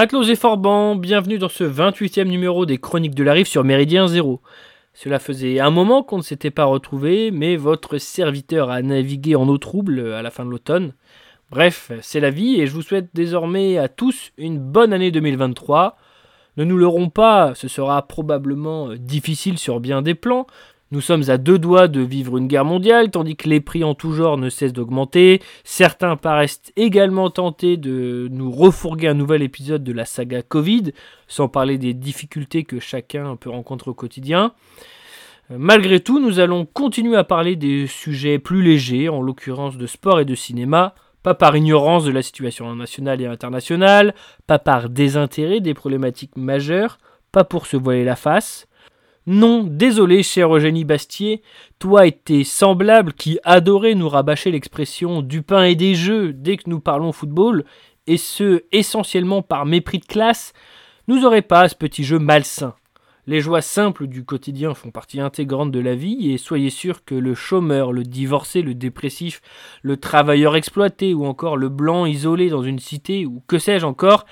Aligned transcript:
Matelot 0.00 0.22
et 0.22 0.34
Forban, 0.34 0.96
bienvenue 0.96 1.36
dans 1.36 1.50
ce 1.50 1.62
28e 1.62 2.24
numéro 2.24 2.64
des 2.64 2.78
Chroniques 2.78 3.14
de 3.14 3.22
la 3.22 3.34
Rive 3.34 3.46
sur 3.46 3.64
Méridien 3.64 4.08
Zéro. 4.08 4.40
Cela 4.94 5.18
faisait 5.18 5.60
un 5.60 5.68
moment 5.68 6.02
qu'on 6.02 6.16
ne 6.16 6.22
s'était 6.22 6.50
pas 6.50 6.64
retrouvé, 6.64 7.30
mais 7.30 7.56
votre 7.56 7.98
serviteur 7.98 8.70
a 8.70 8.80
navigué 8.80 9.36
en 9.36 9.46
eau 9.46 9.58
trouble 9.58 10.14
à 10.14 10.22
la 10.22 10.30
fin 10.30 10.46
de 10.46 10.50
l'automne. 10.50 10.94
Bref, 11.50 11.92
c'est 12.00 12.18
la 12.18 12.30
vie 12.30 12.62
et 12.62 12.66
je 12.66 12.72
vous 12.72 12.80
souhaite 12.80 13.10
désormais 13.12 13.76
à 13.76 13.88
tous 13.88 14.32
une 14.38 14.58
bonne 14.58 14.94
année 14.94 15.10
2023. 15.10 15.98
Ne 16.56 16.64
nous 16.64 16.78
leurrons 16.78 17.10
pas, 17.10 17.54
ce 17.54 17.68
sera 17.68 18.00
probablement 18.08 18.94
difficile 18.94 19.58
sur 19.58 19.80
bien 19.80 20.00
des 20.00 20.14
plans, 20.14 20.46
nous 20.92 21.00
sommes 21.00 21.22
à 21.28 21.38
deux 21.38 21.58
doigts 21.58 21.86
de 21.86 22.00
vivre 22.00 22.36
une 22.36 22.48
guerre 22.48 22.64
mondiale, 22.64 23.12
tandis 23.12 23.36
que 23.36 23.48
les 23.48 23.60
prix 23.60 23.84
en 23.84 23.94
tout 23.94 24.12
genre 24.12 24.36
ne 24.36 24.50
cessent 24.50 24.72
d'augmenter. 24.72 25.40
Certains 25.62 26.16
paraissent 26.16 26.72
également 26.74 27.30
tentés 27.30 27.76
de 27.76 28.26
nous 28.32 28.50
refourguer 28.50 29.06
un 29.06 29.14
nouvel 29.14 29.42
épisode 29.42 29.84
de 29.84 29.92
la 29.92 30.04
saga 30.04 30.42
Covid, 30.42 30.92
sans 31.28 31.46
parler 31.46 31.78
des 31.78 31.94
difficultés 31.94 32.64
que 32.64 32.80
chacun 32.80 33.36
peut 33.36 33.50
rencontrer 33.50 33.92
au 33.92 33.94
quotidien. 33.94 34.52
Euh, 35.52 35.56
malgré 35.58 36.00
tout, 36.00 36.18
nous 36.18 36.40
allons 36.40 36.66
continuer 36.66 37.16
à 37.16 37.22
parler 37.22 37.54
des 37.54 37.86
sujets 37.86 38.40
plus 38.40 38.62
légers, 38.62 39.08
en 39.08 39.22
l'occurrence 39.22 39.76
de 39.76 39.86
sport 39.86 40.18
et 40.18 40.24
de 40.24 40.34
cinéma, 40.34 40.96
pas 41.22 41.34
par 41.34 41.56
ignorance 41.56 42.04
de 42.04 42.10
la 42.10 42.22
situation 42.22 42.74
nationale 42.74 43.20
et 43.20 43.26
internationale, 43.26 44.12
pas 44.48 44.58
par 44.58 44.88
désintérêt 44.88 45.60
des 45.60 45.74
problématiques 45.74 46.36
majeures, 46.36 46.98
pas 47.30 47.44
pour 47.44 47.66
se 47.66 47.76
voiler 47.76 48.04
la 48.04 48.16
face, 48.16 48.66
non, 49.32 49.62
désolé, 49.62 50.24
cher 50.24 50.52
Eugénie 50.52 50.84
Bastier, 50.84 51.40
toi 51.78 52.04
et 52.04 52.10
tes 52.10 52.42
semblables 52.42 53.12
qui 53.12 53.38
adoraient 53.44 53.94
nous 53.94 54.08
rabâcher 54.08 54.50
l'expression 54.50 55.22
du 55.22 55.42
pain 55.42 55.62
et 55.62 55.76
des 55.76 55.94
jeux 55.94 56.32
dès 56.32 56.56
que 56.56 56.68
nous 56.68 56.80
parlons 56.80 57.12
football, 57.12 57.64
et 58.08 58.16
ce 58.16 58.64
essentiellement 58.72 59.40
par 59.40 59.66
mépris 59.66 60.00
de 60.00 60.04
classe, 60.04 60.52
nous 61.06 61.24
aurez 61.24 61.42
pas 61.42 61.68
ce 61.68 61.76
petit 61.76 62.02
jeu 62.02 62.18
malsain. 62.18 62.74
Les 63.28 63.40
joies 63.40 63.62
simples 63.62 64.08
du 64.08 64.24
quotidien 64.24 64.74
font 64.74 64.90
partie 64.90 65.20
intégrante 65.20 65.70
de 65.70 65.78
la 65.78 65.94
vie 65.94 66.32
et 66.32 66.36
soyez 66.36 66.70
sûr 66.70 67.04
que 67.04 67.14
le 67.14 67.36
chômeur, 67.36 67.92
le 67.92 68.02
divorcé, 68.02 68.62
le 68.62 68.74
dépressif, 68.74 69.42
le 69.82 69.96
travailleur 69.96 70.56
exploité 70.56 71.14
ou 71.14 71.24
encore 71.24 71.56
le 71.56 71.68
blanc 71.68 72.04
isolé 72.04 72.48
dans 72.48 72.64
une 72.64 72.80
cité 72.80 73.26
ou 73.26 73.44
que 73.46 73.60
sais-je 73.60 73.86
encore 73.86 74.26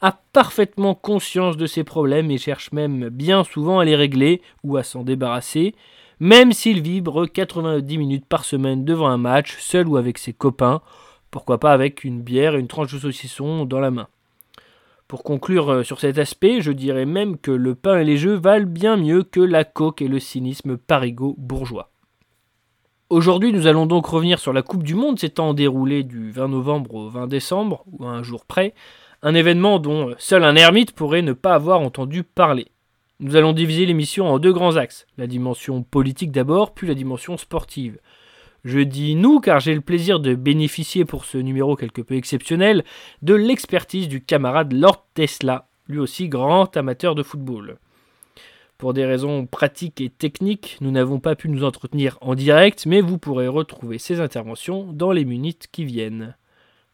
a 0.00 0.20
parfaitement 0.32 0.94
conscience 0.94 1.56
de 1.56 1.66
ses 1.66 1.84
problèmes 1.84 2.30
et 2.30 2.38
cherche 2.38 2.72
même 2.72 3.08
bien 3.08 3.44
souvent 3.44 3.78
à 3.78 3.84
les 3.84 3.96
régler 3.96 4.40
ou 4.64 4.76
à 4.76 4.82
s'en 4.82 5.02
débarrasser, 5.02 5.74
même 6.20 6.52
s'il 6.52 6.80
vibre 6.80 7.26
90 7.26 7.98
minutes 7.98 8.26
par 8.26 8.44
semaine 8.44 8.84
devant 8.84 9.08
un 9.08 9.18
match, 9.18 9.56
seul 9.58 9.88
ou 9.88 9.96
avec 9.96 10.18
ses 10.18 10.32
copains, 10.32 10.80
pourquoi 11.30 11.60
pas 11.60 11.72
avec 11.72 12.04
une 12.04 12.22
bière 12.22 12.54
et 12.54 12.60
une 12.60 12.68
tranche 12.68 12.92
de 12.92 12.98
saucisson 12.98 13.64
dans 13.64 13.80
la 13.80 13.90
main. 13.90 14.08
Pour 15.08 15.24
conclure 15.24 15.70
euh, 15.70 15.82
sur 15.82 15.98
cet 15.98 16.18
aspect, 16.18 16.60
je 16.60 16.70
dirais 16.70 17.04
même 17.04 17.36
que 17.36 17.50
le 17.50 17.74
pain 17.74 17.98
et 17.98 18.04
les 18.04 18.16
jeux 18.16 18.36
valent 18.36 18.68
bien 18.68 18.96
mieux 18.96 19.24
que 19.24 19.40
la 19.40 19.64
coque 19.64 20.02
et 20.02 20.08
le 20.08 20.20
cynisme 20.20 20.76
parigo 20.76 21.34
bourgeois. 21.36 21.90
Aujourd'hui, 23.08 23.52
nous 23.52 23.66
allons 23.66 23.86
donc 23.86 24.06
revenir 24.06 24.38
sur 24.38 24.52
la 24.52 24.62
Coupe 24.62 24.84
du 24.84 24.94
Monde 24.94 25.18
s'étant 25.18 25.52
déroulée 25.52 26.04
du 26.04 26.30
20 26.30 26.46
novembre 26.46 26.94
au 26.94 27.08
20 27.08 27.26
décembre, 27.26 27.84
ou 27.90 28.06
un 28.06 28.22
jour 28.22 28.46
près, 28.46 28.72
un 29.22 29.34
événement 29.34 29.78
dont 29.78 30.14
seul 30.18 30.44
un 30.44 30.56
ermite 30.56 30.92
pourrait 30.92 31.22
ne 31.22 31.32
pas 31.32 31.54
avoir 31.54 31.80
entendu 31.80 32.22
parler. 32.22 32.68
Nous 33.20 33.36
allons 33.36 33.52
diviser 33.52 33.84
l'émission 33.84 34.28
en 34.28 34.38
deux 34.38 34.52
grands 34.52 34.76
axes, 34.76 35.06
la 35.18 35.26
dimension 35.26 35.82
politique 35.82 36.32
d'abord, 36.32 36.72
puis 36.72 36.88
la 36.88 36.94
dimension 36.94 37.36
sportive. 37.36 37.98
Je 38.64 38.78
dis 38.80 39.14
nous 39.14 39.40
car 39.40 39.60
j'ai 39.60 39.74
le 39.74 39.80
plaisir 39.80 40.20
de 40.20 40.34
bénéficier 40.34 41.04
pour 41.04 41.24
ce 41.24 41.38
numéro 41.38 41.76
quelque 41.76 42.02
peu 42.02 42.14
exceptionnel 42.14 42.84
de 43.22 43.34
l'expertise 43.34 44.08
du 44.08 44.22
camarade 44.22 44.72
Lord 44.72 45.06
Tesla, 45.14 45.68
lui 45.86 45.98
aussi 45.98 46.28
grand 46.28 46.74
amateur 46.76 47.14
de 47.14 47.22
football. 47.22 47.78
Pour 48.78 48.94
des 48.94 49.04
raisons 49.04 49.44
pratiques 49.44 50.00
et 50.00 50.08
techniques, 50.08 50.78
nous 50.80 50.90
n'avons 50.90 51.20
pas 51.20 51.36
pu 51.36 51.50
nous 51.50 51.64
entretenir 51.64 52.16
en 52.22 52.34
direct, 52.34 52.86
mais 52.86 53.02
vous 53.02 53.18
pourrez 53.18 53.48
retrouver 53.48 53.98
ses 53.98 54.20
interventions 54.20 54.90
dans 54.94 55.12
les 55.12 55.26
minutes 55.26 55.66
qui 55.70 55.84
viennent. 55.84 56.34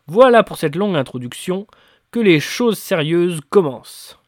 Voilà 0.08 0.42
pour 0.42 0.56
cette 0.56 0.74
longue 0.74 0.96
introduction 0.96 1.68
que 2.16 2.20
les 2.22 2.40
choses 2.40 2.78
sérieuses 2.78 3.40
commencent. 3.50 4.18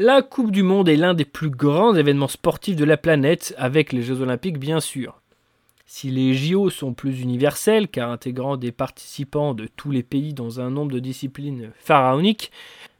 La 0.00 0.22
Coupe 0.22 0.52
du 0.52 0.62
Monde 0.62 0.88
est 0.88 0.94
l'un 0.94 1.12
des 1.12 1.24
plus 1.24 1.50
grands 1.50 1.92
événements 1.96 2.28
sportifs 2.28 2.76
de 2.76 2.84
la 2.84 2.96
planète, 2.96 3.52
avec 3.58 3.92
les 3.92 4.02
Jeux 4.02 4.20
Olympiques 4.20 4.60
bien 4.60 4.78
sûr. 4.78 5.20
Si 5.86 6.08
les 6.12 6.34
JO 6.34 6.70
sont 6.70 6.94
plus 6.94 7.20
universels, 7.20 7.88
car 7.88 8.12
intégrant 8.12 8.56
des 8.56 8.70
participants 8.70 9.54
de 9.54 9.66
tous 9.66 9.90
les 9.90 10.04
pays 10.04 10.34
dans 10.34 10.60
un 10.60 10.70
nombre 10.70 10.92
de 10.92 11.00
disciplines 11.00 11.72
pharaoniques, 11.80 12.52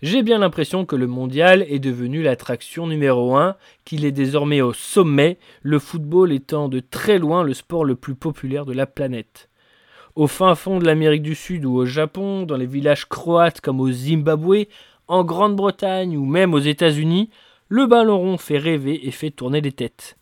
j'ai 0.02 0.24
bien 0.24 0.38
l'impression 0.38 0.84
que 0.84 0.96
le 0.96 1.06
mondial 1.06 1.64
est 1.68 1.78
devenu 1.78 2.20
l'attraction 2.20 2.88
numéro 2.88 3.36
1, 3.36 3.54
qu'il 3.84 4.04
est 4.04 4.10
désormais 4.10 4.60
au 4.60 4.72
sommet, 4.72 5.38
le 5.62 5.78
football 5.78 6.32
étant 6.32 6.68
de 6.68 6.80
très 6.80 7.20
loin 7.20 7.44
le 7.44 7.54
sport 7.54 7.84
le 7.84 7.94
plus 7.94 8.16
populaire 8.16 8.66
de 8.66 8.72
la 8.72 8.86
planète. 8.86 9.48
Au 10.16 10.26
fin 10.26 10.56
fond 10.56 10.80
de 10.80 10.84
l'Amérique 10.84 11.22
du 11.22 11.36
Sud 11.36 11.64
ou 11.64 11.76
au 11.76 11.86
Japon, 11.86 12.42
dans 12.42 12.56
les 12.56 12.66
villages 12.66 13.04
croates 13.04 13.60
comme 13.60 13.80
au 13.80 13.92
Zimbabwe, 13.92 14.64
en 15.08 15.24
Grande-Bretagne 15.24 16.16
ou 16.16 16.24
même 16.24 16.54
aux 16.54 16.58
États-Unis, 16.58 17.30
le 17.68 17.86
ballon 17.86 18.18
rond 18.18 18.38
fait 18.38 18.58
rêver 18.58 19.06
et 19.06 19.10
fait 19.10 19.30
tourner 19.30 19.60
les 19.60 19.72
têtes. 19.72 20.16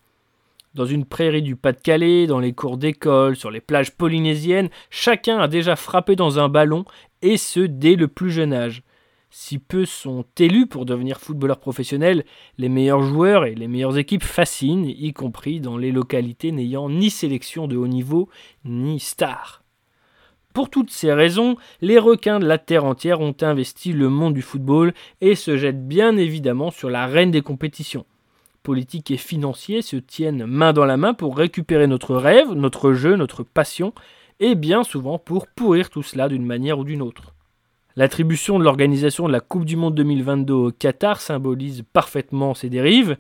Dans 0.75 0.87
une 0.87 1.05
prairie 1.05 1.43
du 1.43 1.57
Pas-de-Calais, 1.57 2.27
dans 2.27 2.39
les 2.39 2.53
cours 2.53 2.77
d'école, 2.77 3.37
sur 3.37 3.51
les 3.51 3.61
plages 3.61 3.93
polynésiennes, 3.93 4.69
chacun 4.91 5.39
a 5.39 5.49
déjà 5.49 5.75
frappé 5.75 6.17
dans 6.17 6.39
un 6.39 6.49
ballon, 6.49 6.85
et 7.23 7.37
ce 7.37 7.61
dès 7.61 7.95
le 7.95 8.09
plus 8.09 8.31
jeune 8.31 8.53
âge. 8.53 8.83
Si 9.31 9.59
peu 9.59 9.85
sont 9.85 10.25
élus 10.39 10.67
pour 10.67 10.87
devenir 10.87 11.19
footballeurs 11.19 11.61
professionnels, 11.61 12.25
les 12.59 12.69
meilleurs 12.69 13.03
joueurs 13.03 13.45
et 13.45 13.55
les 13.55 13.69
meilleures 13.69 13.99
équipes 13.99 14.23
fascinent, 14.23 14.87
y 14.87 15.13
compris 15.13 15.61
dans 15.61 15.77
les 15.79 15.93
localités 15.93 16.53
n'ayant 16.53 16.89
ni 16.89 17.11
sélection 17.11 17.67
de 17.69 17.77
haut 17.77 17.89
niveau, 17.89 18.29
ni 18.65 19.01
star. 19.01 19.63
Pour 20.57 20.71
toutes 20.71 20.91
ces 20.91 21.13
raisons, 21.13 21.59
les 21.83 21.99
requins 21.99 22.39
de 22.39 22.47
la 22.47 22.57
terre 22.57 22.87
entière 22.87 23.21
ont 23.21 23.37
investi 23.43 23.93
le 23.93 24.09
monde 24.09 24.33
du 24.33 24.41
football 24.41 24.95
et 25.21 25.35
se 25.35 25.59
jettent 25.59 25.87
bien 25.87 26.17
évidemment 26.17 26.71
sur 26.71 26.89
la 26.89 27.07
reine 27.07 27.31
des 27.31 27.43
compétitions. 27.43 28.07
Politiques 28.63 29.11
et 29.11 29.19
financiers 29.19 29.83
se 29.83 29.97
tiennent 29.97 30.47
main 30.47 30.73
dans 30.73 30.87
la 30.87 30.97
main 30.97 31.13
pour 31.13 31.37
récupérer 31.37 31.87
notre 31.87 32.17
rêve, 32.17 32.53
notre 32.53 32.95
jeu, 32.95 33.17
notre 33.17 33.43
passion, 33.43 33.93
et 34.41 34.55
bien 34.55 34.83
souvent 34.83 35.19
pour 35.19 35.47
pourrir 35.47 35.91
tout 35.91 36.03
cela 36.03 36.27
d'une 36.27 36.47
manière 36.47 36.79
ou 36.79 36.85
d'une 36.85 37.03
autre. 37.03 37.35
L'attribution 37.95 38.59
de 38.59 38.65
l'organisation 38.65 39.27
de 39.27 39.33
la 39.33 39.41
Coupe 39.41 39.67
du 39.67 39.77
Monde 39.77 39.95
2022 39.95 40.55
au 40.55 40.73
Qatar 40.73 41.21
symbolise 41.21 41.85
parfaitement 41.93 42.55
ces 42.55 42.71
dérives. 42.71 43.19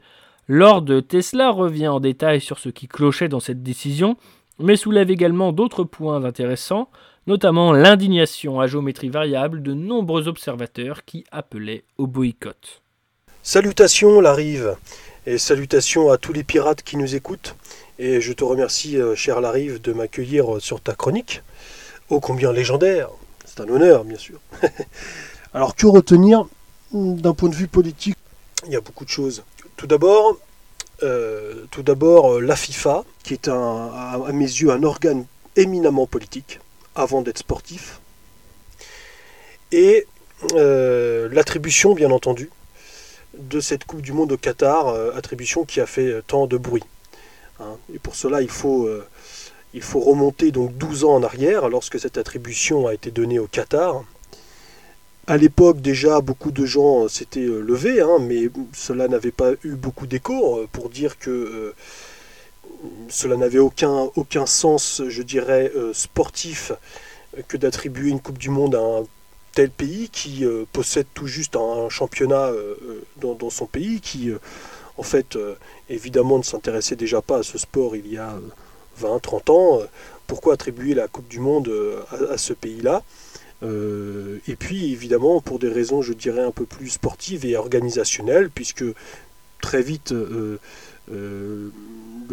Lord 0.49 0.87
Tesla 1.06 1.50
revient 1.50 1.89
en 1.89 2.00
détail 2.00 2.41
sur 2.41 2.59
ce 2.59 2.71
qui 2.71 2.89
clochait 2.89 3.29
dans 3.29 3.41
cette 3.41 3.62
décision, 3.62 4.17
mais 4.59 4.77
soulève 4.77 5.11
également 5.11 5.53
d'autres 5.53 5.85
points 5.85 6.25
intéressants, 6.25 6.89
notamment 7.26 7.73
l'indignation 7.73 8.61
à 8.61 8.67
géométrie 8.67 9.08
variable 9.08 9.62
de 9.62 9.75
nombreux 9.75 10.28
observateurs 10.28 11.05
qui 11.05 11.25
appelaient 11.31 11.84
au 11.99 12.06
boycott. 12.06 12.82
Salutations 13.43 14.20
la 14.20 14.34
rive 14.34 14.76
et 15.26 15.38
salutations 15.38 16.11
à 16.11 16.19
tous 16.19 16.32
les 16.32 16.44
pirates 16.44 16.82
qui 16.82 16.96
nous 16.96 17.14
écoutent 17.14 17.56
et 17.99 18.20
je 18.20 18.32
te 18.32 18.44
remercie 18.44 18.99
euh, 18.99 19.14
cher 19.14 19.40
Larive 19.40 19.81
de 19.81 19.93
m'accueillir 19.93 20.61
sur 20.61 20.81
ta 20.81 20.94
chronique, 20.94 21.43
ô 22.11 22.20
combien 22.20 22.52
légendaire, 22.52 23.08
c'est 23.44 23.61
un 23.61 23.69
honneur 23.69 24.05
bien 24.05 24.19
sûr. 24.19 24.40
Alors 25.55 25.75
que 25.75 25.87
retenir 25.87 26.44
d'un 26.93 27.34
point 27.34 27.49
de 27.49 27.55
vue 27.55 27.69
politique? 27.69 28.17
Il 28.67 28.72
y 28.72 28.76
a 28.76 28.81
beaucoup 28.81 29.05
de 29.05 29.11
choses. 29.11 29.44
Tout 29.76 29.87
d'abord, 29.87 30.37
euh, 31.02 31.64
tout 31.70 31.82
d'abord 31.82 32.34
euh, 32.34 32.40
la 32.40 32.56
FIFA, 32.56 33.05
qui 33.22 33.34
est 33.34 33.49
à 33.49 34.19
mes 34.32 34.44
yeux 34.44 34.70
un 34.70 34.82
organe 34.82 35.25
éminemment 35.56 36.06
politique, 36.06 36.61
avant 36.96 37.22
d'être 37.22 37.38
sportif. 37.38 38.00
Et 39.70 40.06
euh, 40.54 41.28
l'attribution, 41.31 41.94
bien 41.94 42.10
entendu, 42.10 42.50
de 43.38 43.60
cette 43.60 43.84
Coupe 43.84 44.00
du 44.00 44.12
Monde 44.12 44.32
au 44.32 44.37
Qatar, 44.37 44.88
euh, 44.88 45.12
attribution 45.14 45.64
qui 45.64 45.81
a 45.81 45.87
fait 45.87 46.22
tant 46.26 46.46
de 46.46 46.56
bruit. 46.56 46.84
Hein. 47.60 47.76
Et 47.94 47.98
pour 47.98 48.16
cela, 48.16 48.43
il 48.43 48.50
faut, 48.50 48.87
euh, 48.87 49.06
Il 49.75 49.82
faut 49.82 50.00
remonter 50.00 50.52
donc 50.52 50.76
12 50.78 51.04
ans 51.04 51.14
en 51.16 51.22
arrière 51.22 51.69
lorsque 51.69 52.00
cette 52.00 52.16
attribution 52.16 52.87
a 52.87 52.94
été 52.94 53.10
donnée 53.10 53.38
au 53.38 53.46
Qatar. 53.46 54.04
À 55.26 55.37
l'époque 55.37 55.81
déjà 55.82 56.20
beaucoup 56.20 56.52
de 56.52 56.64
gens 56.64 57.08
s'étaient 57.08 57.40
levés, 57.40 58.00
hein, 58.00 58.19
mais 58.20 58.48
cela 58.72 59.08
n'avait 59.08 59.32
pas 59.32 59.52
eu 59.64 59.75
beaucoup 59.75 60.06
d'écho 60.06 60.66
pour 60.72 60.88
dire 60.88 61.19
que 61.19 61.75
cela 63.09 63.37
n'avait 63.37 63.59
aucun, 63.59 64.47
sens, 64.47 65.03
je 65.09 65.23
dirais, 65.23 65.73
sportif 65.93 66.73
que 67.49 67.56
d'attribuer 67.56 68.11
une 68.11 68.21
Coupe 68.21 68.38
du 68.38 68.50
Monde 68.50 68.75
à 68.75 68.81
un 68.81 69.05
tel 69.56 69.71
pays 69.71 70.11
qui 70.11 70.44
euh, 70.44 70.65
possède 70.71 71.06
tout 71.15 71.27
juste 71.27 71.56
un, 71.56 71.88
championnat 71.88 72.49
euh, 72.49 72.75
euh, 73.23 73.35
dans, 73.35 73.50
son 73.50 73.65
pays, 73.65 74.00
qui 74.00 74.31
en 74.99 75.03
fait 75.03 75.38
évidemment 75.88 76.38
ne 76.38 76.43
s'intéressait 76.43 76.97
déjà 76.97 77.23
pas 77.23 77.38
à 77.38 77.43
ce 77.43 77.59
sport 77.59 77.97
il 77.97 78.12
y 78.12 78.19
a 78.19 78.35
20-30 79.00 79.50
ans. 79.50 79.81
pourquoi 80.27 80.55
attribuer 80.55 80.94
la 80.94 81.09
Coupe 81.09 81.29
du 81.29 81.41
Monde 81.41 81.71
à, 82.31 82.39
ce 82.39 82.53
pays-là? 82.53 83.03
Et 83.62 84.56
puis 84.56 84.93
évidemment 84.93 85.41
pour 85.41 85.59
des 85.59 85.69
raisons 85.69 86.03
je 86.03 86.12
dirais 86.12 86.43
un 86.43 86.50
peu 86.50 86.65
plus 86.65 86.91
sportives 86.91 87.44
et 87.44 87.56
organisationnelles, 87.56 88.50
puisque 88.50 88.85
très 89.61 89.82
vite 89.82 90.15
le 91.08 91.70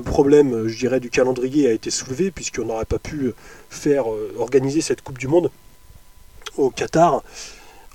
problème, 0.03 0.67
je 0.67 0.77
dirais, 0.77 0.99
du 0.99 1.09
calendrier 1.09 1.67
a 1.67 1.71
été 1.71 1.91
soulevé 1.91 2.31
puisqu'on 2.31 2.65
n'aurait 2.65 2.85
pas 2.85 2.99
pu 2.99 3.33
faire 3.69 4.05
organiser 4.37 4.81
cette 4.81 5.01
Coupe 5.01 5.17
du 5.17 5.27
Monde 5.27 5.51
au 6.57 6.69
Qatar 6.69 7.23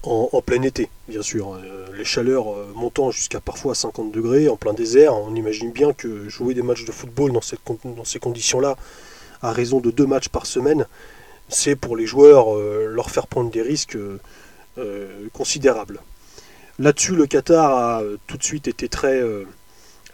en, 0.05 0.43
plein 0.43 0.63
été, 0.63 0.89
bien 1.09 1.23
sûr. 1.23 1.55
Euh, 1.55 1.87
les 1.97 2.05
chaleurs 2.05 2.53
euh, 2.53 2.73
montant 2.75 3.11
jusqu'à 3.11 3.41
parfois 3.41 3.75
50 3.75 4.13
degrés 4.13 4.49
en 4.49 4.57
plein 4.57 4.73
désert, 4.73 5.15
on 5.15 5.35
imagine 5.35 5.73
bien 5.73 5.93
que 5.93 6.29
jouer 6.29 6.55
des 6.55 6.63
matchs 6.63 6.85
de 6.85 6.93
football 6.93 7.33
dans, 7.33 8.05
ces 8.05 8.19
conditions-là, 8.19 8.77
à 9.43 9.53
raison 9.53 9.81
de 9.81 9.91
deux 9.91 10.07
matchs 10.07 10.29
par 10.29 10.47
semaine, 10.47 10.87
c'est 11.49 11.77
pour 11.77 11.97
les 11.97 12.07
joueurs 12.07 12.55
euh, 12.55 12.87
leur 12.89 13.11
faire 13.11 13.27
prendre 13.27 13.51
des 13.51 13.63
risques 13.63 13.99
considérables. 15.33 16.01
Là-dessus, 16.79 17.17
le 17.17 17.27
Qatar 17.27 17.77
a 17.77 18.03
tout 18.29 18.37
de 18.37 18.45
suite 18.45 18.69
été 18.69 18.89
très 18.89 19.21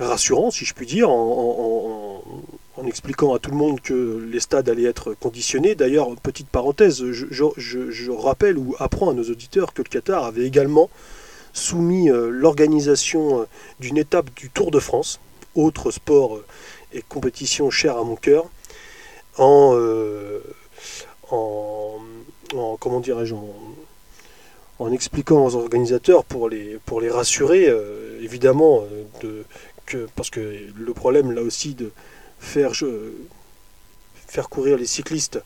rassurant, 0.04 0.50
si 0.50 0.64
je 0.64 0.74
puis 0.74 0.86
dire, 0.86 1.10
en, 1.10 2.22
en 2.76 2.86
expliquant 2.86 3.34
à 3.34 3.38
tout 3.38 3.50
le 3.50 3.56
monde 3.56 3.80
que 3.80 4.26
les 4.30 4.40
stades 4.40 4.68
allaient 4.68 4.84
être 4.84 5.14
conditionnés. 5.14 5.74
D'ailleurs, 5.74 6.08
petite 6.16 6.48
parenthèse, 6.48 7.04
je, 7.12 8.10
rappelle 8.10 8.58
ou 8.58 8.74
apprends 8.78 9.10
à 9.10 9.14
nos 9.14 9.24
auditeurs 9.24 9.72
que 9.72 9.82
le 9.82 9.88
Qatar 9.88 10.24
avait 10.24 10.44
également 10.44 10.90
soumis 11.52 12.10
euh, 12.10 12.30
l'organisation 12.30 13.42
euh, 13.42 13.44
d'une 13.78 13.96
étape 13.96 14.30
du 14.34 14.50
Tour 14.50 14.72
de 14.72 14.80
France, 14.80 15.20
autre 15.54 15.92
sport 15.92 16.36
euh, 16.36 16.44
et 16.92 17.02
compétition 17.02 17.70
chère 17.70 17.96
à 17.96 18.02
mon 18.02 18.16
cœur, 18.16 18.46
en, 19.38 19.76
en, 21.30 22.76
comment 22.78 23.00
dirais-je 23.00 23.34
en, 24.78 24.92
expliquant 24.92 25.44
aux 25.46 25.56
organisateurs 25.56 26.24
pour 26.24 26.48
les, 26.48 26.78
pour 26.86 27.00
les 27.00 27.10
rassurer, 27.10 27.68
évidemment, 28.20 28.84
de, 29.22 29.44
parce 30.16 30.31
que 30.31 30.40
le 30.76 30.94
problème 30.94 31.32
là 31.32 31.42
aussi 31.42 31.75
de, 31.75 31.90
faire, 32.38 32.72
faire 34.26 34.48
courir 34.48 34.76
les 34.76 34.86
cyclistes 34.86 35.40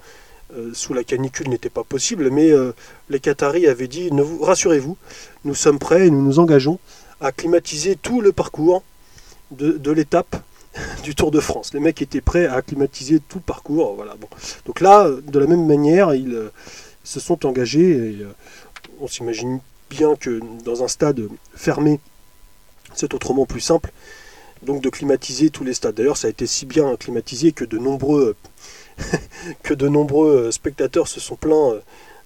euh, 0.57 0.71
sous 0.73 0.95
la 0.95 1.05
canicule 1.05 1.49
n'était 1.49 1.69
pas 1.69 1.85
possible, 1.85 2.31
mais 2.31 2.51
euh, 2.51 2.73
les 3.11 3.21
Qataris 3.21 3.67
avaient 3.67 3.89
dit 3.89 4.11
ne 4.13 4.23
vous 4.23 4.43
rassurez-vous, 4.43 4.97
nous 5.45 5.55
sommes 5.55 5.79
prêts 5.79 6.07
et 6.07 6.11
nous 6.11 6.23
nous 6.23 6.39
engageons 6.39 6.79
à 7.21 7.33
climatiser 7.33 7.97
tout 7.97 8.21
le 8.21 8.33
parcours 8.33 8.83
de, 9.51 9.91
l'étape 9.91 10.37
du 11.03 11.15
Tour 11.15 11.31
de 11.31 11.41
France. 11.41 11.75
Les 11.75 11.81
mecs 11.81 12.01
étaient 12.01 12.23
prêts 12.23 12.47
à 12.47 12.63
climatiser 12.63 13.21
tout 13.21 13.39
le 13.39 13.45
parcours. 13.45 13.95
Voilà, 13.95 14.15
bon. 14.15 14.29
Donc 14.65 14.81
là, 14.81 15.11
de 15.11 15.39
la 15.39 15.47
même 15.47 15.67
manière, 15.67 16.15
ils 16.15 16.35
euh, 16.35 16.53
se 17.05 17.21
sont 17.21 17.45
engagés. 17.45 17.91
Et, 17.91 18.27
on 19.01 19.07
s'imagine 19.07 19.61
bien 19.91 20.17
que 20.17 20.41
dans 20.65 20.83
un 20.83 20.89
stade 20.89 21.29
fermé, 21.55 22.01
c'est 22.95 23.13
autrement 23.15 23.45
plus 23.47 23.61
simple 23.61 23.93
donc 24.63 24.83
de 24.83 24.89
climatiser 24.91 25.51
tous 25.51 25.65
les 25.65 25.75
stades. 25.75 25.95
D'ailleurs, 25.95 26.17
ça 26.17 26.27
a 26.27 26.31
été 26.31 26.47
si 26.47 26.67
bien 26.67 26.97
climatisé 26.97 27.53
que 27.53 27.65
de 27.65 27.79
nombreux, 27.79 28.37
que 29.63 29.75
de 29.75 29.89
nombreux 29.89 30.51
spectateurs 30.51 31.09
se 31.09 31.21
sont 31.21 31.37
plaints 31.37 31.75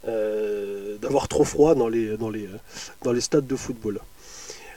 euh, 0.08 0.98
d'avoir 0.98 1.28
trop 1.28 1.44
froid 1.44 1.76
dans 1.76 1.88
les, 1.88 2.16
dans, 2.16 2.30
les, 2.30 2.48
dans 3.04 3.12
les 3.12 3.20
stades 3.20 3.46
de 3.46 3.54
football. 3.54 4.00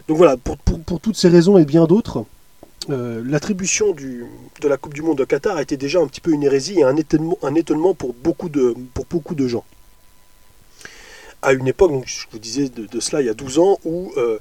Donc 0.07 0.17
voilà, 0.17 0.37
pour, 0.37 0.57
toutes 0.99 1.15
ces 1.15 1.29
raisons 1.29 1.57
et 1.57 1.65
bien 1.65 1.85
d'autres, 1.85 2.25
euh, 2.91 3.23
l'attribution 3.25 3.95
de 3.95 4.67
la 4.67 4.77
Coupe 4.77 4.93
du 4.93 5.01
Monde 5.01 5.21
au 5.21 5.25
Qatar 5.25 5.57
a 5.57 5.63
été 5.63 5.77
déjà 5.77 5.99
un 5.99 6.05
petit 6.05 6.21
peu 6.21 6.31
une 6.31 6.43
hérésie 6.43 6.79
et 6.79 6.83
un 6.83 6.95
étonnement, 6.95 7.39
un 7.41 7.55
étonnement 7.55 7.95
pour, 7.95 8.13
beaucoup 8.13 8.49
de, 8.49 8.75
pour 8.93 9.05
beaucoup 9.05 9.33
de 9.33 9.47
gens. 9.47 9.65
À 11.41 11.53
une 11.53 11.67
époque, 11.67 11.91
je 12.05 12.25
vous 12.31 12.37
disais 12.37 12.69
de, 12.69 12.99
cela 12.99 13.21
il 13.21 13.25
y 13.25 13.29
a 13.29 13.33
12 13.33 13.57
ans, 13.57 13.79
où 13.83 14.11
euh, 14.17 14.37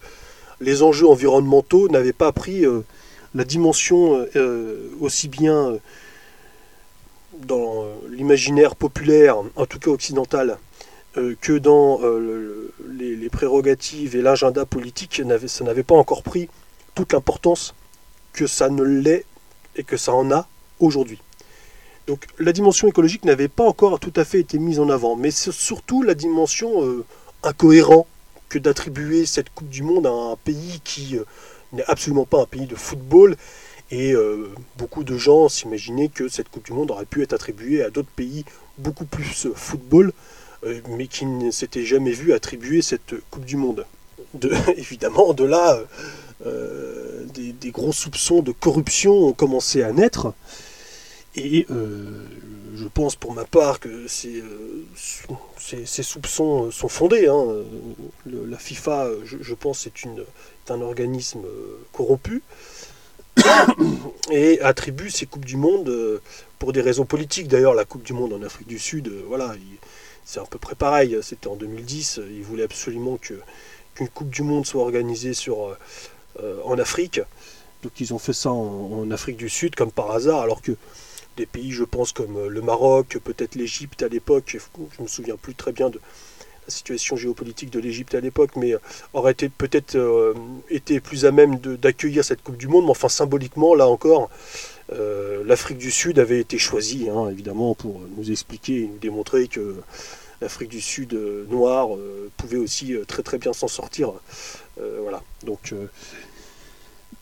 les 0.60 0.82
enjeux 0.82 1.08
environnementaux 1.08 1.88
n'avaient 1.88 2.12
pas 2.12 2.32
pris 2.32 2.66
la 3.34 3.44
dimension 3.44 4.16
euh, 4.16 4.30
euh, 4.36 4.90
aussi 5.00 5.28
bien 5.28 5.70
euh, 5.70 5.78
dans 7.38 7.84
l'imaginaire 8.08 8.76
populaire, 8.76 9.36
en 9.56 9.66
tout 9.66 9.80
cas 9.80 9.90
occidental, 9.90 10.56
que 11.40 11.58
dans 11.58 12.00
les, 12.88 13.28
prérogatives 13.28 14.14
et 14.14 14.22
l'agenda 14.22 14.64
politique, 14.64 15.20
ça 15.48 15.64
n'avait 15.64 15.82
pas 15.82 15.96
encore 15.96 16.22
pris 16.22 16.48
toute 16.94 17.12
l'importance 17.12 17.74
que 18.32 18.46
ça 18.46 18.68
ne 18.68 18.84
l'est 18.84 19.24
et 19.74 19.82
que 19.82 19.96
ça 19.96 20.14
en 20.14 20.30
a 20.30 20.46
aujourd'hui. 20.78 21.20
Donc 22.06 22.26
la 22.38 22.52
dimension 22.52 22.86
écologique 22.86 23.24
n'avait 23.24 23.48
pas 23.48 23.64
encore 23.64 23.98
tout 23.98 24.12
à 24.14 24.24
fait 24.24 24.38
été 24.38 24.58
mise 24.60 24.78
en 24.78 24.88
avant, 24.88 25.16
mais 25.16 25.32
c'est 25.32 25.52
surtout 25.52 26.02
la 26.02 26.14
dimension 26.14 27.04
incohérente 27.42 28.06
que 28.48 28.60
d'attribuer 28.60 29.26
cette 29.26 29.50
Coupe 29.50 29.68
du 29.68 29.82
Monde 29.82 30.06
à 30.06 30.10
un 30.10 30.36
pays 30.36 30.80
qui 30.84 31.18
n'est 31.74 31.84
absolument 31.86 32.24
pas 32.24 32.42
un 32.42 32.46
pays 32.46 32.66
de 32.66 32.74
football. 32.74 33.36
Et 33.90 34.12
euh, 34.12 34.48
beaucoup 34.78 35.04
de 35.04 35.16
gens 35.16 35.48
s'imaginaient 35.48 36.08
que 36.08 36.28
cette 36.28 36.48
Coupe 36.48 36.64
du 36.64 36.72
Monde 36.72 36.90
aurait 36.90 37.04
pu 37.04 37.22
être 37.22 37.34
attribuée 37.34 37.82
à 37.82 37.90
d'autres 37.90 38.08
pays 38.16 38.44
beaucoup 38.78 39.04
plus 39.04 39.48
football, 39.54 40.12
euh, 40.64 40.80
mais 40.88 41.06
qui 41.06 41.26
ne 41.26 41.50
s'étaient 41.50 41.84
jamais 41.84 42.12
vu 42.12 42.32
attribuer 42.32 42.82
cette 42.82 43.14
Coupe 43.30 43.44
du 43.44 43.56
Monde. 43.56 43.86
De, 44.32 44.50
évidemment, 44.76 45.34
de 45.34 45.44
là, 45.44 45.78
euh, 46.46 47.24
des, 47.34 47.70
gros 47.70 47.92
soupçons 47.92 48.42
de 48.42 48.52
corruption 48.52 49.12
ont 49.12 49.32
commencé 49.32 49.82
à 49.82 49.92
naître. 49.92 50.32
Et 51.36 51.66
je 51.68 52.88
pense 52.88 53.16
pour 53.16 53.32
ma 53.32 53.44
part 53.44 53.80
que 53.80 54.06
ces, 54.06 54.42
soupçons 56.02 56.70
sont 56.70 56.88
fondés. 56.88 57.26
Hein. 57.26 57.44
la 58.24 58.58
FIFA, 58.58 59.08
je, 59.24 59.54
pense, 59.54 59.86
est 59.88 60.04
une, 60.04 60.24
un 60.70 60.80
organisme 60.80 61.44
euh, 61.44 61.78
corrompu 61.92 62.42
et 64.30 64.60
attribue 64.60 65.10
ces 65.10 65.26
Coupes 65.26 65.44
du 65.44 65.56
Monde 65.56 65.88
euh, 65.88 66.20
pour 66.58 66.72
des 66.72 66.80
raisons 66.80 67.04
politiques. 67.04 67.48
D'ailleurs, 67.48 67.74
la 67.74 67.84
Coupe 67.84 68.02
du 68.02 68.12
Monde 68.12 68.32
en 68.32 68.42
Afrique 68.42 68.68
du 68.68 68.78
Sud, 68.78 69.08
euh, 69.08 69.22
voilà, 69.26 69.54
c'est 70.24 70.40
à 70.40 70.44
peu 70.44 70.58
près 70.58 70.74
pareil. 70.74 71.18
C'était 71.22 71.48
en 71.48 71.56
2010. 71.56 72.20
Ils 72.30 72.42
voulaient 72.42 72.64
absolument 72.64 73.16
que, 73.16 73.34
qu'une 73.94 74.08
Coupe 74.08 74.30
du 74.30 74.42
Monde 74.42 74.66
soit 74.66 74.82
organisée 74.82 75.34
sur, 75.34 75.76
en 76.64 76.78
Afrique. 76.78 77.20
Donc 77.82 78.00
ils 78.00 78.14
ont 78.14 78.18
fait 78.18 78.32
ça 78.32 78.50
en, 78.50 79.10
Afrique 79.10 79.36
du 79.36 79.50
Sud 79.50 79.74
comme 79.74 79.92
par 79.92 80.10
hasard, 80.10 80.40
alors 80.40 80.62
que 80.62 80.72
des 81.36 81.46
pays, 81.46 81.72
je 81.72 81.84
pense, 81.84 82.12
comme 82.12 82.48
le 82.48 82.62
Maroc, 82.62 83.18
peut-être 83.22 83.56
l'Égypte 83.56 84.02
à 84.02 84.08
l'époque, 84.08 84.56
je 84.96 85.02
me 85.02 85.08
souviens 85.08 85.36
plus 85.36 85.54
très 85.54 85.72
bien 85.72 85.90
de, 85.90 86.00
situation 86.68 87.16
géopolitique 87.16 87.70
de 87.70 87.80
l'Égypte 87.80 88.14
à 88.14 88.20
l'époque, 88.20 88.50
mais 88.56 88.74
euh, 88.74 88.78
aurait 89.12 89.32
été 89.32 89.48
peut-être 89.48 89.96
euh, 89.96 90.34
été 90.70 91.00
plus 91.00 91.24
à 91.24 91.30
même 91.30 91.56
d'accueillir 91.58 92.24
cette 92.24 92.42
Coupe 92.42 92.56
du 92.56 92.68
Monde. 92.68 92.84
Mais 92.84 92.90
enfin, 92.90 93.08
symboliquement, 93.08 93.74
là 93.74 93.88
encore, 93.88 94.30
euh, 94.92 95.42
l'Afrique 95.46 95.78
du 95.78 95.90
Sud 95.90 96.18
avait 96.18 96.40
été 96.40 96.58
choisie, 96.58 97.08
hein, 97.10 97.28
évidemment, 97.30 97.74
pour 97.74 98.00
nous 98.16 98.30
expliquer 98.30 98.82
et 98.82 98.86
nous 98.86 98.98
démontrer 98.98 99.48
que 99.48 99.76
l'Afrique 100.40 100.70
du 100.70 100.80
Sud 100.80 101.14
noire 101.48 101.88
pouvait 102.36 102.58
aussi 102.58 102.94
très 103.06 103.22
très 103.22 103.38
bien 103.38 103.52
s'en 103.52 103.68
sortir. 103.68 104.12
voilà. 104.76 105.22
Donc, 105.44 105.72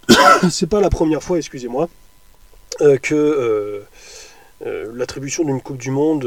c'est 0.50 0.66
pas 0.66 0.80
la 0.80 0.90
première 0.90 1.22
fois, 1.22 1.38
excusez-moi, 1.38 1.88
que 3.02 3.84
l'attribution 4.64 5.44
d'une 5.44 5.60
Coupe 5.60 5.76
du 5.76 5.90
Monde 5.92 6.24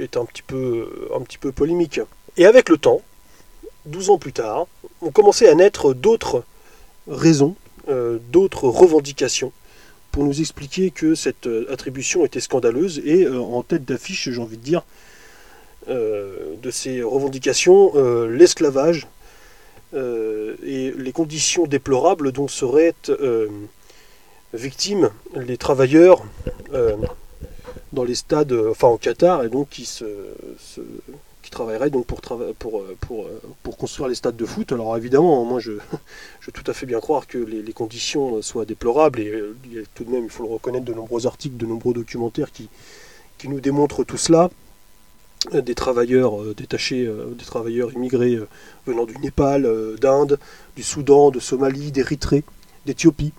est 0.00 0.16
un 0.16 0.26
petit 0.26 0.42
peu, 0.42 1.08
un 1.16 1.22
petit 1.22 1.38
peu 1.38 1.50
polémique. 1.50 2.00
Et 2.38 2.46
avec 2.46 2.68
le 2.68 2.78
temps, 2.78 3.02
12 3.86 4.10
ans 4.10 4.18
plus 4.18 4.32
tard, 4.32 4.68
ont 5.02 5.10
commencé 5.10 5.48
à 5.48 5.54
naître 5.56 5.92
d'autres 5.92 6.44
raisons, 7.08 7.56
euh, 7.88 8.18
d'autres 8.30 8.68
revendications 8.68 9.52
pour 10.12 10.24
nous 10.24 10.40
expliquer 10.40 10.92
que 10.92 11.16
cette 11.16 11.48
euh, 11.48 11.66
attribution 11.70 12.24
était 12.24 12.40
scandaleuse 12.40 13.02
et 13.04 13.24
euh, 13.24 13.40
en 13.40 13.62
tête 13.64 13.84
d'affiche, 13.84 14.30
j'ai 14.30 14.40
envie 14.40 14.56
de 14.56 14.62
dire, 14.62 14.84
de 15.88 16.70
ces 16.70 17.02
revendications, 17.02 17.94
l'esclavage 18.26 19.06
et 19.94 20.92
les 20.94 21.12
conditions 21.12 21.66
déplorables 21.66 22.30
dont 22.30 22.46
seraient 22.46 22.94
victimes 24.52 25.08
les 25.34 25.56
travailleurs 25.56 26.26
dans 27.94 28.04
les 28.04 28.14
stades, 28.14 28.52
enfin 28.52 28.88
au 28.88 28.98
Qatar, 28.98 29.44
et 29.44 29.48
donc 29.48 29.70
qui 29.70 29.86
se, 29.86 30.04
travaillerait 31.50 31.90
donc 31.90 32.06
pour, 32.06 32.20
pour, 32.20 32.84
pour, 33.00 33.26
pour, 33.62 33.76
construire 33.76 34.08
les 34.08 34.14
stades 34.14 34.36
de 34.36 34.44
foot. 34.44 34.72
Alors 34.72 34.96
évidemment, 34.96 35.44
moi 35.44 35.60
je, 35.60 35.72
je 36.40 36.46
veux 36.46 36.52
tout 36.52 36.68
à 36.70 36.74
fait 36.74 36.86
bien 36.86 37.00
croire 37.00 37.26
que 37.26 37.38
les, 37.38 37.72
conditions 37.72 38.40
soient 38.42 38.64
déplorables, 38.64 39.20
et 39.20 39.32
tout 39.94 40.04
de 40.04 40.10
même, 40.10 40.24
il 40.24 40.30
faut 40.30 40.42
le 40.42 40.50
reconnaître, 40.50 40.84
de 40.84 40.94
nombreux 40.94 41.26
articles, 41.26 41.56
de 41.56 41.66
nombreux 41.66 41.94
documentaires 41.94 42.52
qui, 42.52 42.68
qui 43.38 43.48
nous 43.48 43.60
démontrent 43.60 44.04
tout 44.04 44.16
cela 44.16 44.50
des 45.52 45.76
travailleurs 45.76 46.54
détachés, 46.56 47.08
des 47.38 47.44
travailleurs 47.44 47.92
immigrés 47.92 48.40
venant 48.86 49.04
du 49.04 49.16
Népal, 49.18 49.68
d'Inde, 50.00 50.38
du 50.74 50.82
Soudan, 50.82 51.30
de 51.30 51.38
Somalie, 51.38 51.92
d'Érythrée, 51.92 52.42
d'Éthiopie, 52.86 53.32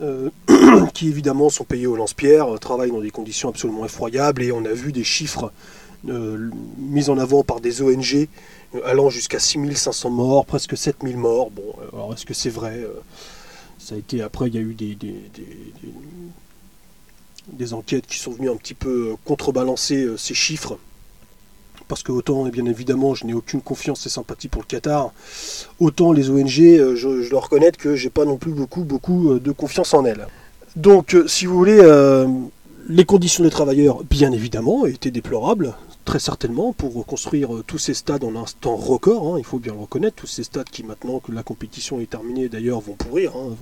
euh, 0.00 0.30
qui 0.94 1.08
évidemment 1.08 1.50
sont 1.50 1.64
payés 1.64 1.88
au 1.88 1.96
lance-pierre, 1.96 2.54
euh, 2.54 2.58
travaillent 2.58 2.92
dans 2.92 3.00
des 3.00 3.10
conditions 3.10 3.48
absolument 3.48 3.84
effroyables, 3.84 4.42
et 4.42 4.52
on 4.52 4.64
a 4.64 4.72
vu 4.72 4.92
des 4.92 5.02
chiffres 5.02 5.52
euh, 6.08 6.50
mis 6.78 7.10
en 7.10 7.18
avant 7.18 7.42
par 7.42 7.60
des 7.60 7.82
ONG 7.82 8.28
allant 8.84 9.10
jusqu'à 9.10 9.38
6500 9.38 10.10
morts, 10.10 10.46
presque 10.46 10.76
7000 10.76 11.16
morts. 11.16 11.50
Bon, 11.50 11.74
alors 11.92 12.12
est-ce 12.12 12.26
que 12.26 12.34
c'est 12.34 12.50
vrai 12.50 12.86
Ça 13.78 13.94
a 13.94 13.98
été 13.98 14.22
après, 14.22 14.48
il 14.48 14.54
y 14.54 14.58
a 14.58 14.60
eu 14.60 14.74
des, 14.74 14.96
des, 17.52 17.74
enquêtes 17.74 18.06
qui 18.06 18.18
sont 18.18 18.32
venues 18.32 18.50
un 18.50 18.56
petit 18.56 18.74
peu 18.74 19.16
contrebalancer 19.24 20.06
ces 20.16 20.34
chiffres 20.34 20.78
parce 21.88 22.02
que 22.02 22.12
autant, 22.12 22.44
bien 22.44 22.66
évidemment, 22.66 23.14
je 23.14 23.26
n'ai 23.26 23.32
aucune 23.32 23.62
confiance 23.62 24.06
et 24.06 24.10
sympathie 24.10 24.48
pour 24.48 24.62
le 24.62 24.66
Qatar, 24.66 25.12
autant 25.80 26.12
les 26.12 26.30
ONG, 26.30 26.60
euh, 26.60 26.94
je, 26.94 27.28
dois 27.28 27.40
reconnaître 27.40 27.78
que 27.78 27.96
j'ai 27.96 28.10
pas 28.10 28.26
non 28.26 28.36
plus 28.36 28.52
beaucoup, 28.52 28.84
beaucoup 28.84 29.32
euh, 29.32 29.40
de 29.40 29.50
confiance 29.50 29.94
en 29.94 30.04
elles. 30.04 30.28
Donc, 30.76 31.14
euh, 31.14 31.26
si 31.26 31.46
vous 31.46 31.56
voulez, 31.56 31.82
les 32.88 33.04
conditions 33.04 33.42
des 33.42 33.50
travailleurs, 33.50 34.04
bien 34.04 34.30
évidemment, 34.32 34.86
étaient 34.86 35.10
déplorables, 35.10 35.74
très 36.08 36.18
certainement, 36.18 36.72
pour 36.72 37.04
construire 37.06 37.50
tous 37.66 37.78
ces 37.78 37.94
stades 37.94 38.24
en 38.24 38.34
un 38.34 38.44
temps 38.60 38.76
record, 38.76 39.34
hein, 39.34 39.38
il 39.38 39.44
faut 39.44 39.58
bien 39.58 39.74
le 39.74 39.80
reconnaître, 39.80 40.16
tous 40.16 40.26
ces 40.26 40.42
stades 40.42 40.68
qui, 40.70 40.82
maintenant 40.82 41.20
que 41.20 41.32
la 41.32 41.42
compétition 41.42 42.00
est 42.00 42.10
terminée, 42.10 42.48
d'ailleurs, 42.48 42.80
vont 42.80 42.94
pourrir, 42.94 43.36
hein, 43.36 43.56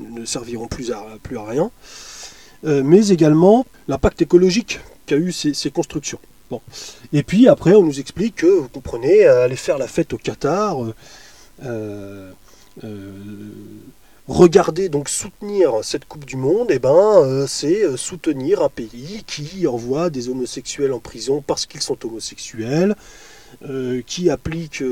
ne 0.00 0.24
serviront 0.24 0.66
plus 0.66 0.90
à, 0.90 1.04
plus 1.22 1.38
à 1.38 1.44
rien, 1.44 1.70
mais 2.64 3.08
également 3.08 3.64
l'impact 3.88 4.20
écologique 4.22 4.80
qu'a 5.06 5.16
eu 5.16 5.32
ces 5.32 5.70
constructions. 5.70 6.18
Et 7.12 7.22
puis 7.22 7.48
après, 7.48 7.74
on 7.74 7.82
nous 7.82 8.00
explique 8.00 8.36
que, 8.36 8.46
vous 8.46 8.68
comprenez, 8.68 9.24
aller 9.24 9.56
faire 9.56 9.78
la 9.78 9.86
fête 9.86 10.12
au 10.12 10.18
Qatar, 10.18 10.76
euh, 11.64 12.32
euh, 12.84 13.12
regarder, 14.28 14.88
donc 14.88 15.08
soutenir 15.08 15.72
cette 15.82 16.04
Coupe 16.04 16.24
du 16.24 16.36
Monde, 16.36 16.68
eh 16.70 16.78
ben, 16.78 16.90
euh, 16.90 17.46
c'est 17.46 17.96
soutenir 17.96 18.62
un 18.62 18.68
pays 18.68 19.24
qui 19.26 19.66
envoie 19.66 20.10
des 20.10 20.28
homosexuels 20.28 20.92
en 20.92 21.00
prison 21.00 21.42
parce 21.46 21.66
qu'ils 21.66 21.82
sont 21.82 21.98
homosexuels, 22.04 22.96
qui 24.06 24.30
applique 24.30 24.82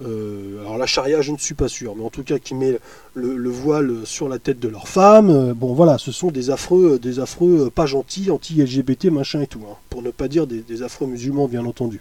euh, 0.00 0.60
alors 0.60 0.78
la 0.78 0.86
charia, 0.86 1.20
je 1.22 1.32
ne 1.32 1.38
suis 1.38 1.54
pas 1.54 1.68
sûr, 1.68 1.96
mais 1.96 2.04
en 2.04 2.10
tout 2.10 2.22
cas 2.22 2.38
qui 2.38 2.54
met 2.54 2.78
le, 3.14 3.50
voile 3.50 3.92
sur 4.04 4.28
la 4.28 4.38
tête 4.38 4.60
de 4.60 4.68
leur 4.68 4.86
femme. 4.86 5.30
Euh, 5.30 5.54
bon 5.54 5.74
voilà, 5.74 5.98
ce 5.98 6.12
sont 6.12 6.30
des 6.30 6.50
affreux, 6.50 6.98
des 6.98 7.18
affreux 7.18 7.66
euh, 7.66 7.70
pas 7.70 7.86
gentils, 7.86 8.30
anti-LGBT, 8.30 9.06
machin 9.06 9.40
et 9.40 9.48
tout, 9.48 9.62
hein, 9.68 9.76
pour 9.90 10.02
ne 10.02 10.10
pas 10.10 10.28
dire 10.28 10.46
des, 10.46 10.82
affreux 10.82 11.08
musulmans, 11.08 11.48
bien 11.48 11.64
entendu. 11.64 12.00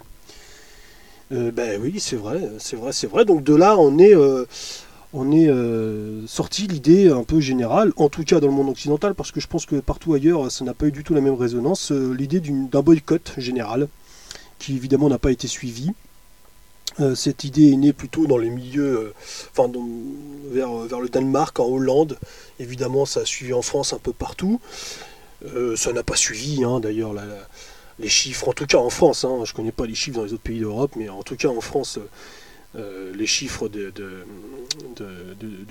ben 1.31 1.81
oui, 1.81 1.95
c'est 2.00 2.15
vrai, 2.15 2.39
c'est 2.59 2.75
vrai, 2.75 2.91
c'est 2.93 3.07
vrai. 3.07 3.25
Donc 3.25 3.43
de 3.43 3.55
là, 3.55 3.77
on 3.77 3.97
est, 3.97 4.13
on 5.13 5.31
est 5.31 5.49
sorti 6.27 6.67
l'idée 6.67 7.09
un 7.09 7.23
peu 7.23 7.39
générale, 7.39 7.93
en 7.95 8.09
tout 8.09 8.23
cas 8.23 8.39
dans 8.39 8.47
le 8.47 8.53
monde 8.53 8.69
occidental, 8.69 9.15
parce 9.15 9.31
que 9.31 9.39
je 9.39 9.47
pense 9.47 9.65
que 9.65 9.77
partout 9.77 10.13
ailleurs, 10.13 10.51
ça 10.51 10.65
n'a 10.65 10.73
pas 10.73 10.87
eu 10.87 10.91
du 10.91 11.03
tout 11.03 11.13
la 11.13 11.21
même 11.21 11.35
résonance. 11.35 11.91
l'idée 11.91 12.39
d'un 12.41 12.81
boycott 12.81 13.33
général, 13.37 13.87
qui 14.59 14.75
évidemment 14.75 15.09
n'a 15.09 15.17
pas 15.17 15.31
été 15.31 15.47
suivi. 15.47 15.91
Euh, 16.99 17.13
cette 17.13 17.43
idée 17.43 17.71
est 17.71 17.75
née 17.75 17.93
plutôt 17.93 18.25
dans 18.25 18.37
les 18.37 18.49
milieux, 18.49 18.97
euh, 18.97 19.13
enfin 19.51 19.71
vers, 20.51 20.99
le 20.99 21.09
Danemark, 21.09 21.59
en 21.59 21.65
Hollande. 21.65 22.17
Évidemment, 22.59 23.05
ça 23.05 23.21
a 23.21 23.25
suivi 23.25 23.53
en 23.53 23.61
France 23.61 23.93
un 23.93 23.99
peu 23.99 24.13
partout. 24.13 24.59
Euh, 25.45 25.75
ça 25.75 25.93
n'a 25.93 26.03
pas 26.03 26.15
suivi, 26.15 26.63
hein, 26.63 26.79
d'ailleurs, 26.79 27.13
les 27.99 28.09
chiffres, 28.09 28.49
en 28.49 28.53
tout 28.53 28.65
cas 28.65 28.79
en 28.79 28.89
France. 28.89 29.25
Hein, 29.25 29.41
je 29.43 29.51
ne 29.51 29.55
connais 29.55 29.71
pas 29.71 29.85
les 29.85 29.93
chiffres 29.93 30.17
dans 30.17 30.25
les 30.25 30.33
autres 30.33 30.43
pays 30.43 30.59
d'Europe, 30.59 30.93
mais 30.95 31.09
en 31.09 31.21
tout 31.21 31.35
cas 31.35 31.49
en 31.49 31.61
France, 31.61 31.99
les 32.75 33.25
chiffres 33.25 33.69
du 33.69 33.91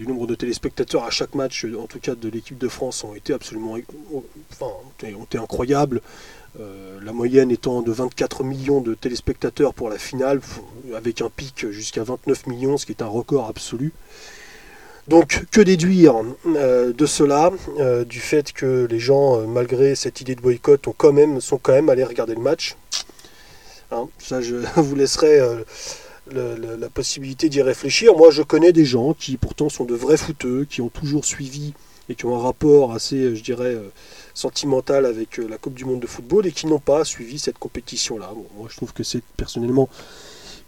nombre 0.06 0.26
de 0.26 0.34
téléspectateurs 0.34 1.04
à 1.04 1.10
chaque 1.10 1.34
match, 1.34 1.66
en 1.78 1.86
tout 1.86 2.00
cas 2.00 2.14
de 2.14 2.28
l'équipe 2.28 2.58
de 2.58 2.68
France, 2.68 3.04
ont 3.04 3.14
été 3.14 3.32
absolument, 3.32 3.76
enfin, 4.52 4.72
ont 5.16 5.24
été 5.24 5.38
incroyables. 5.38 6.00
Euh, 6.58 6.98
la 7.02 7.12
moyenne 7.12 7.50
étant 7.50 7.82
de 7.82 7.92
24 7.92 8.42
millions 8.42 8.80
de 8.80 8.94
téléspectateurs 8.94 9.74
pour 9.74 9.90
la 9.90 9.98
finale, 9.98 10.40
avec 10.94 11.20
un 11.20 11.28
pic 11.28 11.70
jusqu'à 11.70 12.02
29 12.02 12.46
millions, 12.46 12.78
ce 12.78 12.86
qui 12.86 12.92
est 12.92 13.02
un 13.02 13.08
record 13.08 13.48
absolu. 13.48 13.92
Donc 15.06 15.44
que 15.52 15.60
déduire 15.60 16.14
euh, 16.46 16.92
de 16.92 17.06
cela, 17.06 17.50
euh, 17.78 18.04
du 18.04 18.20
fait 18.20 18.52
que 18.52 18.86
les 18.90 18.98
gens, 18.98 19.46
malgré 19.46 19.94
cette 19.94 20.20
idée 20.20 20.34
de 20.34 20.40
boycott, 20.40 20.88
ont 20.88 20.94
quand 20.96 21.12
même, 21.12 21.40
sont 21.40 21.58
quand 21.58 21.72
même 21.72 21.90
allés 21.90 22.04
regarder 22.04 22.34
le 22.34 22.40
match? 22.40 22.76
Hein, 23.90 24.08
ça, 24.18 24.40
je 24.40 24.56
vous 24.76 24.94
laisserai 24.94 25.40
la 26.32 26.88
possibilité 26.88 27.48
d'y 27.48 27.62
réfléchir. 27.62 28.16
Moi, 28.16 28.30
je 28.30 28.42
connais 28.42 28.72
des 28.72 28.84
gens 28.84 29.14
qui 29.14 29.36
pourtant 29.36 29.68
sont 29.68 29.84
de 29.84 29.94
vrais 29.94 30.16
footeux, 30.16 30.66
qui 30.68 30.80
ont 30.80 30.88
toujours 30.88 31.24
suivi 31.24 31.72
et 32.08 32.14
qui 32.14 32.26
ont 32.26 32.36
un 32.36 32.42
rapport 32.42 32.92
assez, 32.92 33.34
je 33.34 33.42
dirais, 33.42 33.76
sentimentale 34.36 35.06
avec 35.06 35.40
euh, 35.40 35.48
la 35.48 35.56
Coupe 35.56 35.74
du 35.74 35.84
Monde 35.84 36.00
de 36.00 36.06
football 36.06 36.46
et 36.46 36.52
qui 36.52 36.66
n'ont 36.66 36.78
pas 36.78 37.04
suivi 37.04 37.38
cette 37.38 37.58
compétition-là. 37.58 38.32
moi, 38.56 38.68
je 38.70 38.76
trouve 38.76 38.92
que 38.92 39.02
c'est 39.02 39.22
personnellement 39.36 39.88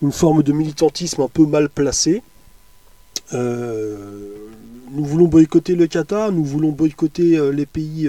une 0.02 0.10
forme 0.10 0.42
de 0.42 0.52
militantisme 0.52 1.22
un 1.22 1.28
peu 1.28 1.44
mal 1.44 1.68
placé. 1.68 2.22
Euh, 3.34 4.34
nous 4.90 5.04
voulons 5.04 5.26
boycotter 5.26 5.74
le 5.74 5.86
Qatar, 5.86 6.32
nous 6.32 6.44
voulons 6.44 6.70
boycotter 6.70 7.36
euh, 7.36 7.50
les 7.50 7.66
pays 7.66 8.08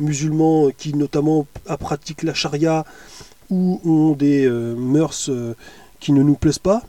musulmans 0.00 0.70
qui 0.76 0.92
notamment 0.94 1.46
pratiquent 1.78 2.24
la 2.24 2.34
charia 2.34 2.84
ou 3.48 3.80
ont 3.84 4.12
des 4.14 4.48
mœurs 4.48 5.30
qui 6.00 6.12
ne 6.12 6.22
nous 6.22 6.34
plaisent 6.34 6.58
pas. 6.58 6.82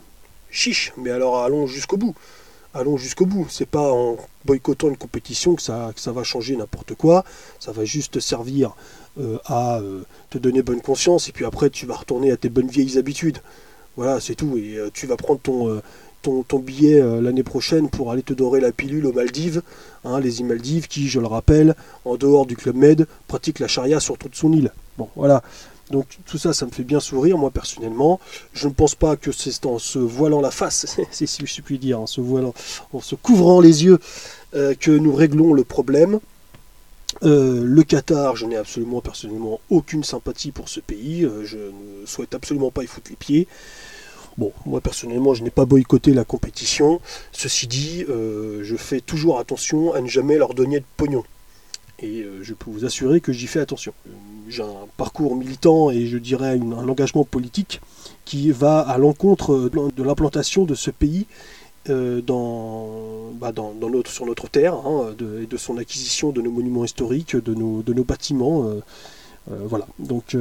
Chiche, 0.50 0.92
mais 0.96 1.10
alors 1.10 1.42
allons 1.42 1.66
jusqu'au 1.66 1.96
bout 1.96 2.14
allons 2.74 2.96
jusqu'au 2.96 3.26
bout. 3.26 3.46
C'est 3.48 3.66
pas 3.66 3.92
en 3.92 4.16
boycottant 4.44 4.88
une 4.88 4.96
compétition 4.96 5.54
que 5.54 5.62
ça, 5.62 5.92
va 6.06 6.24
changer 6.24 6.56
n'importe 6.56 6.94
quoi. 6.94 7.24
Ça 7.60 7.72
va 7.72 7.84
juste 7.84 8.20
servir 8.20 8.74
euh, 9.20 9.38
à 9.44 9.78
euh, 9.78 10.02
te 10.30 10.38
donner 10.38 10.62
bonne 10.62 10.80
conscience 10.80 11.28
et 11.28 11.32
puis 11.32 11.44
après 11.44 11.70
tu 11.70 11.86
vas 11.86 11.96
retourner 11.96 12.30
à 12.32 12.36
tes 12.36 12.48
bonnes 12.48 12.68
vieilles 12.68 12.98
habitudes. 12.98 13.38
Voilà, 13.96 14.20
c'est 14.20 14.34
tout. 14.34 14.56
Et 14.56 14.76
euh, 14.76 14.90
tu 14.92 15.06
vas 15.06 15.16
prendre 15.16 15.40
ton, 16.22 16.58
billet 16.58 17.02
l'année 17.20 17.42
prochaine 17.42 17.90
pour 17.90 18.12
aller 18.12 18.22
te 18.22 18.32
dorer 18.32 18.60
la 18.60 18.72
pilule 18.72 19.06
aux 19.06 19.12
Maldives. 19.12 19.62
Hein, 20.04 20.20
les 20.20 20.42
Maldives 20.42 20.86
qui, 20.86 21.08
je 21.08 21.18
le 21.18 21.26
rappelle, 21.26 21.74
en 22.04 22.16
dehors 22.16 22.46
du 22.46 22.56
Club 22.56 22.76
Med, 22.76 23.06
pratiquent 23.26 23.58
la 23.58 23.68
charia 23.68 23.98
sur 23.98 24.16
toute 24.18 24.36
son 24.36 24.52
île. 24.52 24.72
Bon, 24.98 25.08
voilà. 25.16 25.42
Donc 25.92 26.06
tout 26.24 26.38
ça, 26.38 26.54
ça 26.54 26.64
me 26.64 26.70
fait 26.70 26.84
bien 26.84 27.00
sourire, 27.00 27.36
moi 27.36 27.50
personnellement. 27.50 28.18
Je 28.54 28.66
ne 28.66 28.72
pense 28.72 28.94
pas 28.94 29.14
que 29.16 29.30
c'est 29.30 29.66
en 29.66 29.78
se 29.78 29.98
voilant 29.98 30.40
la 30.40 30.50
face, 30.50 30.98
si 31.10 31.26
je 31.26 31.60
puis 31.60 31.78
dire, 31.78 32.00
en 32.00 32.06
se, 32.06 32.22
voilant, 32.22 32.54
en 32.94 33.00
se 33.00 33.14
couvrant 33.14 33.60
les 33.60 33.84
yeux, 33.84 33.98
euh, 34.54 34.74
que 34.74 34.90
nous 34.90 35.14
réglons 35.14 35.52
le 35.52 35.64
problème. 35.64 36.18
Euh, 37.24 37.62
le 37.62 37.82
Qatar, 37.82 38.36
je 38.36 38.46
n'ai 38.46 38.56
absolument 38.56 39.02
personnellement 39.02 39.60
aucune 39.68 40.02
sympathie 40.02 40.50
pour 40.50 40.70
ce 40.70 40.80
pays. 40.80 41.24
Euh, 41.24 41.44
je 41.44 41.58
ne 41.58 42.06
souhaite 42.06 42.34
absolument 42.34 42.70
pas 42.70 42.82
y 42.82 42.86
foutre 42.86 43.10
les 43.10 43.16
pieds. 43.16 43.46
Bon, 44.38 44.50
moi 44.64 44.80
personnellement, 44.80 45.34
je 45.34 45.44
n'ai 45.44 45.50
pas 45.50 45.66
boycotté 45.66 46.14
la 46.14 46.24
compétition. 46.24 47.02
Ceci 47.32 47.66
dit, 47.66 48.06
je 48.08 48.76
fais 48.78 49.02
toujours 49.02 49.38
attention 49.38 49.92
à 49.92 50.00
ne 50.00 50.08
jamais 50.08 50.38
leur 50.38 50.54
donner 50.54 50.80
de 50.80 50.86
pognon. 50.96 51.22
Et 52.02 52.26
je 52.42 52.54
peux 52.54 52.70
vous 52.70 52.84
assurer 52.84 53.20
que 53.20 53.32
j'y 53.32 53.46
fais 53.46 53.60
attention 53.60 53.94
j'ai 54.48 54.62
un 54.62 54.86
parcours 54.96 55.34
militant 55.34 55.90
et 55.90 56.06
je 56.06 56.18
dirais 56.18 56.58
un 56.58 56.88
engagement 56.88 57.24
politique 57.24 57.80
qui 58.24 58.50
va 58.50 58.80
à 58.80 58.98
l'encontre 58.98 59.70
de 59.70 60.02
l'implantation 60.02 60.64
de 60.64 60.74
ce 60.74 60.90
pays 60.90 61.26
euh, 61.90 62.20
bah, 63.34 63.50
dans, 63.52 63.74
notre, 63.74 64.10
sur 64.10 64.26
notre 64.26 64.48
terre 64.48 64.74
hein, 64.74 65.14
et 65.40 65.46
de 65.46 65.56
son 65.56 65.78
acquisition 65.78 66.30
de 66.30 66.40
nos 66.40 66.50
monuments 66.50 66.84
historiques, 66.84 67.34
de 67.36 67.54
nos, 67.54 68.04
bâtiments. 68.04 68.68
Euh, 68.68 68.82
euh, 69.50 69.56
voilà. 69.64 69.86
Donc 69.98 70.36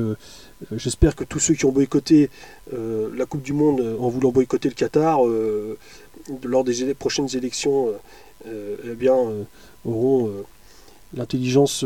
j'espère 0.75 1.15
que 1.15 1.23
tous 1.23 1.39
ceux 1.39 1.53
qui 1.53 1.65
ont 1.65 1.71
boycotté 1.71 2.29
la 2.71 3.25
Coupe 3.25 3.41
du 3.41 3.53
Monde 3.53 3.97
en 3.99 4.09
voulant 4.09 4.31
boycotter 4.31 4.69
le 4.69 4.75
Qatar 4.75 5.21
lors 6.43 6.63
des 6.63 6.93
prochaines 6.93 7.35
élections 7.35 7.89
eh 8.45 8.95
bien, 8.95 9.15
auront 9.85 10.29
l'intelligence 11.13 11.85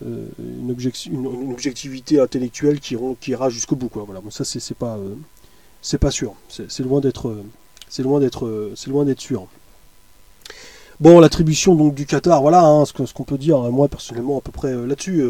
euh, 0.00 0.26
une, 0.40 0.76
une, 1.10 1.52
objectivité 1.52 2.20
intellectuelle 2.20 2.80
qui, 2.80 2.96
ira 3.28 3.50
jusqu'au 3.50 3.76
bout. 3.76 3.88
Quoi. 3.88 4.04
Voilà. 4.04 4.20
Bon, 4.20 4.30
ça, 4.30 4.44
c'est 4.44 4.74
pas, 4.76 4.96
euh, 4.96 5.14
c'est 5.80 5.98
pas 5.98 6.10
sûr. 6.10 6.34
C'est 6.48 6.80
loin 6.80 7.00
d'être 7.00 7.36
c'est 7.88 8.02
loin 8.02 8.20
d'être 8.20 8.72
c'est 8.76 8.90
loin 8.90 9.04
d'être 9.04 9.20
sûr. 9.20 9.46
Bon, 11.00 11.18
l'attribution 11.18 11.74
donc 11.74 11.94
du 11.94 12.06
Qatar, 12.06 12.40
voilà 12.42 12.64
hein, 12.64 12.84
ce 12.84 12.92
qu'on 12.92 13.24
peut 13.24 13.38
dire. 13.38 13.58
Moi 13.58 13.88
personnellement, 13.88 14.38
à 14.38 14.40
peu 14.40 14.52
près 14.52 14.72
euh, 14.72 14.86
là-dessus. 14.86 15.24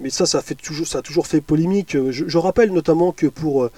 mais 0.00 0.10
ça, 0.10 0.26
ça, 0.26 0.42
fait 0.42 0.54
toujours, 0.54 0.86
ça 0.86 0.98
a 0.98 1.02
toujours 1.02 1.26
fait 1.26 1.40
polémique. 1.40 1.96
Je, 2.10 2.38
rappelle 2.38 2.72
notamment 2.72 3.12
que 3.12 3.26
pour 3.26 3.70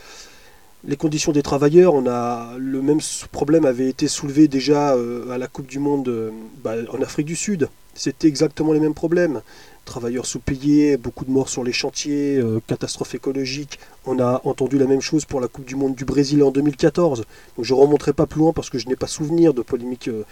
les 0.84 0.96
conditions 0.96 1.32
des 1.32 1.42
travailleurs, 1.42 1.94
on 1.94 2.06
a 2.06 2.54
le 2.58 2.80
même 2.80 3.00
problème 3.32 3.64
avait 3.64 3.88
été 3.88 4.08
soulevé 4.08 4.48
déjà 4.48 4.96
à 5.30 5.38
la 5.38 5.46
Coupe 5.46 5.66
du 5.66 5.78
Monde 5.78 6.32
bah, 6.64 6.74
en 6.92 7.02
Afrique 7.02 7.26
du 7.26 7.36
Sud. 7.36 7.68
C'était 7.94 8.28
exactement 8.28 8.72
les 8.72 8.80
mêmes 8.80 8.94
problèmes 8.94 9.42
travailleurs 9.90 10.26
sous-payés, 10.26 10.96
beaucoup 10.96 11.24
de 11.24 11.30
morts 11.30 11.48
sur 11.48 11.64
les 11.64 11.72
chantiers, 11.72 12.36
euh, 12.36 12.60
catastrophe 12.66 13.14
écologique. 13.14 13.78
On 14.06 14.20
a 14.20 14.40
entendu 14.44 14.78
la 14.78 14.86
même 14.86 15.00
chose 15.00 15.24
pour 15.24 15.40
la 15.40 15.48
Coupe 15.48 15.64
du 15.64 15.74
Monde 15.74 15.94
du 15.96 16.04
Brésil 16.04 16.42
en 16.44 16.50
2014. 16.52 17.24
Donc 17.56 17.64
je 17.64 17.74
ne 17.74 17.78
remonterai 17.78 18.12
pas 18.12 18.26
plus 18.26 18.38
loin 18.38 18.52
parce 18.52 18.70
que 18.70 18.78
je 18.78 18.86
n'ai 18.86 18.96
pas 18.96 19.08
souvenir 19.08 19.52
de 19.52 19.62
polémiques 19.62 20.08
euh, 20.08 20.24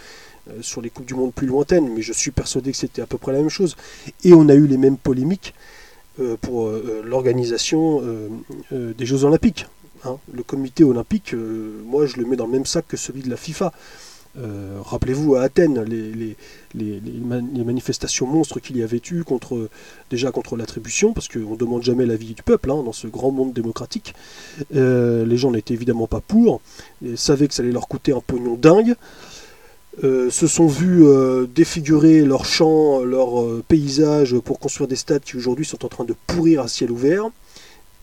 euh, 0.50 0.62
sur 0.62 0.80
les 0.80 0.90
Coupes 0.90 1.06
du 1.06 1.14
Monde 1.14 1.32
plus 1.34 1.48
lointaines, 1.48 1.92
mais 1.92 2.02
je 2.02 2.12
suis 2.12 2.30
persuadé 2.30 2.70
que 2.70 2.76
c'était 2.76 3.02
à 3.02 3.06
peu 3.06 3.18
près 3.18 3.32
la 3.32 3.38
même 3.38 3.50
chose. 3.50 3.76
Et 4.22 4.32
on 4.32 4.48
a 4.48 4.54
eu 4.54 4.66
les 4.66 4.78
mêmes 4.78 4.96
polémiques 4.96 5.54
pour 6.40 6.68
l'organisation 7.04 8.02
des 8.72 9.06
Jeux 9.06 9.22
Olympiques. 9.22 9.66
Hein. 10.04 10.18
Le 10.32 10.42
comité 10.42 10.84
olympique, 10.84 11.34
moi 11.84 12.06
je 12.06 12.16
le 12.16 12.24
mets 12.24 12.36
dans 12.36 12.46
le 12.46 12.52
même 12.52 12.66
sac 12.66 12.86
que 12.88 12.96
celui 12.96 13.22
de 13.22 13.30
la 13.30 13.36
FIFA. 13.36 13.72
Euh, 14.40 14.78
rappelez-vous 14.84 15.34
à 15.34 15.42
Athènes 15.42 15.82
les, 15.82 16.36
manifestations 17.64 18.26
monstres 18.26 18.60
qu'il 18.60 18.76
y 18.76 18.82
avait 18.82 19.00
eu 19.10 19.24
contre, 19.24 19.68
déjà 20.10 20.30
contre 20.30 20.56
l'attribution, 20.56 21.12
parce 21.12 21.28
qu'on 21.28 21.52
ne 21.52 21.56
demande 21.56 21.82
jamais 21.82 22.06
l'avis 22.06 22.34
du 22.34 22.42
peuple 22.42 22.70
hein, 22.70 22.82
dans 22.84 22.92
ce 22.92 23.06
grand 23.06 23.30
monde 23.30 23.52
démocratique. 23.52 24.14
Euh, 24.74 25.24
les 25.24 25.36
gens 25.36 25.50
n'étaient 25.50 25.74
évidemment 25.74 26.06
pas 26.06 26.20
pour, 26.20 26.60
et 27.04 27.16
savaient 27.16 27.48
que 27.48 27.54
ça 27.54 27.62
allait 27.62 27.72
leur 27.72 27.88
coûter 27.88 28.12
un 28.12 28.20
pognon 28.20 28.54
dingue. 28.54 28.94
Euh, 30.04 30.30
se 30.30 30.46
sont 30.46 30.68
vus 30.68 31.04
défigurer 31.52 32.24
leurs 32.24 32.44
champs, 32.44 33.00
leurs 33.02 33.62
paysages 33.64 34.38
pour 34.38 34.60
construire 34.60 34.86
des 34.86 34.96
stades 34.96 35.22
qui 35.22 35.36
aujourd'hui 35.36 35.64
sont 35.64 35.84
en 35.84 35.88
train 35.88 36.04
de 36.04 36.14
pourrir 36.26 36.62
à 36.62 36.68
ciel 36.68 36.92
ouvert. 36.92 37.30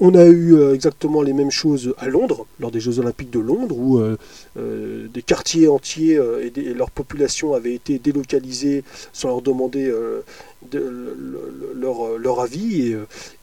On 0.01 0.13
a 0.13 0.25
eu 0.25 0.55
euh, 0.55 0.73
exactement 0.73 1.21
les 1.21 1.31
mêmes 1.31 1.51
choses 1.51 1.93
à 1.97 2.07
Londres, 2.07 2.45
lors 2.59 2.69
des 2.69 2.81
Jeux 2.81 2.99
Olympiques 2.99 3.29
de 3.31 3.39
Londres, 3.39 3.77
où 3.77 3.99
euh, 3.99 4.17
euh, 4.57 5.07
des 5.07 5.21
quartiers 5.21 5.69
entiers 5.69 6.15
et, 6.15 6.73
leur 6.73 6.91
population 6.91 7.53
avaient 7.53 7.73
été 7.73 7.97
délocalisés 7.97 8.83
sans 9.13 9.29
leur 9.29 9.41
demander 9.41 9.93
leur, 10.73 12.39
avis, 12.41 12.93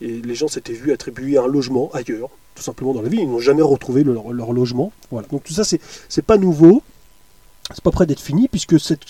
et, 0.01 0.21
les 0.21 0.35
gens 0.35 0.47
s'étaient 0.47 0.73
vus 0.73 0.91
attribuer 0.91 1.37
un 1.37 1.47
logement 1.47 1.89
ailleurs, 1.93 2.29
tout 2.53 2.63
simplement 2.63 2.93
dans 2.93 3.01
la 3.01 3.09
ville. 3.09 3.21
Ils 3.21 3.29
n'ont 3.29 3.39
jamais 3.39 3.63
retrouvé 3.63 4.03
leur, 4.03 4.53
logement. 4.53 4.91
Voilà. 5.09 5.27
Donc 5.29 5.43
tout 5.43 5.53
ça, 5.53 5.63
c'est 5.63 6.21
pas 6.21 6.37
nouveau, 6.37 6.83
c'est 7.73 7.83
pas 7.83 7.91
près 7.91 8.05
d'être 8.05 8.21
fini, 8.21 8.47
puisque 8.47 8.79
cette, 8.79 9.05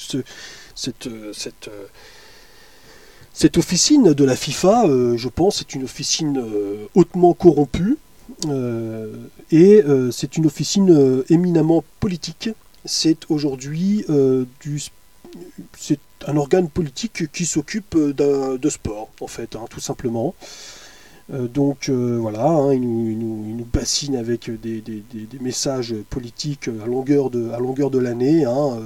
officine 3.58 4.13
de 4.13 4.24
la 4.24 4.36
FIFA, 4.36 4.86
euh, 4.86 5.18
je 5.18 5.30
pense, 5.30 5.62
est 5.62 5.74
une 5.74 5.84
officine 5.84 6.38
euh, 6.38 6.86
hautement 6.96 7.34
corrompue 7.34 7.98
euh, 8.48 9.12
et 9.52 9.84
c'est 10.12 10.38
une 10.38 10.46
officine 10.46 11.24
éminemment 11.30 11.84
politique. 12.00 12.50
C'est 12.86 13.30
aujourd'hui 13.30 14.06
un 16.28 16.38
organe 16.38 16.70
politique 16.70 17.32
qui 17.32 17.46
s'occupe 17.46 17.96
de 17.96 18.70
sport, 18.70 19.10
en 19.22 19.28
fait, 19.28 19.56
hein, 19.56 19.66
tout 19.70 19.80
simplement. 19.80 20.34
Euh, 21.32 21.48
donc 21.48 21.88
euh, 21.88 22.18
voilà, 22.20 22.46
hein, 22.46 22.74
il, 22.74 22.82
nous, 22.82 23.65
bassine 23.71 24.15
avec 24.15 24.50
des, 24.62 24.84
messages 25.39 25.95
politiques 26.10 26.67
à 26.84 26.86
longueur 26.86 27.30
de, 27.30 27.50
à 27.52 27.60
longueur 27.60 27.89
de 27.89 27.98
l'année, 27.98 28.45
hein, 28.45 28.78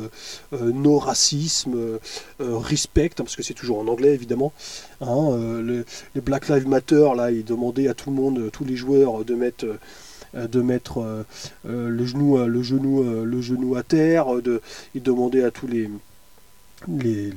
euh, 0.53 0.71
no 0.71 0.99
racisme, 0.99 1.99
respect, 2.39 3.05
hein, 3.05 3.23
parce 3.23 3.35
que 3.35 3.43
c'est 3.43 3.53
toujours 3.53 3.79
en 3.79 3.87
anglais 3.87 4.13
évidemment. 4.13 4.53
le, 5.01 5.83
les 6.15 6.21
Black 6.21 6.47
Lives 6.49 6.67
Matter, 6.67 7.09
là, 7.15 7.31
il 7.31 7.43
demandait 7.43 7.87
à 7.87 7.93
tout 7.93 8.09
le 8.11 8.15
monde, 8.15 8.49
tous 8.51 8.65
les 8.65 8.75
joueurs, 8.75 9.25
de 9.25 9.35
mettre 9.35 9.65
le 10.33 10.45
le 11.65 13.25
le 13.25 13.41
genou 13.41 13.75
à 13.75 13.83
terre, 13.83 14.41
de, 14.41 14.61
il 14.95 15.01
demandait 15.01 15.43
à 15.43 15.51
tous 15.51 15.67
les, 15.67 15.89
les, 16.87 17.31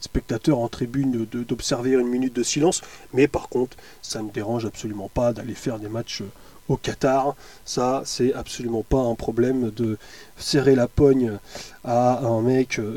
spectateurs 0.00 0.58
en 0.58 0.68
tribune 0.68 1.26
d'observer 1.26 1.92
une 1.92 2.08
minute 2.08 2.34
de 2.34 2.42
silence, 2.42 2.82
mais 3.12 3.26
par 3.28 3.48
contre, 3.48 3.76
ça 4.02 4.22
ne 4.22 4.30
dérange 4.30 4.66
absolument 4.66 5.10
pas 5.12 5.32
d'aller 5.32 5.54
faire 5.54 5.78
des 5.78 5.88
matchs 5.88 6.22
euh, 6.22 6.30
au 6.68 6.76
Qatar. 6.76 7.36
Ça, 7.64 8.02
c'est 8.04 8.32
absolument 8.34 8.82
pas 8.82 8.98
un 8.98 9.14
problème 9.14 9.70
de 9.70 9.98
serrer 10.36 10.74
la 10.74 10.88
pogne 10.88 11.38
à 11.84 12.26
un 12.26 12.42
mec, 12.42 12.78
euh, 12.78 12.96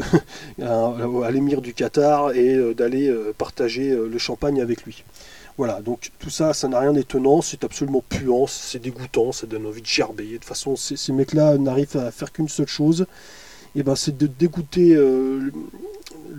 à 1.24 1.32
l'émir 1.32 1.62
du 1.62 1.74
Qatar, 1.74 2.32
et 2.34 2.56
euh, 2.56 2.74
d'aller 2.74 3.14
partager 3.38 3.90
le 3.96 4.18
champagne 4.18 4.62
avec 4.62 4.84
lui. 4.84 5.04
Voilà, 5.58 5.82
donc 5.82 6.12
tout 6.20 6.30
ça, 6.30 6.54
ça 6.54 6.70
n'a 6.70 6.80
rien 6.80 6.94
d'étonnant, 6.94 7.42
c'est 7.42 7.66
absolument 7.66 8.02
puant, 8.08 8.48
c'est 8.48 8.80
dégoûtant, 8.80 9.34
ça 9.34 9.46
donne 9.46 9.66
envie 9.66 9.82
de 9.82 9.88
gerber. 9.88 10.26
De 10.26 10.34
toute 10.36 10.46
façon, 10.46 10.78
ces 10.78 11.12
mecs-là 11.12 11.58
n'arrivent 11.58 11.98
à 11.98 12.12
faire 12.12 12.32
qu'une 12.32 12.48
seule 12.48 12.68
chose, 12.68 13.06
et 13.76 13.84
ben, 13.84 13.96
c'est 13.96 14.18
de 14.18 14.28
dégoûter 14.28 14.96
euh, 14.96 15.52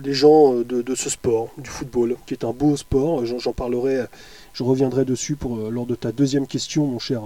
les 0.03 0.13
gens 0.13 0.55
euh, 0.55 0.63
de, 0.63 0.95
ce 0.95 1.09
sport, 1.09 1.49
du 1.57 1.69
football, 1.69 2.15
qui 2.25 2.33
est 2.33 2.43
un 2.43 2.51
beau 2.51 2.75
sport. 2.75 3.25
J'en 3.25 3.53
parlerai, 3.53 4.05
je 4.53 4.63
reviendrai 4.63 5.05
dessus 5.05 5.35
pour, 5.35 5.57
euh, 5.57 5.69
lors 5.69 5.85
de 5.85 5.95
ta 5.95 6.11
deuxième 6.11 6.47
question, 6.47 6.85
mon 6.85 6.99
cher, 6.99 7.21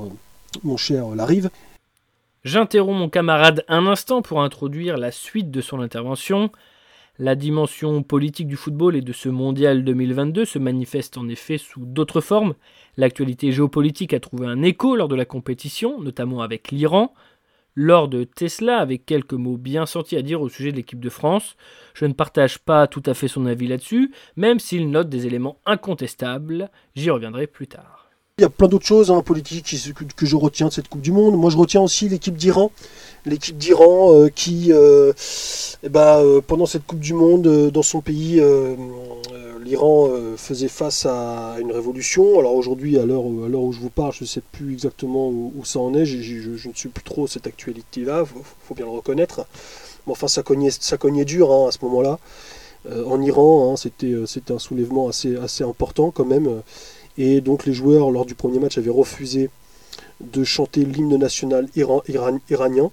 mon 0.63 0.77
cher 0.77 1.15
Larive. 1.15 1.49
J'interromps 2.43 2.99
mon 2.99 3.09
camarade 3.09 3.65
un 3.67 3.87
instant 3.87 4.21
pour 4.21 4.41
introduire 4.41 4.97
la 4.97 5.11
suite 5.11 5.49
de 5.49 5.61
son 5.61 5.79
intervention. 5.81 6.51
La 7.17 7.35
dimension 7.35 8.03
politique 8.03 8.47
du 8.47 8.57
football 8.57 8.95
et 8.95 9.01
de 9.01 9.13
ce 9.13 9.29
mondial 9.29 9.83
2022 9.85 10.45
se 10.45 10.59
manifeste 10.59 11.17
en 11.17 11.29
effet 11.29 11.57
sous 11.57 11.85
d'autres 11.85 12.21
formes. 12.21 12.53
L'actualité 12.97 13.51
géopolitique 13.51 14.13
a 14.13 14.19
trouvé 14.19 14.47
un 14.47 14.61
écho 14.61 14.95
lors 14.95 15.07
de 15.07 15.15
la 15.15 15.25
compétition, 15.25 15.99
notamment 16.01 16.41
avec 16.41 16.71
l'Iran, 16.71 17.13
lors 17.75 18.07
de 18.07 18.23
Tesla 18.23 18.79
avec 18.79 19.05
quelques 19.05 19.33
mots 19.33 19.57
bien 19.57 19.85
sentis 19.85 20.15
à 20.15 20.21
dire 20.21 20.41
au 20.41 20.49
sujet 20.49 20.71
de 20.71 20.77
l'équipe 20.77 20.99
de 20.99 21.09
France. 21.09 21.55
Je 21.93 22.05
ne 22.05 22.13
partage 22.13 22.59
pas 22.59 22.87
tout 22.87 23.03
à 23.05 23.13
fait 23.13 23.27
son 23.27 23.45
avis 23.45 23.67
là-dessus, 23.67 24.11
même 24.35 24.59
s'il 24.59 24.89
note 24.89 25.09
des 25.09 25.27
éléments 25.27 25.59
incontestables. 25.65 26.69
J'y 26.95 27.09
reviendrai 27.09 27.47
plus 27.47 27.67
tard. 27.67 28.04
Il 28.37 28.41
y 28.41 28.45
a 28.45 28.49
plein 28.49 28.67
d'autres 28.67 28.85
choses 28.85 29.11
hein, 29.11 29.21
politique 29.21 29.73
que 30.17 30.25
je 30.25 30.35
retiens 30.35 30.67
de 30.67 30.73
cette 30.73 30.89
Coupe 30.89 30.99
du 30.99 31.13
Monde. 31.13 31.37
Moi, 31.37 31.49
je 31.49 31.55
retiens 31.55 31.79
aussi 31.79 32.09
l'équipe 32.09 32.35
d'Iran. 32.35 32.69
L'équipe 33.25 33.57
d'Iran 33.57 34.13
euh, 34.13 34.27
qui, 34.27 34.73
euh, 34.73 35.13
eh 35.83 35.87
ben, 35.87 36.17
euh, 36.17 36.41
pendant 36.45 36.65
cette 36.65 36.85
Coupe 36.85 36.99
du 36.99 37.13
Monde, 37.13 37.71
dans 37.71 37.81
son 37.81 38.01
pays, 38.01 38.43
l'Iran 39.63 40.09
faisait 40.35 40.67
face 40.67 41.05
à 41.05 41.55
une 41.61 41.71
révolution. 41.71 42.37
Alors 42.37 42.55
aujourd'hui, 42.55 42.99
à 42.99 43.05
l'heure 43.05 43.23
où 43.23 43.71
je 43.71 43.79
vous 43.79 43.89
parle, 43.89 44.11
je 44.11 44.25
ne 44.25 44.27
sais 44.27 44.43
plus 44.51 44.73
exactement 44.73 45.29
où, 45.29 45.63
ça 45.63 45.79
en 45.79 45.93
est. 45.93 46.05
Je, 46.05 46.67
ne 46.67 46.73
suis 46.73 46.89
plus 46.89 47.05
trop 47.05 47.27
cette 47.27 47.47
actualité-là, 47.47 48.25
il 48.35 48.41
faut, 48.67 48.75
bien 48.75 48.83
le 48.83 48.91
reconnaître. 48.91 49.45
Mais 50.07 50.11
enfin, 50.11 50.27
ça 50.27 50.43
cognait, 50.43 51.23
dur 51.23 51.53
hein, 51.53 51.69
à 51.69 51.71
ce 51.71 51.77
moment-là. 51.85 52.19
En 53.07 53.21
Iran, 53.21 53.71
hein, 53.71 53.77
c'était 53.77 54.51
un 54.51 54.59
soulèvement 54.59 55.07
assez 55.07 55.63
important 55.63 56.11
quand 56.11 56.25
même. 56.25 56.61
Et 57.17 57.41
donc 57.41 57.65
les 57.65 57.73
joueurs, 57.73 58.11
lors 58.11 58.25
du 58.25 58.35
premier 58.35 58.59
match, 58.59 58.77
avaient 58.77 58.89
refusé 58.89 59.49
de 60.21 60.43
chanter 60.43 60.85
l'hymne 60.85 61.17
national 61.17 61.67
iranien. 61.75 62.91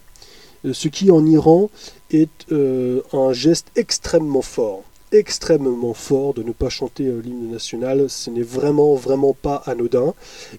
Ce 0.72 0.88
qui 0.88 1.10
en 1.10 1.26
Iran 1.26 1.70
est 2.10 2.52
un 2.52 3.32
geste 3.32 3.68
extrêmement 3.76 4.42
fort 4.42 4.84
extrêmement 5.12 5.94
fort 5.94 6.34
de 6.34 6.42
ne 6.42 6.52
pas 6.52 6.68
chanter 6.68 7.04
euh, 7.04 7.20
l'hymne 7.20 7.50
national. 7.50 8.08
Ce 8.08 8.30
n'est 8.30 8.42
vraiment, 8.42 8.94
vraiment 8.94 9.34
pas 9.34 9.62
anodin. 9.66 10.14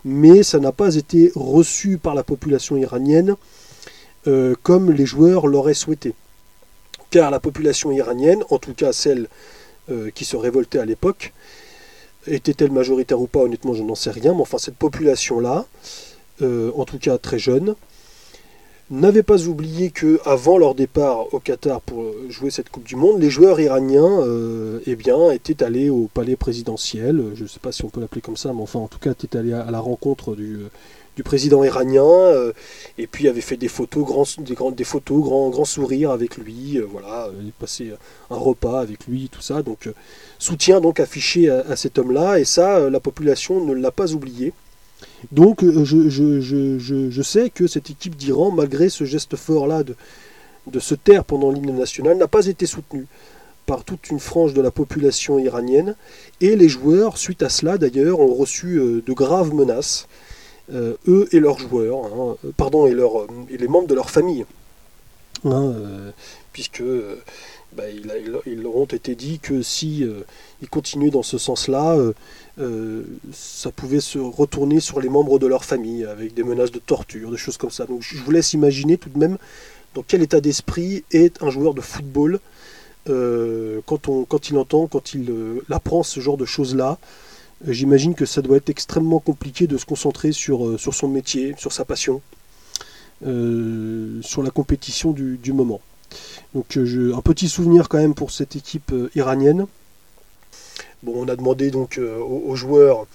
Mais 0.06 0.43
ça 0.43 0.60
n'a 0.60 0.71
pas 0.71 0.95
été 0.95 1.32
reçu 1.36 1.97
par 1.97 2.15
la 2.15 2.23
population 2.23 2.78
iranienne 2.78 3.36
euh, 4.28 4.56
comme 4.63 4.91
les 4.91 5.06
joueurs 5.06 5.47
l'auraient 5.47 5.73
souhaité. 5.73 6.13
Car 7.10 7.32
la 7.32 7.39
population 7.39 7.91
iranienne, 7.91 8.43
en 8.49 8.58
tout 8.58 8.73
cas 8.73 8.93
celle 8.93 9.28
euh, 9.91 10.10
qui 10.12 10.26
se 10.26 10.38
révoltait 10.38 10.80
à 10.80 10.86
l'époque, 10.86 11.34
était-elle 12.27 12.71
majoritaire 12.71 13.19
ou 13.19 13.27
pas 13.27 13.39
Honnêtement, 13.39 13.73
je 13.73 13.83
n'en 13.83 13.95
sais 13.95 14.12
rien. 14.12 14.33
Mais 14.33 14.41
enfin, 14.41 14.57
cette 14.57 14.75
population-là, 14.75 15.65
en 16.41 16.86
tout 16.86 16.99
cas 16.99 17.17
très 17.17 17.39
jeune, 17.39 17.75
n'avait 18.89 19.23
pas 19.23 19.47
oublié 19.47 19.91
que 19.91 20.19
avant 20.25 20.57
leur 20.57 20.75
départ 20.75 21.33
au 21.33 21.39
Qatar 21.39 21.81
pour 21.81 22.05
jouer 22.29 22.51
cette 22.51 22.69
Coupe 22.69 22.83
du 22.83 22.95
Monde, 22.95 23.19
les 23.19 23.29
joueurs 23.29 23.59
iraniens 23.59 24.21
euh, 24.21 24.79
eh 24.86 24.95
bien, 24.95 25.31
étaient 25.31 25.63
allés 25.63 25.89
au 25.89 26.09
palais 26.13 26.36
présidentiel, 26.36 27.23
je 27.33 27.43
ne 27.43 27.47
sais 27.47 27.59
pas 27.59 27.71
si 27.71 27.83
on 27.86 27.89
peut 27.89 28.01
l'appeler 28.01 28.21
comme 28.21 28.38
ça, 28.38 28.53
mais 28.53 28.62
enfin 28.62 28.79
en 28.79 28.88
tout 28.88 28.99
cas 28.99 29.12
étaient 29.12 29.38
allés 29.38 29.53
à 29.53 29.71
la 29.71 29.79
rencontre 29.79 30.36
du, 30.36 30.59
président 31.23 31.63
iranien 31.63 32.03
euh, 32.03 32.53
et 32.97 33.07
puis 33.07 33.27
avaient 33.27 33.41
fait 33.41 33.57
des 33.57 33.67
photos, 33.67 34.03
grands, 34.03 34.25
des, 34.71 34.83
photos, 34.83 35.21
grand, 35.23 35.49
grand 35.49 35.65
sourire 35.65 36.12
avec 36.12 36.38
lui, 36.38 36.77
euh, 36.77 36.86
voilà, 36.88 37.29
passé 37.59 37.93
un 38.29 38.38
repas 38.38 38.79
avec 38.81 39.07
lui, 39.07 39.29
tout 39.29 39.41
ça, 39.41 39.63
donc 39.63 39.89
soutien 40.43 40.82
donc 40.82 40.99
affiché 40.99 41.49
à 41.49 41.75
cet 41.75 41.97
homme-là 41.97 42.39
et 42.39 42.45
ça 42.45 42.89
la 42.89 42.99
population 42.99 43.63
ne 43.63 43.73
l'a 43.73 43.91
pas 43.91 44.13
oublié. 44.13 44.53
Donc 45.32 45.63
euh, 45.63 45.84
je, 45.86 47.21
sais 47.21 47.49
que 47.49 47.67
cette 47.67 47.89
équipe 47.89 48.15
d'Iran, 48.15 48.51
malgré 48.51 48.89
ce 48.89 49.06
geste 49.06 49.36
fort-là 49.36 49.84
de, 49.84 50.79
se 50.79 50.95
taire 50.95 51.23
pendant 51.23 51.51
l'hymne 51.51 51.77
national, 51.77 52.17
n'a 52.17 52.27
pas 52.27 52.47
été 52.47 52.65
soutenue 52.65 53.08
par 53.65 53.86
toute 53.86 54.10
une 54.10 54.19
frange 54.19 54.53
de 54.53 54.62
la 54.62 54.71
population 54.71 55.39
iranienne. 55.39 55.95
Et 56.41 56.56
les 56.56 56.67
joueurs, 56.67 57.17
suite 57.17 57.43
à 57.43 57.49
cela 57.49 57.77
d'ailleurs, 57.77 58.19
ont 58.19 58.34
reçu 58.34 58.75
de 58.75 59.13
graves 59.13 59.53
menaces, 59.53 60.08
eux 60.71 61.27
et 61.32 61.39
leurs 61.39 61.60
joueurs, 61.60 62.06
hein, 62.06 62.36
pardon, 62.58 62.88
et, 62.88 62.91
et, 63.49 63.58
les 63.58 63.67
membres 63.67 63.88
de 63.88 63.95
leur 63.95 64.10
famille. 64.10 64.45
Hein, 65.45 65.73
puisque 66.51 66.84
bah, 67.75 67.83
ils 68.45 68.62
leur 68.62 68.75
ont 68.75 68.86
été 68.86 69.15
dit 69.15 69.39
que 69.39 69.62
si 69.62 70.05
ils 70.62 70.69
continuaient 70.69 71.09
dans 71.09 71.23
ce 71.23 71.38
sens-là, 71.38 71.97
euh, 72.59 73.03
ça 73.31 73.71
pouvait 73.71 73.99
se 73.99 74.19
retourner 74.19 74.79
sur 74.79 75.01
les 75.01 75.09
membres 75.09 75.39
de 75.39 75.47
leur 75.47 75.65
famille 75.65 76.05
avec 76.05 76.36
des 76.36 76.43
menaces 76.43 76.71
de 76.71 76.79
torture, 76.79 77.31
des 77.31 77.38
choses 77.38 77.57
comme 77.57 77.71
ça. 77.71 77.86
Donc 77.86 78.01
je 78.01 78.17
vous 78.17 78.31
laisse 78.31 78.53
imaginer 78.53 78.97
tout 78.97 79.09
de 79.09 79.17
même 79.17 79.38
dans 79.95 80.03
quel 80.03 80.21
état 80.21 80.39
d'esprit 80.39 81.03
est 81.12 81.41
un 81.41 81.49
joueur 81.49 81.73
de 81.73 81.81
football 81.81 82.39
euh, 83.09 83.81
quand, 83.86 84.49
il 84.49 84.57
entend, 84.57 84.88
quand 84.88 85.13
il 85.13 85.29
euh, 85.29 85.65
apprend 85.71 86.03
ce 86.03 86.19
genre 86.19 86.38
de 86.38 86.45
choses-là. 86.45 86.99
J'imagine 87.67 88.13
que 88.13 88.25
ça 88.25 88.41
doit 88.41 88.57
être 88.57 88.69
extrêmement 88.69 89.19
compliqué 89.19 89.67
de 89.67 89.77
se 89.77 89.86
concentrer 89.86 90.31
sur, 90.31 90.77
son 90.77 91.07
métier, 91.07 91.55
sur 91.57 91.71
sa 91.71 91.86
passion, 91.86 92.21
sur 93.21 94.43
la 94.43 94.49
compétition 94.49 95.12
du 95.12 95.53
moment. 95.53 95.79
Donc 96.54 96.78
un 96.78 97.21
petit 97.21 97.49
souvenir 97.49 97.89
quand 97.89 97.97
même 97.97 98.15
pour 98.15 98.32
cette 98.32 98.56
équipe 98.56 98.93
iranienne. 99.15 99.67
Bon, 101.04 101.13
on 101.17 101.28
a 101.28 101.36
demandé 101.36 101.69
donc 101.69 101.97
euh, 101.97 102.17
aux, 102.17 102.56
joueurs 102.56 103.08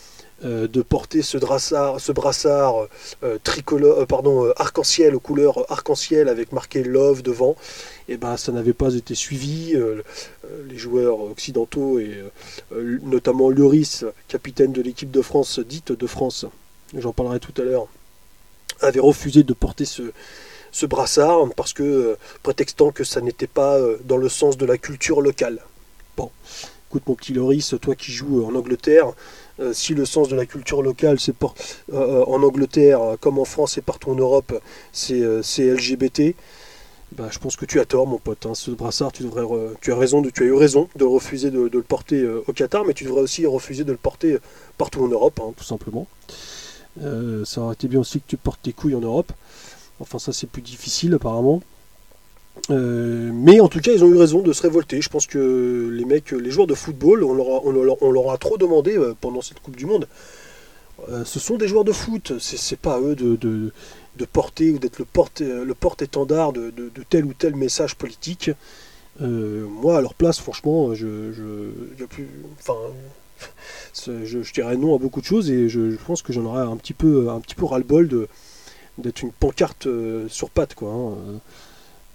euh, 0.45 0.69
de 0.69 0.83
porter 0.83 1.23
ce 1.23 1.39
brassard, 1.39 2.87
euh, 3.23 3.39
tricolore, 3.43 4.07
pardon, 4.07 4.53
arc-en-ciel 4.57 5.15
aux 5.15 5.21
couleurs 5.21 5.65
arc-en-ciel 5.73 6.29
avec 6.29 6.53
marqué 6.53 6.83
Love 6.83 7.23
devant. 7.23 7.57
Et 8.09 8.13
eh 8.13 8.17
ben 8.19 8.37
ça 8.37 8.53
n'avait 8.53 8.75
pas 8.75 8.95
été 8.95 9.15
suivi. 9.15 9.75
les 10.69 10.77
joueurs 10.77 11.21
occidentaux 11.21 11.99
et 11.99 12.23
notamment 13.03 13.51
Lloris, 13.51 14.05
capitaine 14.29 14.73
de 14.73 14.83
l'équipe 14.83 15.11
de 15.11 15.23
France 15.23 15.59
dite 15.59 15.93
de 15.93 16.07
France, 16.07 16.47
j'en 16.97 17.13
parlerai 17.13 17.39
tout 17.39 17.53
à 17.61 17.65
l'heure, 17.65 17.87
avait 18.81 19.01
refusé 19.01 19.43
de 19.43 19.53
porter 19.53 19.85
ce, 19.85 20.03
ce 20.79 20.87
brassard 20.87 21.49
parce 21.57 21.73
que 21.73 22.17
prétextant 22.43 22.91
que 22.91 23.05
ça 23.05 23.21
n'était 23.21 23.47
pas 23.47 23.79
dans 24.05 24.17
le 24.17 24.29
sens 24.29 24.57
de 24.57 24.67
la 24.67 24.79
culture 24.79 25.21
locale. 25.21 25.61
Bon, 26.17 26.31
Écoute, 26.91 27.03
mon 27.07 27.15
petit 27.17 27.35
Loris, 27.35 27.75
toi 27.83 27.95
qui 27.95 28.13
joues 28.13 28.47
en 28.47 28.55
Angleterre, 28.55 29.13
euh, 29.61 29.75
si 29.75 29.93
le 29.93 30.07
sens 30.07 30.29
de 30.29 30.37
la 30.37 30.47
culture 30.47 30.81
locale, 30.81 31.21
c'est 31.21 31.35
euh, 31.93 32.25
en 32.25 32.43
Angleterre, 32.43 33.17
comme 33.21 33.39
en 33.39 33.45
France 33.45 33.77
et 33.77 33.83
partout 33.83 34.11
en 34.11 34.15
Europe, 34.15 34.59
c'est 34.91 35.21
LGBT, 35.59 36.35
bah, 37.13 37.29
je 37.31 37.39
pense 37.39 37.57
que 37.57 37.67
tu 37.67 37.79
as 37.79 37.85
tort, 37.85 38.07
mon 38.07 38.17
pote. 38.17 38.47
Hein. 38.47 38.55
Ce 38.55 38.71
brassard, 38.71 39.13
tu, 39.13 39.23
devrais, 39.23 39.45
tu, 39.83 39.93
as 39.93 39.97
raison 39.97 40.23
de, 40.23 40.31
tu 40.31 40.45
as 40.45 40.47
eu 40.47 40.55
raison 40.55 40.89
de 40.97 41.05
refuser 41.05 41.51
de, 41.51 41.69
le 41.71 41.83
porter 41.83 42.23
euh, 42.23 42.43
au 42.47 42.55
Qatar, 42.55 42.87
mais 42.87 42.95
tu 42.95 43.05
devrais 43.05 43.21
aussi 43.21 43.45
refuser 43.45 43.85
de 43.85 43.93
le 43.93 43.99
porter 43.99 44.39
partout 44.79 45.05
en 45.05 45.09
Europe, 45.09 45.39
hein, 45.43 45.53
tout 45.55 45.65
simplement. 45.65 46.07
ça 46.97 47.61
aurait 47.61 47.75
été 47.75 47.87
bien 47.87 48.01
aussi 48.01 48.21
que 48.21 48.29
tu 48.29 48.39
portes 48.39 48.61
tes 48.63 48.73
couilles 48.73 48.95
en 48.95 49.03
Europe. 49.03 49.31
Enfin, 50.01 50.19
ça, 50.19 50.33
c'est 50.33 50.49
plus 50.49 50.63
difficile, 50.63 51.15
apparemment. 51.15 51.61
Euh, 52.71 53.31
mais 53.33 53.61
en 53.61 53.69
tout 53.69 53.81
cas, 53.81 53.93
ils 53.93 54.05
ont 54.05 54.09
eu 54.09 54.17
raison 54.17 54.43
de 54.43 54.53
se 54.53 54.63
révolter. 54.63 55.01
Je 55.01 55.09
pense 55.09 55.27
que 55.27 55.89
les 55.93 56.05
mecs, 56.05 56.33
les 56.33 56.51
joueurs 56.51 56.67
de 56.67 56.75
football, 56.75 57.25
on 57.25 57.35
leur 57.35 58.31
a, 58.31 58.39
trop 58.39 58.59
demandé 58.59 58.97
euh, 58.97 59.15
pendant 59.21 59.43
cette 59.43 59.61
Coupe 59.61 59.77
du 59.77 59.87
Monde. 59.87 60.09
Euh, 61.09 61.25
ce 61.25 61.39
sont 61.39 61.57
des 61.57 61.69
joueurs 61.69 61.85
de 61.85 61.93
foot. 61.93 62.35
C'est 62.39 62.79
pas 62.79 62.97
à 62.97 63.01
eux 63.01 63.15
de, 63.15 63.73
porter 64.33 64.73
ou 64.73 64.79
d'être 64.79 64.99
le 64.99 65.75
porte-étendard 65.75 66.53
de, 66.53 66.73
tel 67.09 67.25
ou 67.25 67.35
tel 67.35 67.55
message 67.55 67.95
politique. 67.97 68.51
moi, 69.21 69.99
à 69.99 70.01
leur 70.01 70.15
place, 70.15 70.39
franchement, 70.39 70.95
je, 70.95 71.33
je, 71.33 72.05
plus, 72.05 72.29
enfin, 72.61 72.75
je, 74.25 74.53
dirais 74.53 74.77
non 74.77 74.95
à 74.95 74.99
beaucoup 74.99 75.21
de 75.21 75.27
choses 75.27 75.51
et 75.51 75.69
je, 75.69 75.97
pense 76.07 76.23
que 76.23 76.33
j'en 76.33 76.45
aurais 76.45 76.63
un 76.63 76.77
petit 76.77 76.95
peu, 76.95 77.31
un 77.31 77.41
petit 77.41 77.55
peu 77.55 77.65
ras-le-bol 77.65 78.09
d'être 78.99 79.23
une 79.23 79.33
pancarte 79.33 79.89
sur 80.29 80.51
patte, 80.51 80.75
quoi. 80.75 80.91
Hein. 80.91 81.41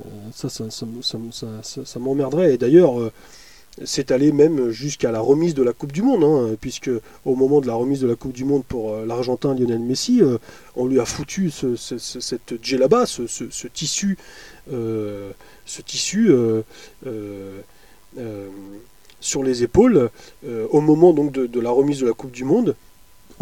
Euh, 0.01 0.09
ça, 0.33 0.49
ça, 0.49 1.99
m'emmerderait. 1.99 2.53
Et 2.53 2.57
d'ailleurs, 2.57 2.99
euh, 2.99 3.11
c'est 3.83 4.11
allé 4.11 4.31
même 4.31 4.69
jusqu'à 4.69 5.11
la 5.11 5.19
remise 5.19 5.53
de 5.53 5.63
la 5.63 5.73
Coupe 5.73 5.91
du 5.91 6.01
Monde, 6.01 6.23
hein, 6.23 6.55
puisque 6.59 6.89
au 7.25 7.35
moment 7.35 7.61
de 7.61 7.67
la 7.67 7.73
remise 7.73 8.01
de 8.01 8.07
la 8.07 8.15
Coupe 8.15 8.33
du 8.33 8.45
Monde 8.45 8.63
pour 8.67 8.93
euh, 8.93 9.05
l'Argentin 9.05 9.53
Lionel 9.53 9.79
Messi, 9.79 10.21
on 10.75 10.87
lui 10.87 10.99
a 10.99 11.05
foutu 11.05 11.49
ce, 11.51 11.75
cette 11.75 12.09
ce, 12.09 13.27
ce, 13.27 13.67
tissu, 13.67 14.17
ce 14.67 15.81
tissu 15.85 16.31
sur 19.19 19.43
les 19.43 19.63
épaules 19.63 20.09
au 20.69 20.81
moment 20.81 21.13
donc 21.13 21.31
de, 21.31 21.59
la 21.59 21.69
remise 21.69 21.99
de 21.99 22.07
la 22.07 22.13
Coupe 22.13 22.31
du 22.31 22.43
Monde 22.43 22.75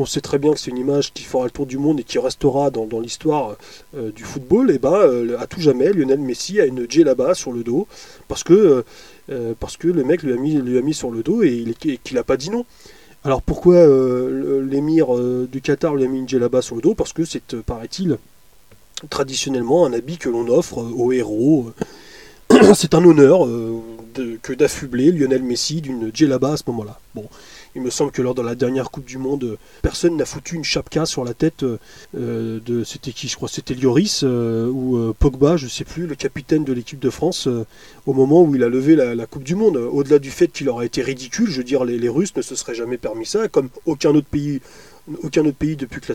on 0.02 0.06
sait 0.06 0.22
très 0.22 0.40
bien 0.40 0.52
que 0.52 0.60
c'est 0.60 0.72
une 0.72 0.78
image 0.78 1.14
qui 1.14 1.24
fera 1.24 1.46
le 1.46 1.52
tour 1.52 1.68
du 1.68 1.78
monde 1.78 2.00
et 2.00 2.04
qui 2.04 2.18
restera 2.18 2.72
dans, 2.72 3.00
l'histoire 3.00 3.56
euh, 3.96 4.12
du 4.12 4.24
football, 4.24 4.72
et 4.72 4.80
ben 4.80 4.94
euh, 4.94 5.38
à 5.40 5.46
tout 5.46 5.62
jamais, 5.62 5.94
Lionel 5.94 6.20
Messi 6.20 6.60
a 6.60 6.66
une 6.66 6.86
là-bas 6.86 7.36
sur 7.36 7.52
le 7.52 7.64
dos 7.64 7.88
parce 8.28 8.44
que, 8.44 8.84
euh, 9.30 9.54
parce 9.60 9.78
que 9.78 9.88
le 9.88 10.04
mec 10.04 10.24
lui 10.24 10.34
a, 10.34 10.38
mis, 10.38 10.56
lui 10.56 10.78
a 10.78 10.82
mis 10.82 10.94
sur 10.94 11.12
le 11.12 11.22
dos 11.22 11.44
et, 11.44 11.66
qu'il 11.80 12.16
n'a 12.16 12.24
pas 12.24 12.38
dit 12.38 12.50
non. 12.50 12.66
Alors 13.24 13.44
pourquoi 13.44 13.86
l'émir 13.86 15.08
du 15.48 15.62
Qatar 15.62 15.94
lui 15.94 16.06
a 16.06 16.08
mis 16.08 16.20
une 16.20 16.40
là-bas 16.40 16.64
sur 16.64 16.76
le 16.76 16.82
dos? 16.82 16.96
Parce 16.96 17.14
que 17.14 17.24
c'est, 17.24 17.56
paraît-il, 17.62 18.18
traditionnellement 19.12 19.86
un 19.86 19.94
habit 19.94 20.18
que 20.18 20.30
l'on 20.30 20.48
offre 20.48 20.80
aux 20.80 21.12
héros. 21.12 21.72
c'est 22.74 22.96
un 22.96 23.06
honneur 23.06 23.48
que 24.42 24.54
d'affubler 24.54 25.12
Lionel 25.12 25.44
Messi 25.44 25.82
d'une 25.82 26.10
djellaba 26.12 26.54
à 26.54 26.58
ce 26.58 26.64
moment-là. 26.68 27.00
Bon, 27.14 27.26
il 27.76 27.82
me 27.82 27.90
semble 27.90 28.12
que 28.12 28.22
lors 28.22 28.36
de 28.36 28.42
la 28.42 28.56
dernière 28.56 28.92
Coupe 28.92 29.06
du 29.06 29.18
Monde, 29.18 29.58
personne 29.82 30.18
n'a 30.18 30.26
foutu 30.26 30.56
une 30.56 30.64
chapka 30.64 31.06
sur 31.06 31.24
la 31.24 31.34
tête 31.34 31.64
euh, 31.64 32.60
de. 32.66 32.84
C'était 32.84 33.12
qui 33.12 33.28
Je 33.28 33.36
crois 33.36 33.48
c'était 33.48 33.76
Lloris 33.76 34.22
euh, 34.24 34.68
ou 34.68 34.98
euh, 34.98 35.16
Pogba, 35.18 35.56
je 35.56 35.68
sais 35.68 35.86
plus, 35.86 36.06
le 36.06 36.16
capitaine 36.16 36.66
de 36.66 36.74
l'équipe 36.74 37.00
de 37.00 37.10
France, 37.10 37.48
au 38.06 38.14
moment 38.14 38.44
où 38.44 38.56
il 38.56 38.64
a 38.64 38.70
levé 38.70 38.96
la, 38.96 39.26
Coupe 39.26 39.44
du 39.44 39.56
Monde. 39.56 39.78
Au-delà 39.78 40.20
du 40.20 40.32
fait 40.32 40.48
qu'il 40.48 40.68
aurait 40.68 40.88
été 40.88 41.02
ridicule, 41.02 41.50
je 41.50 41.58
veux 41.58 41.64
dire, 41.64 41.86
les, 41.86 42.10
Russes 42.10 42.36
ne 42.36 42.42
se 42.42 42.56
seraient 42.56 42.76
jamais 42.76 42.98
permis 42.98 43.26
ça, 43.26 43.48
comme 43.48 43.70
aucun 43.86 44.10
autre 44.10 44.28
pays, 44.28 44.60
aucun 45.24 45.46
autre 45.46 45.58
pays 45.58 45.78
depuis 45.78 46.02
que 46.02 46.12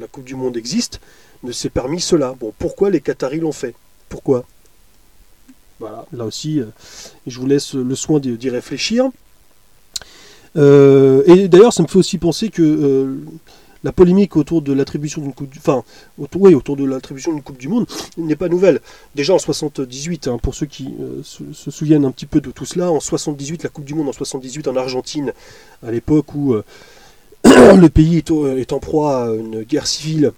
la, 0.00 0.06
Coupe 0.06 0.24
du 0.24 0.36
Monde 0.36 0.56
existe 0.56 1.00
ne 1.42 1.50
s'est 1.50 1.70
permis 1.70 2.00
cela. 2.00 2.34
Bon, 2.38 2.52
pourquoi 2.58 2.90
les 2.90 3.00
Qataris 3.00 3.40
l'ont 3.40 3.52
fait? 3.52 3.74
Pourquoi? 4.08 4.44
Voilà, 5.80 6.06
là 6.12 6.24
aussi, 6.26 6.60
je 7.26 7.40
vous 7.40 7.46
laisse 7.46 7.74
le 7.74 7.94
soin 7.94 8.20
d'y 8.20 8.50
réfléchir. 8.50 9.10
Euh, 10.56 11.22
et 11.26 11.48
d'ailleurs, 11.48 11.72
ça 11.72 11.82
me 11.82 11.88
fait 11.88 11.98
aussi 11.98 12.18
penser 12.18 12.50
que 12.50 12.62
euh, 12.62 13.16
la 13.84 13.92
polémique 13.92 14.36
autour 14.36 14.62
de 14.62 14.72
l'attribution 14.72 15.22
d'une 15.22 15.32
coupe, 15.32 15.50
du... 15.50 15.58
enfin, 15.58 15.84
autour, 16.18 16.42
autour 16.42 16.76
de 16.76 16.84
l'attribution 16.84 17.32
d'une 17.32 17.42
coupe 17.42 17.58
du 17.58 17.68
monde 17.68 17.86
n'est 18.16 18.36
pas 18.36 18.48
nouvelle. 18.48 18.80
Déjà 19.14 19.34
en 19.34 19.38
78, 19.38 20.28
hein, 20.28 20.38
pour 20.42 20.54
ceux 20.54 20.66
qui 20.66 20.94
euh, 21.00 21.22
se, 21.22 21.70
souviennent 21.70 22.04
un 22.04 22.10
petit 22.10 22.26
peu 22.26 22.40
de 22.40 22.50
tout 22.50 22.64
cela, 22.64 22.90
en 22.90 23.00
78, 23.00 23.62
la 23.62 23.68
coupe 23.68 23.84
du 23.84 23.94
monde 23.94 24.08
en 24.08 24.12
78 24.12 24.68
en 24.68 24.76
Argentine, 24.76 25.32
à 25.86 25.90
l'époque 25.90 26.34
où 26.34 26.54
le 27.44 27.88
pays 27.88 28.18
est, 28.18 28.72
en 28.72 28.78
proie 28.80 29.24
à 29.24 29.34
une 29.34 29.62
guerre 29.62 29.86
civile 29.86 30.32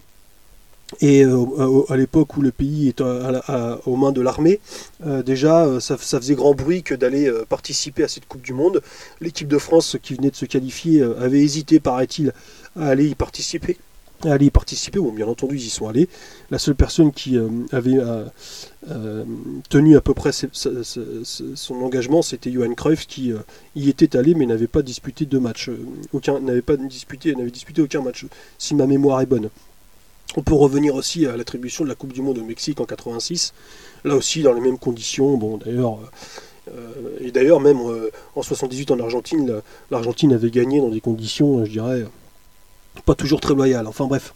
et 1.01 1.25
euh, 1.25 1.83
à 1.89 1.97
l'époque 1.97 2.37
où 2.37 2.43
le 2.43 2.51
pays 2.51 2.89
est 2.89 3.01
aux 3.01 3.97
mains 3.97 4.13
de 4.13 4.21
l'armée, 4.21 4.61
euh, 5.07 5.23
déjà 5.23 5.65
euh, 5.65 5.81
ça, 5.81 5.97
faisait 5.97 6.35
grand 6.35 6.55
bruit 6.55 6.83
que 6.83 6.95
d'aller 6.95 7.31
participer 7.49 8.05
à 8.05 8.09
cette 8.09 8.27
Coupe 8.27 8.43
du 8.43 8.53
Monde. 8.53 8.83
L'équipe 9.21 9.49
de 9.49 9.59
France 9.59 9.97
qui 10.03 10.15
venait 10.15 10.31
de 10.31 10.37
se 10.37 10.45
qualifier 10.45 11.03
avait 11.03 11.41
hésité, 11.41 11.81
paraît-il, 11.81 12.33
à 12.77 12.89
aller 12.89 13.09
y 13.09 13.15
participer. 13.15 13.79
À 14.25 14.35
aller 14.35 14.47
y 14.47 14.51
participer, 14.51 15.01
bon, 15.01 15.11
bien 15.11 15.27
entendu 15.27 15.57
ils 15.57 15.67
y 15.67 15.71
sont 15.71 15.89
allés. 15.89 16.09
La 16.53 16.59
seule 16.59 16.77
personne 16.77 17.11
qui 17.11 17.37
avait 17.73 17.99
tenu 19.69 19.97
à 19.97 20.01
peu 20.01 20.15
près 20.15 20.31
son 20.33 21.75
engagement, 21.75 22.23
c'était 22.23 22.53
Johan 22.53 22.75
Cruyff 22.75 23.07
qui 23.07 23.33
y 23.75 23.89
était 23.89 24.17
allé 24.17 24.35
mais 24.35 24.47
n'avait 24.47 24.69
pas 24.69 24.83
disputé 24.83 25.27
deux 25.27 25.41
matchs. 25.41 25.71
aucun 26.13 26.39
n'avait 26.39 26.63
pas 26.63 26.77
disputé, 26.77 27.35
n'avait 27.35 27.51
disputé 27.51 27.83
aucun 27.83 28.03
match, 28.03 28.27
si 28.59 28.75
ma 28.77 28.87
mémoire 28.87 29.21
est 29.23 29.27
bonne. 29.27 29.51
On 30.37 30.43
peut 30.43 30.55
revenir 30.55 30.95
aussi 30.95 31.27
à 31.27 31.37
l'attribution 31.37 31.85
de 31.85 31.89
la 31.89 31.95
Coupe 31.95 32.13
du 32.13 32.23
Monde 32.23 32.39
au 32.39 32.45
Mexique 32.45 32.81
en 32.81 32.85
86. 32.85 33.53
Là 34.05 34.17
aussi, 34.17 34.43
dans 34.43 34.53
les 34.53 34.61
mêmes 34.61 34.79
conditions. 34.79 35.37
Bon, 35.37 35.59
d'ailleurs, 35.59 35.99
euh, 36.69 37.19
et 37.21 37.31
d'ailleurs, 37.33 37.61
même 37.61 37.81
euh, 37.81 38.11
en 38.35 38.43
78 38.43 38.91
en 38.93 39.01
Argentine, 39.01 39.61
l'Argentine 39.91 40.33
avait 40.33 40.51
gagné 40.51 40.81
dans 40.81 40.89
des 40.89 41.01
conditions, 41.01 41.65
je 41.65 41.71
dirais, 41.71 42.07
pas 43.05 43.15
toujours 43.15 43.41
très 43.41 43.55
loyales. 43.55 43.87
Enfin 43.87 44.07
bref, 44.07 44.35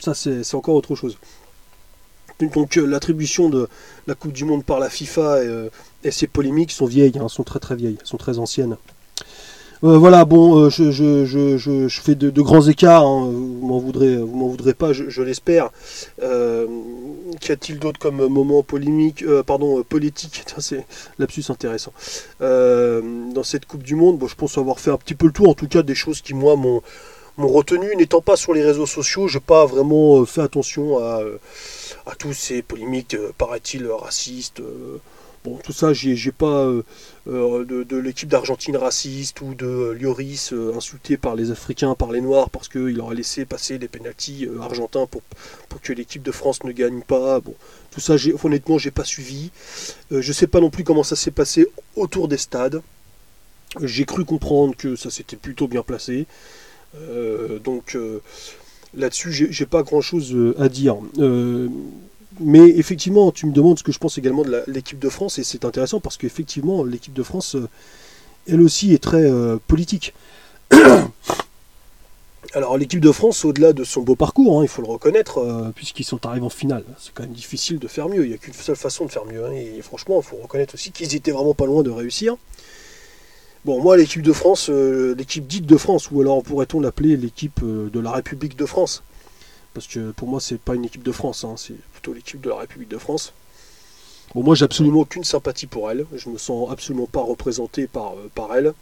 ça 0.00 0.14
c'est 0.14 0.54
encore 0.54 0.74
autre 0.74 0.94
chose. 0.94 1.18
Donc 2.40 2.76
euh, 2.76 2.84
l'attribution 2.84 3.48
de 3.48 3.68
la 4.06 4.14
Coupe 4.14 4.32
du 4.32 4.44
Monde 4.44 4.64
par 4.64 4.80
la 4.80 4.90
FIFA 4.90 5.42
et, 6.04 6.10
ces 6.10 6.26
polémiques 6.26 6.72
sont 6.72 6.86
vieilles, 6.86 7.18
hein, 7.18 7.28
sont 7.28 7.44
très 7.44 7.60
très 7.60 7.76
vieilles, 7.76 7.98
sont 8.04 8.16
très 8.16 8.38
anciennes. 8.38 8.76
Euh, 9.84 9.98
voilà, 9.98 10.24
bon, 10.24 10.58
euh, 10.66 10.70
je, 10.70 10.92
je, 10.92 11.24
je, 11.24 11.56
je, 11.88 12.00
fais 12.00 12.14
de, 12.14 12.30
grands 12.40 12.68
écarts, 12.68 13.04
hein. 13.04 13.24
vous 13.32 13.66
m'en 13.66 13.78
voudrez, 13.78 14.16
vous 14.16 14.36
m'en 14.36 14.46
voudrez 14.46 14.74
pas, 14.74 14.92
je, 14.92 15.22
l'espère. 15.22 15.70
Euh, 16.22 16.68
Qu'y 17.40 17.50
a-t-il 17.50 17.80
d'autre 17.80 17.98
comme 17.98 18.24
moment 18.28 18.62
polémique, 18.62 19.24
pardon, 19.46 19.82
politique? 19.82 20.44
C'est 20.58 20.86
lapsus 21.18 21.44
intéressant. 21.48 21.92
dans 22.40 23.42
cette 23.42 23.66
Coupe 23.66 23.82
du 23.82 23.96
Monde, 23.96 24.18
bon, 24.18 24.28
je 24.28 24.36
pense 24.36 24.56
avoir 24.56 24.78
fait 24.78 24.90
un 24.90 24.98
petit 24.98 25.14
peu 25.16 25.26
le 25.26 25.32
tour, 25.32 25.48
en 25.48 25.54
tout 25.54 25.66
cas 25.66 25.82
des 25.82 25.96
choses 25.96 26.20
qui 26.20 26.34
moi 26.34 26.54
m'ont 26.54 26.82
retenu, 27.38 27.96
n'étant 27.96 28.20
pas 28.20 28.36
sur 28.36 28.54
les 28.54 28.62
réseaux 28.62 28.86
sociaux, 28.86 29.26
je 29.26 29.38
n'ai 29.38 29.44
pas 29.44 29.66
vraiment 29.66 30.24
fait 30.26 30.42
attention 30.42 30.98
à, 30.98 31.22
à 32.06 32.14
tous 32.14 32.34
ces 32.34 32.62
polémiques, 32.62 33.16
paraît-il, 33.36 33.88
racistes. 33.88 34.62
Bon, 35.44 35.56
tout 35.56 35.72
ça, 35.72 35.92
j'ai 35.92 36.30
pas 36.30 36.66
euh, 36.66 36.84
euh, 37.26 37.64
de, 37.64 37.96
l'équipe 37.96 38.28
d'Argentine 38.28 38.76
raciste 38.76 39.40
ou 39.40 39.54
de 39.54 39.66
euh, 39.66 40.76
insulté 40.76 41.16
par 41.16 41.34
les 41.34 41.50
Africains, 41.50 41.96
par 41.96 42.12
les 42.12 42.20
Noirs, 42.20 42.48
parce 42.48 42.68
qu'il 42.68 43.00
aurait 43.00 43.16
laissé 43.16 43.44
passer 43.44 43.76
les 43.78 43.88
pénalties 43.88 44.46
argentins 44.60 45.06
pour, 45.06 45.22
pour 45.68 45.80
que 45.80 45.92
l'équipe 45.92 46.22
de 46.22 46.30
France 46.30 46.62
ne 46.62 46.70
gagne 46.70 47.02
pas. 47.02 47.40
Bon, 47.40 47.56
tout 47.90 47.98
ça, 47.98 48.14
honnêtement, 48.44 48.78
j'ai 48.78 48.92
pas 48.92 49.04
suivi. 49.04 49.50
je 50.12 50.32
sais 50.32 50.46
pas 50.46 50.60
non 50.60 50.70
plus 50.70 50.84
comment 50.84 51.02
ça 51.02 51.16
s'est 51.16 51.32
passé 51.32 51.66
autour 51.96 52.28
des 52.28 52.38
stades. 52.38 52.80
J'ai 53.82 54.04
cru 54.04 54.24
comprendre 54.24 54.76
que 54.76 54.94
ça 54.94 55.10
s'était 55.10 55.36
plutôt 55.36 55.66
bien 55.66 55.82
placé. 55.82 56.26
donc 57.64 57.98
là-dessus, 58.94 59.48
j'ai 59.50 59.66
pas 59.66 59.82
grand-chose 59.82 60.54
à 60.56 60.68
dire 60.68 60.98
mais 62.40 62.68
effectivement, 62.70 63.30
tu 63.30 63.46
me 63.46 63.52
demandes 63.52 63.78
ce 63.78 63.84
que 63.84 63.92
je 63.92 63.98
pense 63.98 64.18
également 64.18 64.42
de 64.42 64.62
l'équipe 64.66 64.98
de 64.98 65.08
France, 65.08 65.38
et 65.38 65.44
c'est 65.44 65.64
intéressant 65.64 66.00
parce 66.00 66.16
qu'effectivement, 66.16 66.84
l'équipe 66.84 67.12
de 67.12 67.22
France, 67.22 67.56
euh, 67.56 67.68
elle 68.48 68.60
aussi, 68.62 68.92
est 68.94 69.02
très 69.02 69.24
euh, 69.24 69.58
politique. 69.66 70.14
Alors, 72.54 72.76
l'équipe 72.76 73.00
de 73.00 73.12
France, 73.12 73.44
au-delà 73.44 73.72
de 73.72 73.84
son 73.84 74.02
beau 74.02 74.14
parcours, 74.14 74.60
hein, 74.60 74.64
il 74.64 74.68
faut 74.68 74.82
le 74.82 74.88
reconnaître, 74.88 75.38
euh, 75.38 75.70
puisqu'ils 75.74 76.04
sont 76.04 76.26
arrivés 76.26 76.44
en 76.44 76.50
finale, 76.50 76.84
c'est 76.98 77.14
quand 77.14 77.22
même 77.22 77.32
difficile 77.32 77.78
de 77.78 77.88
faire 77.88 78.08
mieux. 78.08 78.24
Il 78.24 78.28
n'y 78.28 78.34
a 78.34 78.38
qu'une 78.38 78.52
seule 78.52 78.76
façon 78.76 79.06
de 79.06 79.10
faire 79.10 79.24
mieux. 79.24 79.44
Hein, 79.44 79.52
et 79.52 79.80
franchement, 79.80 80.20
il 80.20 80.24
faut 80.24 80.36
reconnaître 80.36 80.74
aussi 80.74 80.90
qu'ils 80.90 81.14
étaient 81.14 81.30
vraiment 81.30 81.54
pas 81.54 81.66
loin 81.66 81.82
de 81.82 81.90
réussir. 81.90 82.36
Bon, 83.64 83.80
moi, 83.80 83.96
l'équipe 83.96 84.22
de 84.22 84.32
France, 84.32 84.68
l'équipe 84.68 85.46
dite 85.46 85.66
de 85.66 85.76
France, 85.76 86.10
ou 86.10 86.20
alors 86.20 86.42
pourrait-on 86.42 86.80
l'appeler 86.80 87.16
l'équipe 87.16 87.64
de 87.64 88.00
la 88.00 88.10
République 88.10 88.56
de 88.56 88.66
France 88.66 89.02
parce 89.74 89.86
que 89.86 90.10
pour 90.12 90.28
moi, 90.28 90.40
c'est 90.40 90.58
pas 90.58 90.74
une 90.74 90.84
équipe 90.84 91.02
de 91.02 91.12
France, 91.12 91.44
hein, 91.44 91.54
c'est 91.56 91.76
plutôt 91.92 92.12
l'équipe 92.12 92.40
de 92.40 92.50
la 92.50 92.56
République 92.56 92.88
de 92.88 92.98
France. 92.98 93.32
Bon, 94.34 94.42
moi, 94.42 94.54
j'ai 94.54 94.64
absolument 94.64 95.00
aucune 95.00 95.24
sympathie 95.24 95.66
pour 95.66 95.90
elle. 95.90 96.06
Je 96.14 96.30
me 96.30 96.38
sens 96.38 96.70
absolument 96.70 97.06
pas 97.06 97.20
représenté 97.20 97.86
par, 97.86 98.12
euh, 98.12 98.30
par 98.34 98.54
elle. 98.54 98.72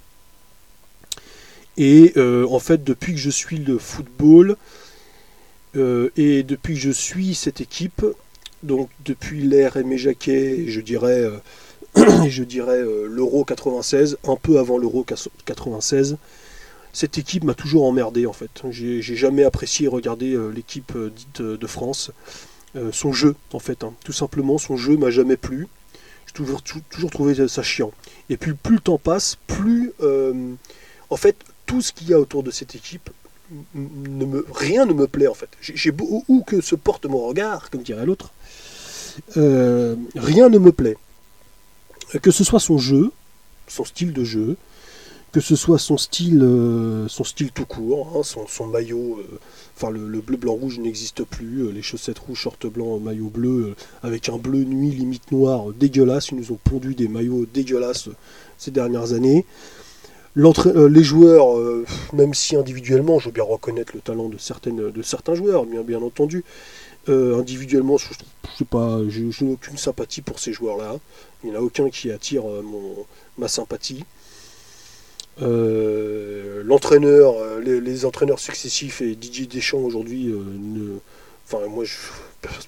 Et 1.77 2.13
euh, 2.17 2.47
en 2.49 2.59
fait, 2.59 2.85
depuis 2.85 3.15
que 3.15 3.19
je 3.19 3.31
suis 3.31 3.59
le 3.59 3.79
football 3.79 4.57
euh, 5.77 6.11
et 6.17 6.43
depuis 6.43 6.75
que 6.75 6.81
je 6.81 6.91
suis 6.91 7.35
cette 7.35 7.61
équipe, 7.61 8.05
donc 8.63 8.91
depuis 9.05 9.43
l'ère 9.43 9.77
Aimé 9.77 9.99
Jacquet, 9.99 10.67
je 10.69 10.81
dirais, 10.81 11.25
je 12.29 12.45
dirais 12.45 12.83
l'Euro 13.09 13.45
96, 13.45 14.19
un 14.25 14.37
peu 14.37 14.59
avant 14.59 14.79
l'Euro 14.79 15.05
96, 15.47 16.17
cette 16.93 17.19
équipe 17.19 17.45
m'a 17.45 17.55
toujours 17.55 17.85
emmerdé 17.85 18.27
en 18.27 18.33
fait. 18.33 18.51
J'ai 18.71 19.01
jamais 19.03 19.45
apprécié 19.45 19.89
regarder 19.89 20.33
euh, 20.33 20.51
l'équipe 20.51 20.93
euh, 20.97 21.11
dite 21.11 21.41
euh, 21.41 21.57
de 21.57 21.67
France. 21.67 22.11
son 22.93 23.13
jeu 23.13 23.35
en 23.53 23.59
fait, 23.59 23.85
hein. 23.85 23.95
tout 24.05 24.13
simplement, 24.13 24.59
son 24.59 24.77
jeu 24.77 24.97
m'a 24.97 25.11
jamais 25.11 25.37
plu. 25.37 25.69
J'ai 26.27 26.33
toujours, 26.33 26.63
trouvé 27.11 27.49
ça 27.49 27.63
chiant. 27.63 27.93
Et 28.29 28.37
puis 28.37 28.55
plus 28.55 28.77
le 28.77 28.81
temps 28.81 28.99
passe, 28.99 29.37
plus 29.47 29.93
en 31.11 31.17
fait 31.17 31.37
tout 31.67 31.83
ce 31.83 31.93
qu'il 31.93 32.09
y 32.09 32.15
a 32.15 32.21
autour 32.21 32.43
de 32.45 32.53
cette 32.53 32.77
équipe, 32.77 33.11
ne 33.75 34.25
me, 34.25 34.47
rien 34.55 34.87
ne 34.87 34.93
me 34.93 35.09
plaît 35.09 35.27
en 35.27 35.35
fait. 35.35 35.51
J'ai 35.61 35.93
où 36.01 36.45
que 36.47 36.61
se 36.61 36.77
porte 36.77 37.07
mon 37.07 37.27
regard, 37.27 37.71
comme 37.71 37.83
dirait 37.83 38.07
l'autre, 38.07 38.33
rien 39.35 40.49
ne 40.49 40.59
me 40.59 40.71
plaît. 40.71 40.97
Que 42.23 42.31
ce 42.31 42.45
soit 42.45 42.61
son 42.61 42.79
jeu, 42.79 43.11
son 43.67 43.85
style 43.85 44.13
de 44.13 44.23
jeu, 44.23 44.57
que 45.33 45.41
ce 45.41 45.55
soit 45.55 45.79
son 45.79 45.97
style, 45.97 46.43
euh, 46.43 47.07
son 47.09 47.25
style 47.25 47.53
tout 47.53 47.65
court, 47.65 48.13
hein, 48.17 48.23
son, 48.23 48.67
maillot, 48.67 49.21
euh, 49.21 49.39
enfin 49.77 49.91
le, 49.91 50.21
bleu 50.21 50.37
blanc 50.37 50.55
rouge 50.55 50.79
n'existe 50.79 51.23
plus, 51.23 51.67
euh, 51.67 51.71
les 51.71 51.83
chaussettes 51.83 52.19
rouges, 52.19 52.39
short 52.39 52.67
blanc, 52.67 52.99
maillot 52.99 53.29
bleu, 53.29 53.75
avec 54.03 54.29
un 54.29 54.39
bleu 54.39 54.65
nuit 54.65 54.91
limite 54.91 55.31
noir 55.31 55.73
dégueulasse, 55.73 56.31
ils 56.31 56.37
nous 56.37 56.53
ont 56.53 56.59
pondu 56.63 56.95
des 56.95 57.07
maillots 57.07 57.47
dégueulasses 57.47 58.09
ces 58.59 58.73
dernières 58.73 59.13
années. 59.13 59.47
les 60.35 61.05
joueurs, 61.05 61.57
même 62.13 62.35
si 62.35 62.57
individuellement, 62.57 63.19
je 63.19 63.27
veux 63.27 63.33
bien 63.33 63.45
reconnaître 63.45 63.93
le 63.95 64.01
talent 64.01 64.29
de, 64.29 64.39
certains 64.39 65.35
joueurs, 65.35 65.65
bien, 65.65 66.03
entendu, 66.03 66.45
individuellement, 67.09 67.97
je, 67.97 69.45
n'ai 69.45 69.53
aucune 69.53 69.79
sympathie 69.79 70.23
pour 70.23 70.39
ces 70.39 70.53
joueurs-là. 70.53 70.97
Il 71.43 71.51
n'y 71.51 71.57
en 71.57 71.61
a 71.61 71.63
aucun 71.63 71.89
qui 71.89 72.11
attire 72.11 72.43
ma 73.39 73.49
sympathie. 73.49 74.05
Euh, 75.43 76.63
l'entraîneur, 76.65 77.35
euh, 77.39 77.61
les, 77.61 78.05
entraîneurs 78.05 78.39
successifs 78.39 79.01
et 79.01 79.15
Didier 79.15 79.47
Deschamps 79.47 79.79
aujourd'hui, 79.79 80.29
euh, 80.29 80.99
enfin 81.47 81.67
moi 81.67 81.85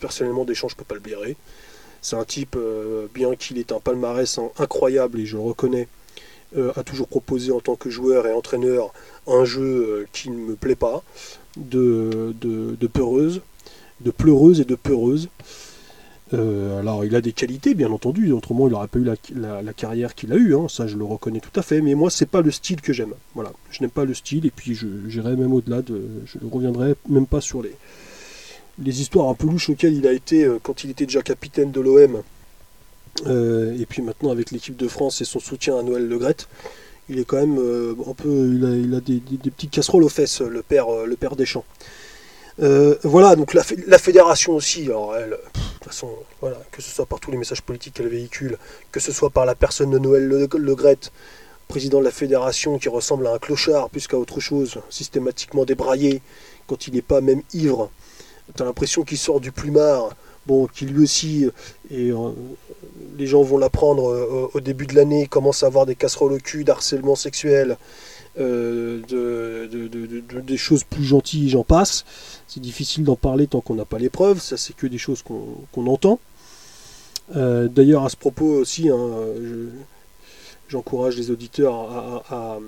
personnellement 0.00 0.44
Deschamps 0.44 0.68
je 0.68 0.76
peux 0.76 0.84
pas 0.84 0.94
le 0.94 1.00
blairer. 1.00 1.36
C'est 2.00 2.16
un 2.16 2.24
type, 2.24 2.58
bien 3.14 3.36
qu'il 3.36 3.58
ait 3.58 3.72
un 3.72 3.78
palmarès 3.78 4.40
incroyable 4.58 5.20
et 5.20 5.26
je 5.26 5.36
le 5.36 5.42
reconnais, 5.42 5.86
a 6.56 6.82
toujours 6.82 7.06
proposé 7.06 7.52
en 7.52 7.60
tant 7.60 7.76
que 7.76 7.90
joueur 7.90 8.26
et 8.26 8.32
entraîneur 8.32 8.92
un 9.28 9.44
jeu 9.44 10.08
qui 10.12 10.28
ne 10.28 10.36
me 10.36 10.56
plaît 10.56 10.74
pas, 10.74 11.04
de 11.56 12.34
peureuse, 12.92 13.40
de 14.00 14.10
pleureuse 14.10 14.60
et 14.60 14.64
de 14.64 14.74
peureuse. 14.74 15.28
Euh, 16.34 16.80
alors, 16.80 17.04
il 17.04 17.14
a 17.14 17.20
des 17.20 17.32
qualités, 17.32 17.74
bien 17.74 17.90
entendu, 17.90 18.32
autrement, 18.32 18.66
il 18.66 18.72
n'aurait 18.72 18.88
pas 18.88 18.98
eu 18.98 19.04
la, 19.04 19.72
carrière 19.74 20.14
qu'il 20.14 20.32
a 20.32 20.36
eue, 20.36 20.54
hein, 20.54 20.66
ça 20.68 20.86
je 20.86 20.96
le 20.96 21.04
reconnais 21.04 21.40
tout 21.40 21.58
à 21.58 21.62
fait, 21.62 21.80
mais 21.80 21.94
moi, 21.94 22.10
c'est 22.10 22.26
pas 22.26 22.40
le 22.40 22.50
style 22.50 22.80
que 22.80 22.92
j'aime. 22.92 23.14
Voilà, 23.34 23.52
je 23.70 23.80
n'aime 23.80 23.90
pas 23.90 24.04
le 24.04 24.14
style, 24.14 24.46
et 24.46 24.50
puis 24.50 24.78
j'irai 25.08 25.36
même 25.36 25.52
au-delà, 25.52 25.82
de, 25.82 26.02
je 26.24 26.38
ne 26.40 26.50
reviendrai 26.50 26.94
même 27.08 27.26
pas 27.26 27.40
sur 27.40 27.62
les, 27.62 29.00
histoires 29.00 29.28
un 29.28 29.34
peu 29.34 29.46
louches 29.46 29.70
auxquelles 29.70 29.94
il 29.94 30.06
a 30.06 30.12
été 30.12 30.44
euh, 30.44 30.58
quand 30.62 30.84
il 30.84 30.90
était 30.90 31.06
déjà 31.06 31.22
capitaine 31.22 31.70
de 31.70 31.80
l'OM, 31.80 32.22
euh, 33.26 33.76
et 33.78 33.84
puis 33.84 34.00
maintenant 34.00 34.30
avec 34.30 34.50
l'équipe 34.50 34.76
de 34.76 34.88
France 34.88 35.20
et 35.20 35.24
son 35.24 35.38
soutien 35.38 35.78
à 35.78 35.82
Noël 35.82 36.08
Legrette. 36.08 36.48
Il 37.08 37.18
est 37.18 37.24
quand 37.24 37.36
même 37.36 37.58
un 37.58 38.14
peu, 38.14 38.54
il 38.54 38.94
a, 38.94 39.00
des, 39.00 39.20
petites 39.50 39.72
casseroles 39.72 40.04
aux 40.04 40.08
fesses, 40.08 40.40
le 40.40 40.62
père, 40.62 40.86
le 41.04 41.16
père 41.16 41.36
Deschamps. 41.36 41.64
Voilà, 42.58 43.36
donc 43.36 43.54
la, 43.54 43.62
fédération 43.98 44.52
aussi, 44.54 44.84
alors 44.84 45.16
elle, 45.16 45.36
façon, 45.82 46.08
voilà, 46.40 46.58
que 46.70 46.80
ce 46.80 46.90
soit 46.90 47.06
par 47.06 47.20
tous 47.20 47.30
les 47.30 47.36
messages 47.36 47.62
politiques 47.62 47.94
qu'elle 47.94 48.08
véhicule, 48.08 48.56
que 48.90 49.00
ce 49.00 49.12
soit 49.12 49.30
par 49.30 49.46
la 49.46 49.54
personne 49.54 49.90
de 49.90 49.98
Noël 49.98 50.26
Le, 50.26 50.48
Le 50.54 50.76
président 51.68 52.00
de 52.00 52.04
la 52.04 52.10
fédération 52.10 52.78
qui 52.78 52.88
ressemble 52.88 53.26
à 53.26 53.32
un 53.32 53.38
clochard 53.38 53.90
plus 53.90 54.06
qu'à 54.06 54.18
autre 54.18 54.40
chose, 54.40 54.80
systématiquement 54.90 55.64
débraillé, 55.64 56.22
quand 56.66 56.86
il 56.86 56.94
n'est 56.94 57.02
pas 57.02 57.20
même 57.20 57.42
ivre. 57.54 57.90
T'as 58.56 58.64
l'impression 58.64 59.02
qu'il 59.02 59.18
sort 59.18 59.40
du 59.40 59.52
plumard, 59.52 60.10
bon, 60.46 60.66
qui 60.66 60.84
lui 60.86 61.04
aussi, 61.04 61.48
et 61.90 62.10
euh, 62.10 62.30
les 63.16 63.26
gens 63.26 63.42
vont 63.42 63.58
l'apprendre 63.58 64.10
euh, 64.10 64.50
au 64.52 64.60
début 64.60 64.86
de 64.86 64.94
l'année, 64.94 65.26
commence 65.26 65.62
à 65.62 65.66
avoir 65.66 65.86
des 65.86 65.94
casseroles 65.94 66.32
au 66.32 66.38
cul, 66.38 66.64
d'harcèlement 66.64 67.16
sexuel, 67.16 67.78
euh, 68.38 69.00
de, 69.08 70.40
des 70.40 70.56
choses 70.56 70.84
plus 70.84 71.04
gentilles, 71.04 71.50
j'en 71.50 71.64
passe. 71.64 72.04
C'est 72.46 72.60
difficile 72.60 73.04
d'en 73.04 73.16
parler 73.16 73.46
tant 73.46 73.60
qu'on 73.60 73.74
n'a 73.74 73.84
pas 73.84 73.98
les 73.98 74.08
preuves, 74.08 74.40
ça 74.40 74.56
c'est 74.56 74.74
que 74.74 74.86
des 74.86 74.98
choses 74.98 75.22
qu'on 75.22 75.86
entend. 75.86 76.18
Euh, 77.36 77.68
d'ailleurs, 77.68 78.04
à 78.04 78.08
ce 78.08 78.16
propos 78.16 78.46
aussi, 78.46 78.88
hein, 78.88 78.98
j'encourage 80.68 81.16
les 81.16 81.30
auditeurs 81.30 81.74
à, 82.30 82.58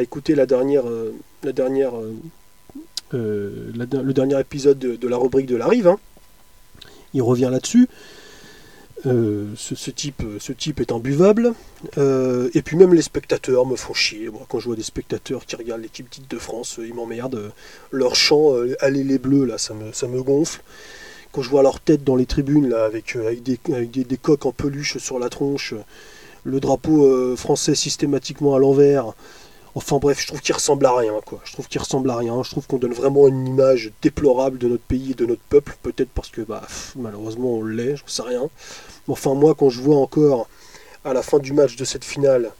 écouter 0.00 0.34
la 0.34 0.46
dernière, 0.46 0.84
euh, 0.86 1.12
le 1.42 1.52
dernier 4.12 4.40
épisode 4.40 4.78
de, 4.78 5.08
la 5.08 5.16
rubrique 5.16 5.46
de 5.46 5.56
la 5.56 5.68
rive. 5.68 5.88
Hein. 5.88 5.98
Il 7.14 7.22
revient 7.22 7.48
là-dessus. 7.50 7.88
Euh, 9.06 9.46
ce, 9.56 9.90
type, 9.90 10.22
ce 10.38 10.52
type 10.52 10.80
est 10.80 10.92
imbuvable. 10.92 11.54
Euh, 11.98 12.50
et 12.54 12.62
puis 12.62 12.76
même 12.76 12.94
les 12.94 13.02
spectateurs 13.02 13.66
me 13.66 13.76
font 13.76 13.94
chier. 13.94 14.30
quand 14.48 14.58
je 14.58 14.66
vois 14.66 14.76
des 14.76 14.82
spectateurs 14.82 15.44
qui 15.44 15.56
regardent 15.56 15.82
l'équipe 15.82 16.08
dite 16.10 16.30
de 16.30 16.38
France, 16.38 16.78
ils 16.82 16.94
m'emmerdent. 16.94 17.52
Leur 17.90 18.14
chant, 18.14 18.54
euh, 18.54 18.76
allez 18.80 19.02
les 19.02 19.18
bleus, 19.18 19.44
là, 19.44 19.58
ça 19.58 19.74
me, 19.74 20.22
gonfle. 20.22 20.62
Quand 21.32 21.42
je 21.42 21.50
vois 21.50 21.62
leur 21.62 21.80
tête 21.80 22.04
dans 22.04 22.16
les 22.16 22.26
tribunes, 22.26 22.68
là, 22.68 22.84
avec, 22.84 23.16
des, 23.42 24.16
coques 24.18 24.46
en 24.46 24.52
peluche 24.52 24.98
sur 24.98 25.18
la 25.18 25.30
tronche, 25.30 25.74
le 26.44 26.60
drapeau 26.60 27.36
français 27.36 27.74
systématiquement 27.74 28.54
à 28.54 28.58
l'envers. 28.58 29.14
Enfin 29.74 29.98
bref, 29.98 30.20
je 30.20 30.26
trouve 30.26 30.40
qu'il 30.40 30.54
ressemble 30.54 30.84
à 30.84 30.94
rien, 30.94 31.14
quoi. 31.24 31.40
Je 31.44 31.52
trouve 31.52 31.66
qu'il 31.66 31.80
ressemble 31.80 32.10
à 32.10 32.16
rien. 32.16 32.42
Je 32.42 32.50
trouve 32.50 32.66
qu'on 32.66 32.78
donne 32.78 32.92
vraiment 32.92 33.26
une 33.26 33.46
image 33.46 33.92
déplorable 34.02 34.58
de 34.58 34.68
notre 34.68 34.82
pays 34.82 35.12
et 35.12 35.14
de 35.14 35.24
notre 35.24 35.42
peuple. 35.42 35.76
Peut-être 35.82 36.10
parce 36.10 36.28
que, 36.28 36.42
bah, 36.42 36.62
malheureusement, 36.96 37.54
on 37.54 37.64
l'est, 37.64 37.96
je 37.96 38.02
sais 38.06 38.22
rien. 38.22 38.50
Enfin, 39.08 39.34
moi, 39.34 39.54
quand 39.54 39.70
je 39.70 39.80
vois 39.80 39.96
encore 39.96 40.48
à 41.04 41.14
la 41.14 41.22
fin 41.22 41.38
du 41.38 41.52
match 41.52 41.76
de 41.76 41.84
cette 41.84 42.04
finale 42.04 42.50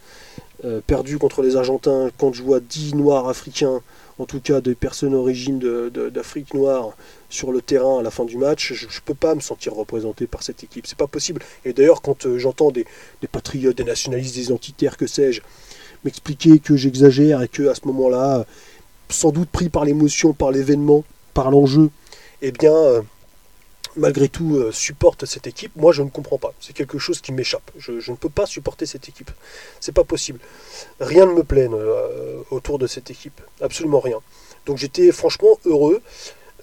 euh, 0.65 0.81
perdu 0.85 1.17
contre 1.17 1.41
les 1.41 1.55
Argentins, 1.55 2.09
quand 2.17 2.33
je 2.33 2.41
vois 2.41 2.59
10 2.59 2.95
Noirs 2.95 3.27
africains, 3.27 3.81
en 4.19 4.25
tout 4.25 4.39
cas 4.39 4.61
des 4.61 4.75
personnes 4.75 5.11
d'origine 5.11 5.59
d'Afrique 5.59 6.53
noire, 6.53 6.91
sur 7.29 7.51
le 7.51 7.61
terrain 7.61 7.99
à 7.99 8.03
la 8.03 8.11
fin 8.11 8.25
du 8.25 8.37
match, 8.37 8.73
je 8.73 8.85
ne 8.85 9.01
peux 9.03 9.15
pas 9.15 9.33
me 9.33 9.39
sentir 9.39 9.73
représenté 9.73 10.27
par 10.27 10.43
cette 10.43 10.63
équipe. 10.63 10.85
C'est 10.85 10.97
pas 10.97 11.07
possible. 11.07 11.41
Et 11.65 11.73
d'ailleurs, 11.73 12.01
quand 12.01 12.25
euh, 12.25 12.37
j'entends 12.37 12.71
des, 12.71 12.85
patriotes, 13.31 13.75
des 13.75 13.83
nationalistes, 13.83 14.35
des 14.35 14.45
identitaires, 14.45 14.97
que 14.97 15.07
sais-je, 15.07 15.41
m'expliquer 16.03 16.59
que 16.59 16.75
j'exagère 16.75 17.41
et 17.41 17.47
que 17.47 17.67
à 17.69 17.75
ce 17.75 17.81
moment-là, 17.87 18.45
sans 19.09 19.31
doute 19.31 19.49
pris 19.49 19.69
par 19.69 19.85
l'émotion, 19.85 20.33
par 20.33 20.51
l'événement, 20.51 21.03
par 21.33 21.51
l'enjeu, 21.51 21.89
eh 22.41 22.51
bien, 22.51 22.73
euh, 22.73 23.01
malgré 23.95 24.27
tout, 24.27 24.57
euh, 24.57 24.71
supporte 24.71 25.25
cette 25.25 25.47
équipe, 25.47 25.71
moi 25.75 25.91
je 25.91 26.01
ne 26.01 26.09
comprends 26.09 26.37
pas. 26.37 26.53
C'est 26.59 26.73
quelque 26.73 26.97
chose 26.97 27.21
qui 27.21 27.31
m'échappe. 27.31 27.71
Je, 27.77 28.11
ne 28.11 28.17
peux 28.17 28.29
pas 28.29 28.45
supporter 28.45 28.85
cette 28.85 29.07
équipe. 29.07 29.31
C'est 29.79 29.91
pas 29.91 30.03
possible. 30.03 30.39
Rien 30.99 31.25
ne 31.25 31.33
me 31.33 31.43
plaît 31.43 31.69
autour 32.51 32.79
de 32.79 32.87
cette 32.87 33.09
équipe. 33.09 33.39
Absolument 33.61 33.99
rien. 33.99 34.17
Donc 34.65 34.77
j'étais 34.77 35.11
franchement 35.11 35.59
heureux 35.65 36.01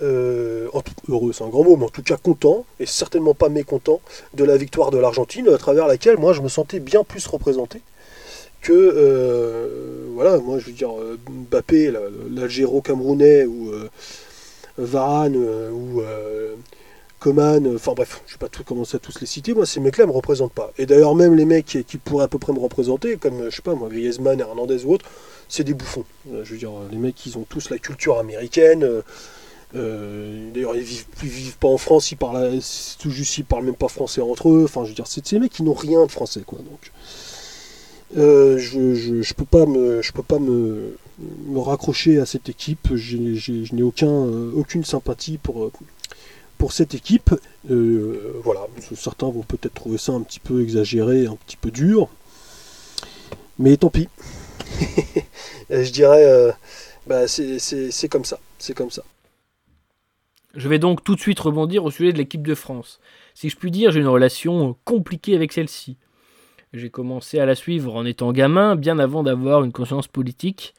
euh, 0.03 0.69
en 0.73 0.81
tout, 0.81 0.95
heureux 1.09 1.33
c'est 1.33 1.45
un 1.45 1.49
grand 1.49 1.65
mot, 1.65 1.77
mais 1.77 1.85
en 1.85 1.91
tout 1.91 2.03
cas 2.03 2.17
content, 2.17 2.65
et 2.79 2.87
certainement 2.87 3.35
pas 3.35 3.49
mécontent, 3.49 4.01
de 4.35 4.45
la 4.45 4.57
victoire 4.57 4.91
de 4.91 4.99
l'Argentine, 4.99 5.49
à 5.49 5.59
travers 5.59 5.87
laquelle 5.87 6.17
moi 6.17 6.33
je 6.33 6.41
me 6.41 6.49
sentais 6.49 6.81
bien 6.81 7.05
plus 7.05 7.27
représenté 7.27 7.83
que, 8.61 8.73
euh, 8.73 10.07
voilà, 10.15 10.39
moi 10.39 10.59
je 10.59 10.67
veux 10.67 10.73
dire, 10.73 10.99
euh, 10.99 11.19
Mbappé, 11.29 11.93
l'Algéro 12.31 12.81
camerounais, 12.81 13.45
ou 13.45 13.73
Varane, 14.79 15.37
ou 15.37 16.03
Coman, 17.19 17.75
enfin 17.75 17.93
bref, 17.95 18.23
je 18.27 18.33
vais 18.33 18.39
pas 18.39 18.49
tout 18.49 18.65
commencer 18.65 18.97
à 18.97 18.99
tous 18.99 19.21
les 19.21 19.27
citer, 19.27 19.53
moi 19.53 19.67
ces 19.67 19.81
mecs-là 19.81 20.07
me 20.07 20.13
représentent 20.13 20.55
pas. 20.55 20.73
Et 20.79 20.87
d'ailleurs 20.87 21.15
même 21.15 21.35
les 21.35 21.45
mecs 21.45 21.67
qui, 21.87 21.99
pourraient 21.99 22.25
à 22.25 22.29
peu 22.29 22.39
près 22.39 22.53
me 22.53 22.61
représenter, 22.61 23.17
comme 23.17 23.51
je 23.51 23.57
sais 23.57 23.63
pas 23.63 23.75
moi, 23.75 23.89
Griezmann, 23.89 24.41
Hernandez 24.41 24.85
ou 24.85 24.95
autres, 24.95 25.05
c'est 25.49 25.65
des 25.65 25.75
bouffons. 25.75 26.05
Je 26.27 26.51
veux 26.51 26.59
dire, 26.59 26.73
les 26.91 26.97
mecs 26.99 27.27
ils 27.27 27.37
ont 27.37 27.45
tous 27.49 27.71
la 27.71 27.79
culture 27.79 28.19
américaine, 28.19 29.03
euh, 29.77 30.51
d'ailleurs, 30.53 30.75
ils 30.75 30.83
vivent, 30.83 31.07
vivent 31.23 31.59
pas 31.59 31.69
en 31.69 31.79
France, 31.79 32.11
ils 32.11 32.17
parlent, 32.17 32.59
tout 32.99 33.11
juste, 33.11 33.39
ils 33.39 33.45
parlent 33.45 33.65
même 33.65 33.77
pas 33.77 33.89
français 33.89 34.21
entre 34.21 34.49
eux. 34.51 34.65
Enfin, 34.65 34.85
je 34.85 34.91
veux 34.91 34.95
dire, 34.95 35.07
c'est 35.07 35.25
ces 35.27 35.39
mecs 35.39 35.53
qui 35.53 35.63
n'ont 35.63 35.75
rien 35.75 36.05
de 36.07 36.11
français, 36.11 36.43
quoi. 36.45 36.59
Donc, 36.59 36.93
euh, 38.17 38.59
je, 38.59 38.95
je, 39.23 39.35
peux 39.35 39.45
pas 39.45 39.67
me, 39.67 40.03
je 40.03 40.13
peux 40.13 40.23
pas 40.23 40.39
me, 40.39 40.97
me 41.47 41.59
raccrocher 41.61 42.19
à 42.19 42.27
cette 42.27 42.49
équipe. 42.49 42.95
je 42.95 43.17
n'ai 43.17 43.83
aucun, 43.83 44.09
euh, 44.09 44.53
aucune 44.55 44.85
sympathie 44.85 45.39
pour, 45.39 45.71
pour 46.59 46.73
cette 46.73 46.95
équipe. 46.95 47.35
voilà, 47.65 48.67
certains 48.95 49.29
vont 49.29 49.43
peut-être 49.43 49.75
trouver 49.75 49.99
ça 49.99 50.13
un 50.13 50.23
petit 50.23 50.41
peu 50.41 50.63
exagéré, 50.63 51.27
un 51.27 51.37
petit 51.37 51.57
peu 51.57 51.71
dur, 51.71 52.09
mais 53.59 53.77
tant 53.77 53.91
pis. 53.91 54.09
je 55.71 55.91
dirais, 55.91 56.53
bah, 57.07 57.29
c'est 57.29 58.09
comme 58.09 58.25
ça, 58.25 58.41
c'est 58.59 58.75
comme 58.75 58.91
ça. 58.91 59.05
Je 60.55 60.69
vais 60.69 60.81
donc 60.81 61.05
tout 61.05 61.15
de 61.15 61.21
suite 61.21 61.39
rebondir 61.39 61.85
au 61.85 61.93
sujet 61.93 62.13
de 62.13 62.19
l'équipe 62.19 62.47
de 62.47 62.57
France. 62.57 62.99
Si 63.35 63.49
je 63.49 63.57
puis 63.57 63.71
dire, 63.71 63.93
j'ai 63.93 64.01
une 64.01 64.09
relation 64.09 64.77
compliquée 64.85 65.37
avec 65.37 65.53
celle-ci. 65.53 65.97
J'ai 66.73 66.89
commencé 66.89 67.41
à 67.41 67.47
la 67.47 67.57
suivre 67.57 67.97
en 67.97 68.05
étant 68.05 68.31
gamin, 68.31 68.77
bien 68.77 69.01
avant 69.01 69.25
d'avoir 69.25 69.65
une 69.65 69.73
conscience 69.73 70.07
politique. 70.07 70.75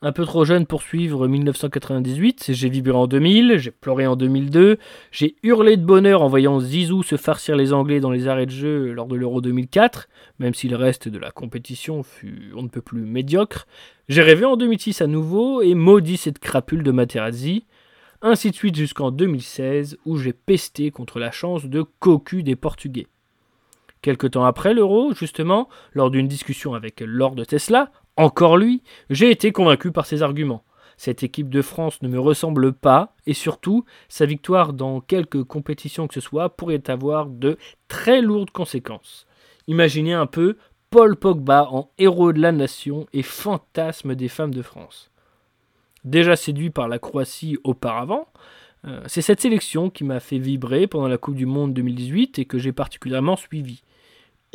Un 0.00 0.10
peu 0.10 0.24
trop 0.24 0.44
jeune 0.44 0.64
pour 0.64 0.82
suivre 0.82 1.28
1998, 1.28 2.46
j'ai 2.52 2.68
vibré 2.70 2.96
en 2.96 3.06
2000, 3.06 3.58
j'ai 3.58 3.70
pleuré 3.70 4.06
en 4.06 4.16
2002, 4.16 4.78
j'ai 5.12 5.36
hurlé 5.42 5.76
de 5.76 5.84
bonheur 5.84 6.22
en 6.22 6.28
voyant 6.28 6.60
Zizou 6.60 7.02
se 7.02 7.16
farcir 7.16 7.56
les 7.56 7.72
Anglais 7.72 8.00
dans 8.00 8.10
les 8.10 8.26
arrêts 8.26 8.46
de 8.46 8.50
jeu 8.50 8.92
lors 8.92 9.06
de 9.06 9.16
l'Euro 9.16 9.42
2004, 9.42 10.08
même 10.38 10.54
si 10.54 10.68
le 10.68 10.76
reste 10.76 11.08
de 11.08 11.18
la 11.18 11.30
compétition 11.30 12.02
fut 12.02 12.52
on 12.56 12.62
ne 12.62 12.68
peut 12.68 12.82
plus 12.82 13.02
médiocre. 13.02 13.66
J'ai 14.08 14.22
rêvé 14.22 14.44
en 14.46 14.56
2006 14.56 15.02
à 15.02 15.06
nouveau 15.06 15.60
et 15.60 15.74
maudit 15.74 16.16
cette 16.16 16.38
crapule 16.38 16.82
de 16.82 16.90
Materazzi 16.90 17.64
ainsi 18.22 18.50
de 18.50 18.56
suite 18.56 18.74
jusqu'en 18.74 19.10
2016 19.10 19.98
où 20.06 20.16
j'ai 20.16 20.32
pesté 20.32 20.90
contre 20.90 21.18
la 21.18 21.30
chance 21.30 21.66
de 21.66 21.82
cocu 21.82 22.42
des 22.42 22.56
Portugais. 22.56 23.06
Quelque 24.04 24.26
temps 24.26 24.44
après 24.44 24.74
l'euro, 24.74 25.14
justement, 25.14 25.70
lors 25.94 26.10
d'une 26.10 26.28
discussion 26.28 26.74
avec 26.74 27.00
Lord 27.00 27.36
Tesla, 27.46 27.90
encore 28.18 28.58
lui, 28.58 28.82
j'ai 29.08 29.30
été 29.30 29.50
convaincu 29.50 29.92
par 29.92 30.04
ses 30.04 30.22
arguments. 30.22 30.62
Cette 30.98 31.22
équipe 31.22 31.48
de 31.48 31.62
France 31.62 32.02
ne 32.02 32.08
me 32.08 32.20
ressemble 32.20 32.74
pas, 32.74 33.16
et 33.26 33.32
surtout, 33.32 33.86
sa 34.10 34.26
victoire 34.26 34.74
dans 34.74 35.00
quelque 35.00 35.38
compétition 35.38 36.06
que 36.06 36.12
ce 36.12 36.20
soit 36.20 36.54
pourrait 36.54 36.90
avoir 36.90 37.30
de 37.30 37.56
très 37.88 38.20
lourdes 38.20 38.50
conséquences. 38.50 39.26
Imaginez 39.68 40.12
un 40.12 40.26
peu 40.26 40.58
Paul 40.90 41.16
Pogba 41.16 41.66
en 41.70 41.88
héros 41.96 42.34
de 42.34 42.42
la 42.42 42.52
nation 42.52 43.06
et 43.14 43.22
fantasme 43.22 44.14
des 44.14 44.28
femmes 44.28 44.52
de 44.52 44.60
France 44.60 45.10
déjà 46.04 46.36
séduit 46.36 46.68
par 46.68 46.86
la 46.86 46.98
Croatie 46.98 47.56
auparavant. 47.64 48.28
Euh, 48.84 49.00
c'est 49.06 49.22
cette 49.22 49.40
sélection 49.40 49.88
qui 49.88 50.04
m'a 50.04 50.20
fait 50.20 50.38
vibrer 50.38 50.86
pendant 50.86 51.08
la 51.08 51.16
Coupe 51.16 51.36
du 51.36 51.46
Monde 51.46 51.72
2018 51.72 52.38
et 52.38 52.44
que 52.44 52.58
j'ai 52.58 52.72
particulièrement 52.72 53.36
suivi. 53.36 53.82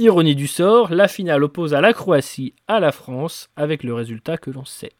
Ironie 0.02 0.34
du 0.34 0.48
sort, 0.48 0.94
la 0.94 1.10
finale 1.10 1.44
oppose 1.44 1.74
à 1.74 1.82
la 1.82 1.92
Croatie 1.92 2.54
à 2.70 2.80
la 2.80 2.94
France 2.94 3.50
avec 3.58 3.84
le 3.84 3.94
résultat 3.94 4.38
que 4.38 4.50
l'on 4.50 4.64
sait. 4.64 4.94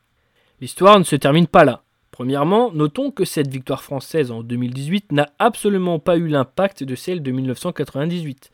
L'histoire 0.60 1.00
ne 1.00 1.06
se 1.06 1.16
termine 1.16 1.48
pas 1.48 1.64
là. 1.64 1.84
Premièrement, 2.12 2.74
notons 2.74 3.10
que 3.10 3.24
cette 3.24 3.48
victoire 3.48 3.82
française 3.82 4.30
en 4.30 4.44
2018 4.44 5.14
n'a 5.14 5.30
absolument 5.40 6.00
pas 6.00 6.18
eu 6.18 6.28
l'impact 6.28 6.84
de 6.84 6.96
celle 6.96 7.24
de 7.24 7.32
1998. 7.32 8.52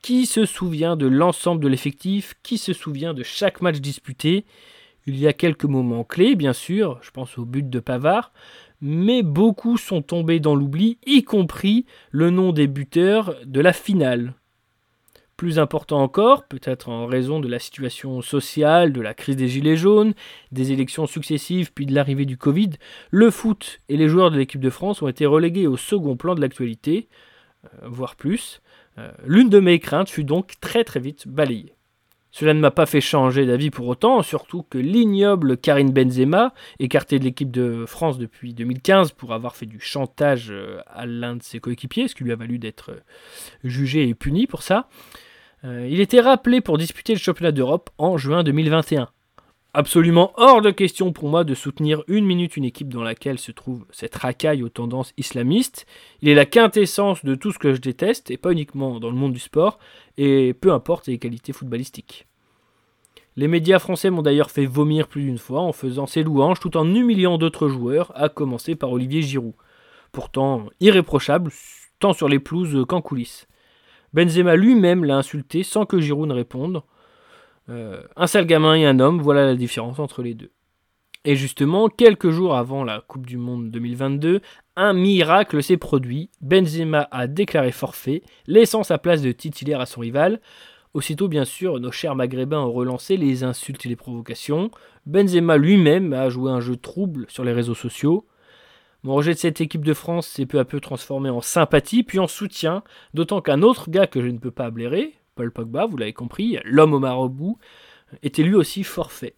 Qui 0.00 0.24
se 0.24 0.46
souvient 0.46 0.96
de 0.96 1.06
l'ensemble 1.06 1.62
de 1.62 1.68
l'effectif? 1.68 2.32
Qui 2.42 2.56
se 2.56 2.72
souvient 2.72 3.12
de 3.12 3.22
chaque 3.22 3.60
match 3.60 3.76
disputé? 3.76 4.46
Il 5.04 5.18
y 5.20 5.26
a 5.26 5.34
quelques 5.34 5.66
moments 5.66 6.04
clés, 6.04 6.34
bien 6.34 6.54
sûr, 6.54 6.98
je 7.02 7.10
pense 7.10 7.36
au 7.36 7.44
but 7.44 7.68
de 7.68 7.78
Pavard, 7.78 8.32
mais 8.80 9.22
beaucoup 9.22 9.76
sont 9.76 10.00
tombés 10.00 10.40
dans 10.40 10.54
l'oubli, 10.54 10.96
y 11.04 11.24
compris 11.24 11.84
le 12.10 12.30
nom 12.30 12.52
des 12.52 12.68
buteurs 12.68 13.34
de 13.44 13.60
la 13.60 13.74
finale. 13.74 14.32
Plus 15.36 15.58
important 15.58 16.00
encore, 16.00 16.44
peut-être 16.46 16.88
en 16.88 17.06
raison 17.06 17.40
de 17.40 17.48
la 17.48 17.58
situation 17.58 18.22
sociale, 18.22 18.92
de 18.92 19.00
la 19.00 19.14
crise 19.14 19.34
des 19.34 19.48
Gilets 19.48 19.76
jaunes, 19.76 20.14
des 20.52 20.70
élections 20.70 21.06
successives 21.06 21.72
puis 21.72 21.86
de 21.86 21.94
l'arrivée 21.94 22.24
du 22.24 22.36
Covid, 22.36 22.70
le 23.10 23.30
foot 23.30 23.80
et 23.88 23.96
les 23.96 24.08
joueurs 24.08 24.30
de 24.30 24.36
l'équipe 24.36 24.60
de 24.60 24.70
France 24.70 25.02
ont 25.02 25.08
été 25.08 25.26
relégués 25.26 25.66
au 25.66 25.76
second 25.76 26.16
plan 26.16 26.36
de 26.36 26.40
l'actualité, 26.40 27.08
euh, 27.64 27.68
voire 27.84 28.14
plus. 28.14 28.62
Euh, 28.98 29.10
l'une 29.26 29.48
de 29.48 29.58
mes 29.58 29.80
craintes 29.80 30.08
fut 30.08 30.22
donc 30.22 30.52
très 30.60 30.84
très 30.84 31.00
vite 31.00 31.26
balayée. 31.26 31.74
Cela 32.30 32.52
ne 32.52 32.58
m'a 32.58 32.72
pas 32.72 32.86
fait 32.86 33.00
changer 33.00 33.46
d'avis 33.46 33.70
pour 33.70 33.86
autant, 33.86 34.22
surtout 34.22 34.64
que 34.64 34.76
l'ignoble 34.76 35.56
Karim 35.56 35.92
Benzema, 35.92 36.52
écarté 36.80 37.20
de 37.20 37.24
l'équipe 37.24 37.50
de 37.50 37.84
France 37.86 38.18
depuis 38.18 38.54
2015 38.54 39.12
pour 39.12 39.32
avoir 39.32 39.54
fait 39.54 39.66
du 39.66 39.78
chantage 39.78 40.48
euh, 40.50 40.80
à 40.86 41.06
l'un 41.06 41.36
de 41.36 41.42
ses 41.42 41.60
coéquipiers, 41.60 42.08
ce 42.08 42.14
qui 42.14 42.24
lui 42.24 42.32
a 42.32 42.36
valu 42.36 42.58
d'être 42.58 42.92
jugé 43.62 44.08
et 44.08 44.14
puni 44.14 44.48
pour 44.48 44.62
ça, 44.62 44.88
euh, 45.64 45.88
il 45.88 46.00
était 46.00 46.20
rappelé 46.20 46.60
pour 46.60 46.78
disputer 46.78 47.14
le 47.14 47.18
championnat 47.18 47.52
d'Europe 47.52 47.90
en 47.96 48.16
juin 48.18 48.42
2021. 48.42 49.08
Absolument 49.76 50.32
hors 50.36 50.62
de 50.62 50.70
question 50.70 51.12
pour 51.12 51.28
moi 51.28 51.42
de 51.42 51.54
soutenir 51.54 52.04
une 52.06 52.24
minute 52.24 52.56
une 52.56 52.64
équipe 52.64 52.90
dans 52.90 53.02
laquelle 53.02 53.40
se 53.40 53.50
trouve 53.50 53.86
cette 53.90 54.14
racaille 54.14 54.62
aux 54.62 54.68
tendances 54.68 55.12
islamistes. 55.16 55.86
Il 56.22 56.28
est 56.28 56.34
la 56.34 56.46
quintessence 56.46 57.24
de 57.24 57.34
tout 57.34 57.50
ce 57.50 57.58
que 57.58 57.72
je 57.72 57.80
déteste, 57.80 58.30
et 58.30 58.36
pas 58.36 58.52
uniquement 58.52 59.00
dans 59.00 59.10
le 59.10 59.16
monde 59.16 59.32
du 59.32 59.40
sport, 59.40 59.80
et 60.16 60.54
peu 60.54 60.72
importe 60.72 61.08
les 61.08 61.18
qualités 61.18 61.52
footballistiques. 61.52 62.26
Les 63.34 63.48
médias 63.48 63.80
français 63.80 64.10
m'ont 64.10 64.22
d'ailleurs 64.22 64.52
fait 64.52 64.66
vomir 64.66 65.08
plus 65.08 65.22
d'une 65.22 65.38
fois 65.38 65.62
en 65.62 65.72
faisant 65.72 66.06
ses 66.06 66.22
louanges 66.22 66.60
tout 66.60 66.76
en 66.76 66.94
humiliant 66.94 67.36
d'autres 67.36 67.68
joueurs, 67.68 68.12
à 68.14 68.28
commencer 68.28 68.76
par 68.76 68.92
Olivier 68.92 69.22
Giroud. 69.22 69.54
Pourtant 70.12 70.66
irréprochable, 70.78 71.50
tant 71.98 72.12
sur 72.12 72.28
les 72.28 72.38
pelouses 72.38 72.84
qu'en 72.86 73.00
coulisses. 73.00 73.48
Benzema 74.14 74.56
lui-même 74.56 75.04
l'a 75.04 75.16
insulté 75.16 75.62
sans 75.64 75.84
que 75.84 75.98
Giroud 75.98 76.30
réponde. 76.30 76.82
Euh, 77.68 78.02
un 78.16 78.26
sale 78.26 78.46
gamin 78.46 78.74
et 78.74 78.86
un 78.86 79.00
homme, 79.00 79.20
voilà 79.20 79.44
la 79.44 79.56
différence 79.56 79.98
entre 79.98 80.22
les 80.22 80.34
deux. 80.34 80.52
Et 81.24 81.36
justement, 81.36 81.88
quelques 81.88 82.30
jours 82.30 82.54
avant 82.54 82.84
la 82.84 83.00
Coupe 83.00 83.26
du 83.26 83.38
Monde 83.38 83.70
2022, 83.70 84.40
un 84.76 84.92
miracle 84.92 85.62
s'est 85.62 85.78
produit. 85.78 86.30
Benzema 86.42 87.08
a 87.10 87.26
déclaré 87.26 87.72
forfait, 87.72 88.22
laissant 88.46 88.82
sa 88.82 88.98
place 88.98 89.22
de 89.22 89.32
titulaire 89.32 89.80
à 89.80 89.86
son 89.86 90.02
rival. 90.02 90.40
Aussitôt, 90.92 91.26
bien 91.26 91.44
sûr, 91.44 91.80
nos 91.80 91.90
chers 91.90 92.14
maghrébins 92.14 92.60
ont 92.60 92.72
relancé 92.72 93.16
les 93.16 93.42
insultes 93.42 93.84
et 93.84 93.88
les 93.88 93.96
provocations. 93.96 94.70
Benzema 95.06 95.56
lui-même 95.56 96.12
a 96.12 96.28
joué 96.28 96.52
un 96.52 96.60
jeu 96.60 96.76
trouble 96.76 97.26
sur 97.28 97.42
les 97.42 97.52
réseaux 97.52 97.74
sociaux. 97.74 98.26
Mon 99.04 99.16
rejet 99.16 99.34
de 99.34 99.38
cette 99.38 99.60
équipe 99.60 99.84
de 99.84 99.92
France 99.92 100.26
s'est 100.26 100.46
peu 100.46 100.58
à 100.58 100.64
peu 100.64 100.80
transformé 100.80 101.28
en 101.28 101.42
sympathie, 101.42 102.02
puis 102.02 102.18
en 102.18 102.26
soutien, 102.26 102.82
d'autant 103.12 103.42
qu'un 103.42 103.60
autre 103.60 103.90
gars 103.90 104.06
que 104.06 104.22
je 104.22 104.28
ne 104.28 104.38
peux 104.38 104.50
pas 104.50 104.70
blairer, 104.70 105.12
Paul 105.34 105.52
Pogba, 105.52 105.84
vous 105.84 105.98
l'avez 105.98 106.14
compris, 106.14 106.58
l'homme 106.64 106.94
au 106.94 106.98
marabout, 107.00 107.58
était 108.22 108.42
lui 108.42 108.54
aussi 108.54 108.82
forfait. 108.82 109.36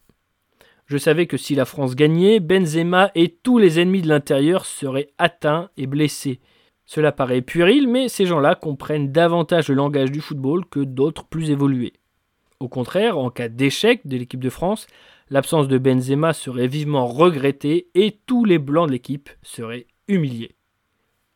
Je 0.87 0.97
savais 0.99 1.27
que 1.27 1.37
si 1.37 1.57
la 1.57 1.65
France 1.65 1.97
gagnait, 1.97 2.39
Benzema 2.39 3.11
et 3.17 3.29
tous 3.29 3.59
les 3.59 3.81
ennemis 3.81 4.03
de 4.03 4.09
l'intérieur 4.09 4.67
seraient 4.67 5.09
atteints 5.19 5.69
et 5.77 5.89
blessés. 5.89 6.39
Cela 6.85 7.11
paraît 7.11 7.43
puéril, 7.43 7.89
mais 7.89 8.09
ces 8.09 8.25
gens-là 8.25 8.55
comprennent 8.55 9.11
davantage 9.11 9.69
le 9.69 9.75
langage 9.75 10.13
du 10.13 10.21
football 10.21 10.65
que 10.67 10.79
d'autres 10.79 11.25
plus 11.25 11.51
évolués. 11.51 11.95
Au 12.61 12.69
contraire, 12.69 13.19
en 13.19 13.31
cas 13.31 13.49
d'échec 13.49 14.07
de 14.07 14.17
l'équipe 14.17 14.39
de 14.39 14.49
France, 14.49 14.87
l'absence 15.31 15.69
de 15.69 15.79
Benzema 15.79 16.33
serait 16.33 16.69
vivement 16.69 17.07
regrettée 17.07 17.89
et 17.95 18.21
tous 18.27 18.45
les 18.45 18.59
blancs 18.59 18.87
de 18.87 18.93
l'équipe 18.93 19.31
seraient 19.43 19.87
humiliés. 20.09 20.57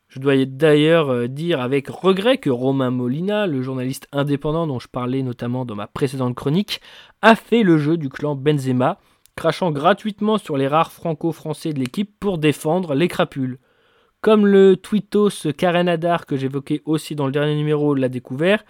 Je 0.07 0.19
dois 0.19 0.35
d'ailleurs 0.45 1.09
euh, 1.09 1.27
dire 1.27 1.61
avec 1.61 1.87
regret 1.87 2.37
que 2.37 2.49
Romain 2.49 2.91
Molina, 2.91 3.47
le 3.47 3.61
journaliste 3.61 4.07
indépendant 4.11 4.67
dont 4.67 4.79
je 4.79 4.89
parlais 4.89 5.23
notamment 5.23 5.63
dans 5.63 5.75
ma 5.75 5.87
précédente 5.87 6.35
chronique, 6.35 6.81
a 7.21 7.35
fait 7.35 7.63
le 7.63 7.77
jeu 7.77 7.95
du 7.95 8.09
clan 8.09 8.35
Benzema, 8.35 8.99
crachant 9.37 9.71
gratuitement 9.71 10.37
sur 10.37 10.57
les 10.57 10.67
rares 10.67 10.91
franco-français 10.91 11.71
de 11.71 11.79
l'équipe 11.79 12.13
pour 12.19 12.39
défendre 12.39 12.93
les 12.93 13.07
crapules. 13.07 13.59
Comme 14.19 14.45
le 14.45 14.75
tweetos 14.75 15.51
Karen 15.57 15.87
Hadar 15.87 16.25
que 16.25 16.35
j'évoquais 16.35 16.81
aussi 16.85 17.15
dans 17.15 17.25
le 17.25 17.31
dernier 17.31 17.55
numéro 17.55 17.95
l'a 17.95 18.09
découvert, 18.09 18.65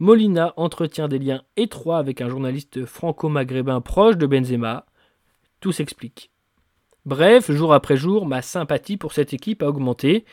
Molina 0.00 0.52
entretient 0.56 1.06
des 1.06 1.20
liens 1.20 1.42
étroits 1.56 1.98
avec 1.98 2.20
un 2.20 2.28
journaliste 2.28 2.84
franco-maghrébin 2.84 3.80
proche 3.80 4.16
de 4.16 4.26
Benzema. 4.26 4.86
Tout 5.60 5.70
s'explique. 5.70 6.32
Bref, 7.06 7.50
jour 7.52 7.72
après 7.72 7.96
jour, 7.96 8.26
ma 8.26 8.42
sympathie 8.42 8.96
pour 8.96 9.12
cette 9.12 9.32
équipe 9.32 9.62
a 9.62 9.68
augmenté. 9.68 10.24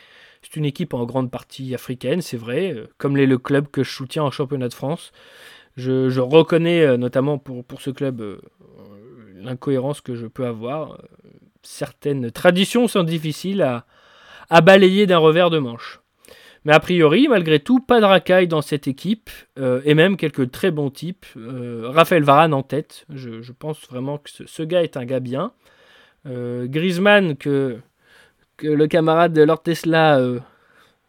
C'est 0.41 0.55
une 0.55 0.65
équipe 0.65 0.95
en 0.95 1.05
grande 1.05 1.29
partie 1.29 1.75
africaine, 1.75 2.21
c'est 2.21 2.37
vrai, 2.37 2.73
euh, 2.73 2.87
comme 2.97 3.15
l'est 3.15 3.27
le 3.27 3.37
club 3.37 3.67
que 3.67 3.83
je 3.83 3.91
soutiens 3.91 4.23
en 4.23 4.31
championnat 4.31 4.67
de 4.67 4.73
France. 4.73 5.11
Je, 5.77 6.19
reconnais 6.19 6.81
euh, 6.81 6.97
notamment 6.97 7.37
pour, 7.37 7.81
ce 7.81 7.91
club 7.91 8.21
euh, 8.21 8.41
l'incohérence 9.35 10.01
que 10.01 10.15
je 10.15 10.25
peux 10.25 10.47
avoir. 10.47 10.99
Certaines 11.61 12.31
traditions 12.31 12.87
sont 12.87 13.03
difficiles 13.03 13.61
à 14.49 14.61
balayer 14.61 15.05
d'un 15.05 15.19
revers 15.19 15.51
de 15.51 15.59
manche. 15.59 16.00
Mais 16.65 16.73
a 16.73 16.79
priori, 16.79 17.27
malgré 17.27 17.59
tout, 17.59 17.79
pas 17.79 17.99
de 17.99 18.05
racaille 18.05 18.47
dans 18.47 18.61
cette 18.61 18.87
équipe, 18.87 19.29
et 19.57 19.95
même 19.95 20.15
quelques 20.15 20.51
très 20.51 20.69
bons 20.69 20.91
types. 20.91 21.25
Raphaël 21.35 22.23
Varane 22.23 22.53
en 22.53 22.61
tête, 22.61 23.05
je, 23.09 23.51
pense 23.51 23.79
vraiment 23.89 24.19
que 24.19 24.29
ce, 24.29 24.61
gars 24.63 24.83
est 24.83 24.95
un 24.95 25.05
gars 25.05 25.19
bien. 25.19 25.53
Griezmann, 26.25 27.35
que 27.35 27.79
le 28.63 28.87
camarade 28.87 29.33
de 29.33 29.41
Lord 29.41 29.63
Tesla 29.63 30.19
euh, 30.19 30.39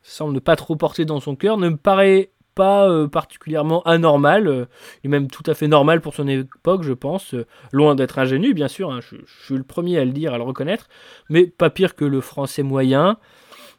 semble 0.03 0.35
ne 0.35 0.41
pas 0.41 0.57
trop 0.57 0.77
porter 0.77 1.05
dans 1.05 1.21
son 1.21 1.37
cœur, 1.37 1.57
ne 1.57 1.71
me 1.71 1.77
paraît 1.77 2.31
pas 2.55 2.89
euh, 2.89 3.09
particulièrement 3.09 3.83
anormal, 3.85 4.47
euh, 4.47 4.67
est 5.05 5.09
même 5.09 5.29
tout 5.29 5.43
à 5.47 5.55
fait 5.55 5.69
normal 5.69 6.01
pour 6.01 6.15
son 6.15 6.29
époque, 6.29 6.83
je 6.83 6.93
pense, 6.93 7.35
loin 7.73 7.95
d'être 7.95 8.19
ingénu, 8.19 8.53
bien 8.55 8.69
sûr, 8.69 8.91
hein, 8.91 9.01
je, 9.01 9.17
suis 9.45 9.57
le 9.57 9.63
premier 9.63 9.99
à 9.99 10.05
le 10.05 10.13
dire, 10.13 10.35
à 10.35 10.39
le 10.39 10.45
reconnaître, 10.45 10.89
mais 11.31 11.47
pas 11.47 11.71
pire 11.71 11.95
que 11.95 12.05
le 12.05 12.21
français 12.21 12.63
moyen, 12.63 13.17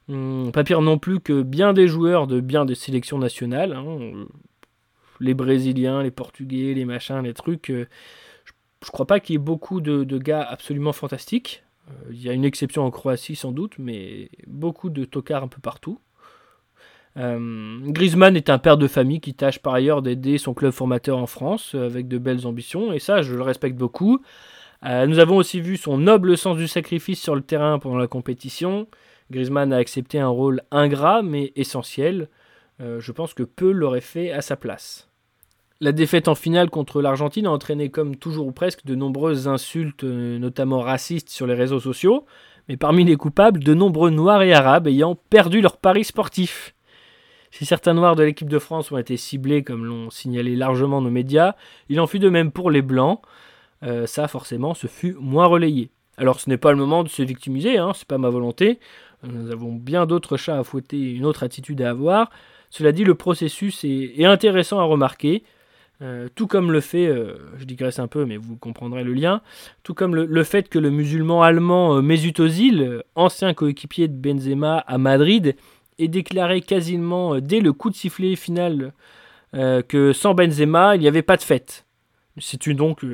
hum, 0.10 0.52
pas 0.52 0.64
pire 0.64 0.82
non 0.82 0.98
plus 0.98 1.20
que 1.20 1.42
bien 1.42 1.74
des 1.74 1.88
joueurs 1.88 2.28
de 2.28 2.40
bien 2.40 2.66
des 2.66 2.76
sélections 2.76 3.18
nationales, 3.18 3.74
hein, 3.74 4.26
les 5.20 5.34
Brésiliens, 5.34 6.04
les 6.04 6.12
Portugais, 6.12 6.74
les 6.74 6.86
machins, 6.86 7.22
les 7.22 7.34
trucs, 7.34 7.68
je, 7.70 7.86
je 8.86 8.92
crois 8.92 9.06
pas 9.06 9.20
qu'il 9.20 9.34
y 9.34 9.36
ait 9.36 9.40
beaucoup 9.40 9.82
de 9.82 10.18
gars 10.18 10.42
absolument 10.42 10.94
fantastiques, 10.94 11.64
euh, 11.90 12.12
il 12.12 12.22
y 12.22 12.30
a 12.30 12.34
une 12.34 12.46
exception 12.46 12.84
en 12.84 12.92
Croatie 12.92 13.36
sans 13.36 13.52
doute, 13.52 13.74
mais 13.78 14.30
beaucoup 14.48 14.90
de 14.90 15.06
tocards 15.06 15.44
un 15.44 15.48
peu 15.48 15.62
partout. 15.62 16.00
Euh, 17.18 17.80
Griezmann 17.84 18.36
est 18.36 18.50
un 18.50 18.58
père 18.58 18.78
de 18.78 18.88
famille 18.88 19.20
qui 19.20 19.36
tâche 19.36 19.60
par 19.60 19.76
ailleurs 19.76 20.02
d'aider 20.02 20.40
son 20.40 20.56
club 20.56 20.72
formateur 20.72 21.20
en 21.20 21.28
France 21.28 21.76
euh, 21.76 21.86
avec 21.86 22.08
de 22.08 22.18
belles 22.18 22.48
ambitions, 22.48 22.92
et 22.92 23.00
ça 23.00 23.22
je 23.22 23.36
le 23.36 23.42
respecte 23.42 23.78
beaucoup. 23.78 24.22
nous 24.84 25.20
avons 25.20 25.38
aussi 25.38 25.62
vu 25.62 25.78
son 25.78 25.98
noble 25.98 26.38
sens 26.38 26.58
du 26.58 26.68
sacrifice 26.68 27.22
sur 27.22 27.36
le 27.36 27.42
terrain 27.42 27.80
pendant 27.80 27.98
la 27.98 28.08
compétition. 28.08 28.88
Griezmann 29.34 29.74
a 29.74 29.78
accepté 29.78 30.20
un 30.20 30.30
rôle 30.30 30.62
ingrat 30.72 31.24
mais 31.24 31.52
essentiel. 31.56 32.30
je 32.80 33.12
pense 33.12 33.34
que 33.34 33.44
peu 33.44 33.72
l'auraient 33.72 34.02
fait 34.02 34.32
à 34.32 34.42
sa 34.42 34.56
place. 34.56 35.10
La 35.84 35.92
défaite 35.92 36.30
en 36.30 36.36
finale 36.36 36.70
contre 36.70 37.02
l'Argentine 37.02 37.46
a 37.46 37.52
entraîné, 37.52 37.90
comme 37.90 38.16
toujours 38.16 38.48
ou 38.48 38.54
presque, 38.54 38.86
de 38.86 38.96
nombreuses 38.96 39.50
insultes, 39.50 40.06
euh, 40.06 40.40
notamment 40.40 40.80
racistes, 40.80 41.28
sur 41.28 41.46
les 41.46 41.56
réseaux 41.56 41.82
sociaux. 41.82 42.26
Mais 42.70 42.78
parmi 42.78 43.04
les 43.04 43.18
coupables, 43.18 43.62
de 43.62 43.74
nombreux 43.74 44.10
Noirs 44.10 44.44
et 44.44 44.54
Arabes 44.54 44.88
ayant 44.88 45.16
perdu 45.16 45.60
leur 45.60 45.76
pari 45.76 46.06
sportif. 46.06 46.74
Si 47.52 47.66
certains 47.66 47.96
Noirs 47.96 48.16
de 48.16 48.24
l'équipe 48.24 48.48
de 48.48 48.60
France 48.60 48.94
ont 48.94 48.98
été 48.98 49.18
ciblés, 49.18 49.62
comme 49.62 49.84
l'ont 49.84 50.10
signalé 50.10 50.56
largement 50.56 51.02
nos 51.02 51.10
médias, 51.10 51.56
il 51.90 52.00
en 52.00 52.08
fut 52.08 52.20
de 52.20 52.30
même 52.30 52.54
pour 52.54 52.72
les 52.72 52.82
Blancs. 52.82 53.20
Euh, 53.84 54.06
ça, 54.06 54.30
forcément, 54.30 54.74
ce 54.74 54.88
fut 54.88 55.18
moins 55.20 55.48
relayé. 55.48 55.92
Alors, 56.16 56.40
ce 56.40 56.50
n'est 56.50 56.56
pas 56.56 56.72
le 56.72 56.78
moment 56.78 57.04
de 57.04 57.10
se 57.10 57.24
victimiser, 57.24 57.78
hein, 57.78 57.92
c'est 57.94 58.08
pas 58.08 58.18
ma 58.18 58.30
volonté. 58.30 58.80
Nous 59.24 59.52
avons 59.52 59.74
bien 59.74 60.06
d'autres 60.06 60.38
chats 60.38 60.60
à 60.60 60.64
fouetter, 60.64 61.12
une 61.14 61.26
autre 61.26 61.44
attitude 61.44 61.82
à 61.82 61.90
avoir. 61.90 62.30
Cela 62.70 62.92
dit, 62.92 63.04
le 63.04 63.16
processus 63.16 63.84
est 63.84 64.26
intéressant 64.26 64.80
à 64.80 64.84
remarquer. 64.84 65.44
Euh, 66.02 66.28
tout 66.36 66.48
comme 66.48 66.72
le 66.72 66.82
fait, 66.82 67.08
euh, 67.08 67.36
je 67.58 67.66
digresse 67.66 68.00
un 68.00 68.08
peu, 68.08 68.26
mais 68.26 68.36
vous 68.36 68.58
comprendrez 68.58 69.04
le 69.04 69.14
lien, 69.14 69.42
tout 69.84 69.94
comme 69.94 70.16
le, 70.16 70.44
fait 70.44 70.68
que 70.68 70.80
le 70.80 70.90
musulman 70.90 71.44
allemand 71.44 71.96
euh, 71.96 72.02
Mesut 72.02 72.40
Özil, 72.40 73.02
ancien 73.16 73.54
coéquipier 73.54 74.08
de 74.08 74.14
Benzema 74.14 74.80
à 74.80 74.98
Madrid, 74.98 75.56
ait 76.00 76.08
déclaré 76.08 76.62
quasiment 76.62 77.40
dès 77.40 77.62
le 77.62 77.72
coup 77.72 77.90
de 77.90 77.96
sifflet 77.96 78.36
final 78.36 78.94
que 79.54 80.14
sans 80.14 80.34
Benzema, 80.34 80.96
il 80.96 81.02
n'y 81.02 81.08
avait 81.08 81.22
pas 81.22 81.38
de 81.38 81.44
fête. 81.44 81.86
C'est 82.40 82.68
donc 82.70 83.06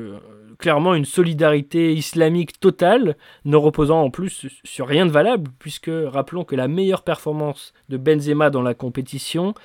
clairement 0.60 0.94
une 0.94 1.06
solidarité 1.06 1.94
islamique 1.94 2.60
totale, 2.60 3.18
ne 3.46 3.56
reposant 3.56 4.02
en 4.02 4.12
plus 4.12 4.48
sur 4.64 4.88
rien 4.88 5.06
de 5.06 5.12
valable, 5.12 5.50
puisque 5.58 5.90
rappelons 5.90 6.44
que 6.44 6.56
la 6.56 6.68
meilleure 6.68 7.04
performance 7.04 7.74
de 7.88 7.98
Benzema 7.98 8.50
dans 8.50 8.62
la 8.62 8.76
compétition 8.76 9.56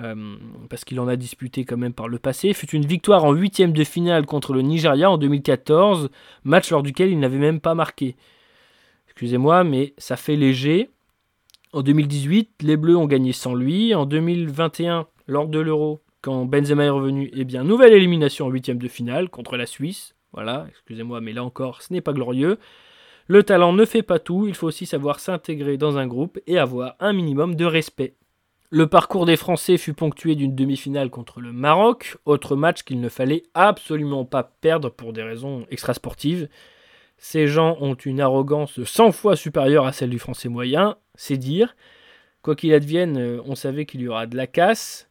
euh, 0.00 0.36
parce 0.68 0.84
qu'il 0.84 0.98
en 0.98 1.06
a 1.06 1.14
disputé 1.14 1.64
quand 1.64 1.76
même 1.76 1.92
par 1.92 2.08
le 2.08 2.18
passé, 2.18 2.52
fut 2.52 2.70
une 2.70 2.84
victoire 2.84 3.24
en 3.24 3.32
huitième 3.32 3.72
de 3.72 3.84
finale 3.84 4.26
contre 4.26 4.52
le 4.52 4.62
Nigeria 4.62 5.10
en 5.10 5.18
2014, 5.18 6.10
match 6.42 6.70
lors 6.70 6.82
duquel 6.82 7.10
il 7.10 7.20
n'avait 7.20 7.38
même 7.38 7.60
pas 7.60 7.74
marqué. 7.74 8.16
Excusez-moi, 9.06 9.62
mais 9.62 9.94
ça 9.96 10.16
fait 10.16 10.34
léger. 10.34 10.90
En 11.72 11.82
2018, 11.82 12.62
les 12.62 12.76
Bleus 12.76 12.96
ont 12.96 13.06
gagné 13.06 13.32
sans 13.32 13.54
lui. 13.54 13.94
En 13.94 14.06
2021, 14.06 15.06
lors 15.28 15.46
de 15.46 15.60
l'Euro, 15.60 16.00
quand 16.24 16.46
Benzema 16.46 16.84
est 16.84 16.90
revenu, 16.90 17.30
eh 17.34 17.44
bien, 17.44 17.64
nouvelle 17.64 17.92
élimination 17.92 18.46
en 18.46 18.50
huitième 18.50 18.78
de 18.78 18.88
finale 18.88 19.28
contre 19.28 19.58
la 19.58 19.66
Suisse. 19.66 20.16
Voilà, 20.32 20.64
excusez-moi, 20.70 21.20
mais 21.20 21.34
là 21.34 21.44
encore, 21.44 21.82
ce 21.82 21.92
n'est 21.92 22.00
pas 22.00 22.14
glorieux. 22.14 22.58
Le 23.26 23.42
talent 23.42 23.74
ne 23.74 23.84
fait 23.84 24.02
pas 24.02 24.18
tout, 24.18 24.46
il 24.48 24.54
faut 24.54 24.66
aussi 24.66 24.86
savoir 24.86 25.20
s'intégrer 25.20 25.76
dans 25.76 25.98
un 25.98 26.06
groupe 26.06 26.40
et 26.46 26.58
avoir 26.58 26.96
un 26.98 27.12
minimum 27.12 27.56
de 27.56 27.66
respect. 27.66 28.14
Le 28.70 28.86
parcours 28.86 29.26
des 29.26 29.36
Français 29.36 29.76
fut 29.76 29.92
ponctué 29.92 30.34
d'une 30.34 30.54
demi-finale 30.54 31.10
contre 31.10 31.42
le 31.42 31.52
Maroc, 31.52 32.16
autre 32.24 32.56
match 32.56 32.84
qu'il 32.84 33.02
ne 33.02 33.10
fallait 33.10 33.42
absolument 33.52 34.24
pas 34.24 34.44
perdre 34.44 34.88
pour 34.88 35.12
des 35.12 35.22
raisons 35.22 35.66
extrasportives. 35.70 36.48
Ces 37.18 37.48
gens 37.48 37.76
ont 37.82 37.96
une 37.96 38.22
arrogance 38.22 38.82
100 38.82 39.12
fois 39.12 39.36
supérieure 39.36 39.84
à 39.84 39.92
celle 39.92 40.08
du 40.08 40.18
Français 40.18 40.48
moyen, 40.48 40.96
c'est 41.16 41.36
dire. 41.36 41.76
Quoi 42.40 42.56
qu'il 42.56 42.72
advienne, 42.72 43.18
euh, 43.18 43.42
on 43.44 43.54
savait 43.54 43.84
qu'il 43.84 44.00
y 44.00 44.08
aura 44.08 44.26
de 44.26 44.38
la 44.38 44.46
casse, 44.46 45.10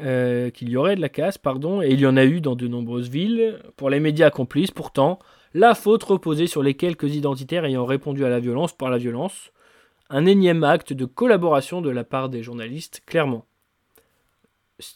euh, 0.00 0.50
qu'il 0.50 0.68
y 0.68 0.76
aurait 0.76 0.96
de 0.96 1.00
la 1.00 1.08
casse, 1.08 1.38
pardon, 1.38 1.82
et 1.82 1.88
il 1.88 2.00
y 2.00 2.06
en 2.06 2.16
a 2.16 2.24
eu 2.24 2.40
dans 2.40 2.54
de 2.54 2.68
nombreuses 2.68 3.08
villes. 3.08 3.58
Pour 3.76 3.90
les 3.90 3.98
médias 3.98 4.30
complices, 4.30 4.70
pourtant, 4.70 5.18
la 5.54 5.74
faute 5.74 6.04
reposait 6.04 6.46
sur 6.46 6.62
les 6.62 6.74
quelques 6.74 7.14
identitaires 7.14 7.64
ayant 7.64 7.84
répondu 7.84 8.24
à 8.24 8.28
la 8.28 8.38
violence 8.38 8.72
par 8.72 8.90
la 8.90 8.98
violence 8.98 9.52
un 10.10 10.24
énième 10.24 10.64
acte 10.64 10.92
de 10.92 11.04
collaboration 11.04 11.82
de 11.82 11.90
la 11.90 12.04
part 12.04 12.28
des 12.28 12.42
journalistes, 12.42 13.02
clairement. 13.06 13.44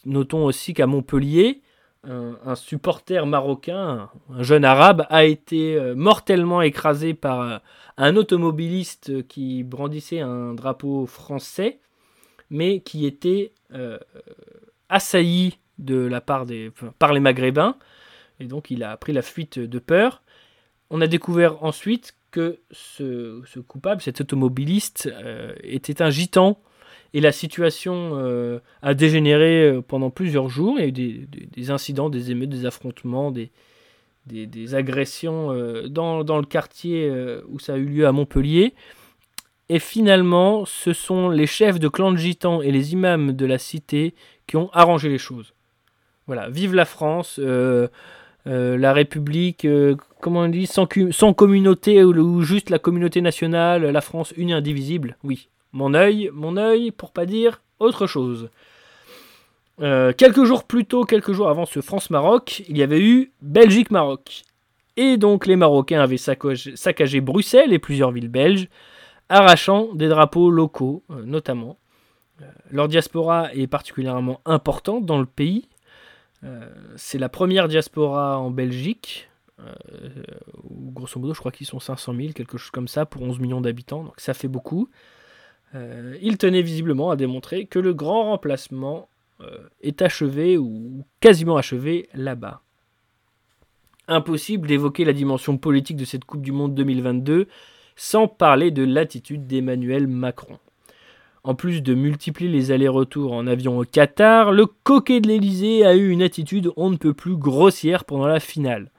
Notons 0.05 0.45
aussi 0.45 0.73
qu'à 0.73 0.87
Montpellier, 0.87 1.61
un, 2.05 2.55
supporter 2.55 3.25
marocain, 3.25 4.09
un 4.29 4.43
jeune 4.43 4.65
arabe, 4.65 5.05
a 5.09 5.23
été 5.25 5.75
euh, 5.75 5.95
mortellement 5.95 6.61
écrasé 6.61 7.13
par 7.13 7.41
euh, 7.41 7.57
un 7.97 8.15
automobiliste 8.15 9.27
qui 9.27 9.63
brandissait 9.63 10.19
un 10.19 10.53
drapeau 10.53 11.05
français, 11.05 11.79
mais 12.49 12.81
qui 12.81 13.05
était 13.05 13.53
assailli 14.93 15.57
de 15.79 15.97
la 15.97 16.21
part 16.21 16.45
des, 16.45 16.71
par 16.99 17.13
les 17.13 17.19
Maghrébins, 17.19 17.75
et 18.39 18.45
donc 18.45 18.71
il 18.71 18.83
a 18.83 18.95
pris 18.97 19.11
la 19.13 19.21
fuite 19.21 19.59
de 19.59 19.79
peur. 19.79 20.21
On 20.89 21.01
a 21.01 21.07
découvert 21.07 21.63
ensuite 21.63 22.15
que 22.31 22.59
ce, 22.71 23.59
coupable, 23.59 24.01
cet 24.01 24.21
automobiliste, 24.21 25.09
euh, 25.11 25.53
était 25.63 26.01
un 26.01 26.09
gitan. 26.09 26.59
Et 27.15 27.21
la 27.21 27.31
situation 27.31 28.13
euh, 28.13 28.59
a 28.81 28.95
dégénéré 28.95 29.67
euh, 29.67 29.81
pendant 29.81 30.09
plusieurs 30.09 30.49
jours. 30.49 30.75
Il 30.77 30.81
y 30.81 30.85
a 30.85 30.87
eu 30.87 31.27
des, 31.27 31.71
incidents, 31.71 32.09
des 32.09 32.31
émeutes, 32.31 32.49
des 32.49 32.65
affrontements, 32.65 33.31
des, 33.31 33.51
agressions 34.73 35.53
dans, 35.89 36.23
dans, 36.23 36.37
le 36.37 36.45
quartier 36.45 37.11
où 37.47 37.59
ça 37.59 37.73
a 37.73 37.77
eu 37.77 37.85
lieu 37.85 38.07
à 38.07 38.11
Montpellier. 38.11 38.73
Et 39.73 39.79
finalement, 39.79 40.65
ce 40.65 40.93
sont 40.93 41.29
les 41.29 41.47
chefs 41.47 41.79
de 41.79 41.87
clans 41.87 42.11
de 42.11 42.17
gitans 42.17 42.61
et 42.61 42.71
les 42.71 42.93
imams 42.93 43.33
de 43.33 43.45
la 43.47 43.57
cité 43.57 44.13
qui 44.45 44.55
ont 44.55 44.69
arrangé 44.71 45.09
les 45.09 45.17
choses. 45.17 45.55
Voilà, 46.27 46.47
vive 46.47 46.75
la 46.75 46.85
France, 46.85 47.39
la 47.39 48.93
République, 48.93 49.67
comment 50.21 50.41
on 50.41 50.47
dit, 50.47 50.67
sans, 50.67 51.33
communauté 51.33 52.03
ou, 52.03 52.43
juste 52.43 52.69
la 52.69 52.77
communauté 52.77 53.19
nationale, 53.21 53.83
la 53.83 54.01
France 54.01 54.31
unie 54.37 54.53
indivisible 54.53 55.17
Oui, 55.23 55.49
mon 55.71 55.95
œil, 55.95 56.29
mon 56.35 56.55
œil, 56.55 56.91
pour 56.91 57.09
pas 57.09 57.25
dire 57.25 57.59
autre 57.79 58.05
chose. 58.05 58.51
Euh, 59.81 60.13
quelques 60.15 60.43
jours 60.43 60.65
plus 60.65 60.85
tôt, 60.85 61.03
quelques 61.03 61.33
jours 61.33 61.49
avant 61.49 61.65
ce 61.65 61.81
France-Maroc, 61.81 62.61
il 62.69 62.77
y 62.77 62.83
avait 62.83 63.01
eu 63.01 63.31
Belgique-Maroc. 63.41 64.43
Et 64.97 65.17
donc 65.17 65.47
les 65.47 65.55
Marocains 65.55 66.01
avaient 66.01 66.17
saccagé 66.17 67.21
Bruxelles 67.21 67.73
et 67.73 67.79
plusieurs 67.79 68.11
villes 68.11 68.29
belges, 68.29 68.67
arrachant 69.33 69.93
des 69.93 70.07
drapeaux 70.07 70.49
locaux 70.49 71.03
euh, 71.09 71.23
notamment. 71.25 71.77
Euh, 72.41 72.45
leur 72.71 72.87
diaspora 72.87 73.53
est 73.53 73.67
particulièrement 73.67 74.41
importante 74.45 75.05
dans 75.05 75.19
le 75.19 75.25
pays. 75.25 75.67
C'est 76.97 77.19
la 77.19 77.29
première 77.29 77.69
diaspora 77.69 78.37
en 78.37 78.51
Belgique. 78.51 79.29
grosso 80.65 81.17
modo, 81.17 81.33
je 81.33 81.39
crois 81.39 81.53
qu'ils 81.53 81.65
sont 81.65 81.79
500 81.79 82.13
000, 82.13 82.33
quelque 82.33 82.57
chose 82.57 82.69
comme 82.69 82.89
ça, 82.89 83.05
pour 83.05 83.21
11 83.21 83.39
millions 83.39 83.61
d'habitants. 83.61 84.03
Donc 84.03 84.15
ça 84.17 84.33
fait 84.33 84.49
beaucoup. 84.49 84.89
il 85.73 86.37
tenait 86.37 86.61
visiblement 86.61 87.11
à 87.11 87.15
démontrer 87.15 87.65
que 87.65 87.79
le 87.79 87.93
grand 87.93 88.23
remplacement 88.25 89.07
euh, 89.43 89.57
est 89.81 90.01
achevé 90.01 90.57
ou 90.57 91.03
quasiment 91.19 91.57
achevé 91.57 92.07
là-bas. 92.13 92.61
Impossible 94.07 94.67
d'évoquer 94.67 95.05
la 95.05 95.13
dimension 95.13 95.57
politique 95.57 95.97
de 95.97 96.05
cette 96.05 96.23
Coupe 96.25 96.41
du 96.41 96.51
Monde 96.51 96.75
2022 96.75 97.47
sans 97.95 98.27
parler 98.27 98.71
de 98.71 98.83
l'attitude 98.83 99.47
d'Emmanuel 99.47 100.07
Macron. 100.07 100.59
En 101.45 101.55
plus 101.55 101.83
de 101.83 101.93
multiplier 101.93 102.49
les 102.49 102.71
allers-retours 102.71 103.33
en 103.33 103.47
avion 103.47 103.77
au 103.77 103.83
Qatar, 103.83 104.53
le 104.53 104.65
coquet 104.65 105.19
de 105.19 105.27
l'Elysée 105.27 105.85
a 105.85 105.93
eu 105.93 106.09
une 106.09 106.21
attitude 106.21 106.71
on 106.77 106.89
ne 106.89 106.95
peut 106.95 107.13
plus 107.13 107.35
grossière 107.35 108.05
pendant 108.05 108.27
la 108.27 108.39
finale. 108.39 108.91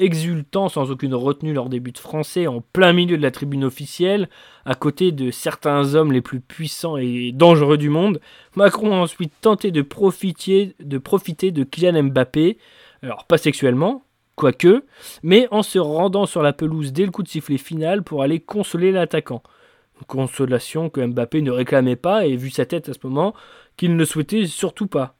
Exultant 0.00 0.68
sans 0.68 0.90
aucune 0.90 1.14
retenue 1.14 1.52
lors 1.52 1.68
des 1.68 1.78
buts 1.78 1.92
français 1.94 2.48
en 2.48 2.60
plein 2.60 2.92
milieu 2.92 3.16
de 3.16 3.22
la 3.22 3.30
tribune 3.30 3.62
officielle, 3.62 4.28
à 4.64 4.74
côté 4.74 5.12
de 5.12 5.30
certains 5.30 5.94
hommes 5.94 6.10
les 6.10 6.22
plus 6.22 6.40
puissants 6.40 6.96
et 6.96 7.30
dangereux 7.32 7.78
du 7.78 7.90
monde, 7.90 8.20
Macron 8.56 8.92
a 8.92 8.96
ensuite 8.96 9.32
tenté 9.40 9.70
de 9.70 9.82
profiter 9.82 10.74
de, 10.80 10.98
profiter 10.98 11.52
de 11.52 11.62
Kylian 11.62 12.02
Mbappé, 12.04 12.58
alors 13.02 13.26
pas 13.26 13.38
sexuellement, 13.38 14.02
quoique, 14.40 14.84
mais 15.22 15.46
en 15.50 15.62
se 15.62 15.78
rendant 15.78 16.24
sur 16.24 16.42
la 16.42 16.54
pelouse 16.54 16.94
dès 16.94 17.04
le 17.04 17.10
coup 17.10 17.22
de 17.22 17.28
sifflet 17.28 17.58
final 17.58 18.02
pour 18.02 18.22
aller 18.22 18.40
consoler 18.40 18.90
l'attaquant. 18.90 19.42
Consolation 20.06 20.88
que 20.88 21.04
Mbappé 21.04 21.42
ne 21.42 21.50
réclamait 21.50 21.94
pas 21.94 22.24
et 22.24 22.36
vu 22.36 22.48
sa 22.48 22.64
tête 22.64 22.88
à 22.88 22.94
ce 22.94 22.98
moment, 23.04 23.34
qu'il 23.76 23.96
ne 23.96 24.04
souhaitait 24.06 24.46
surtout 24.46 24.86
pas. 24.86 25.14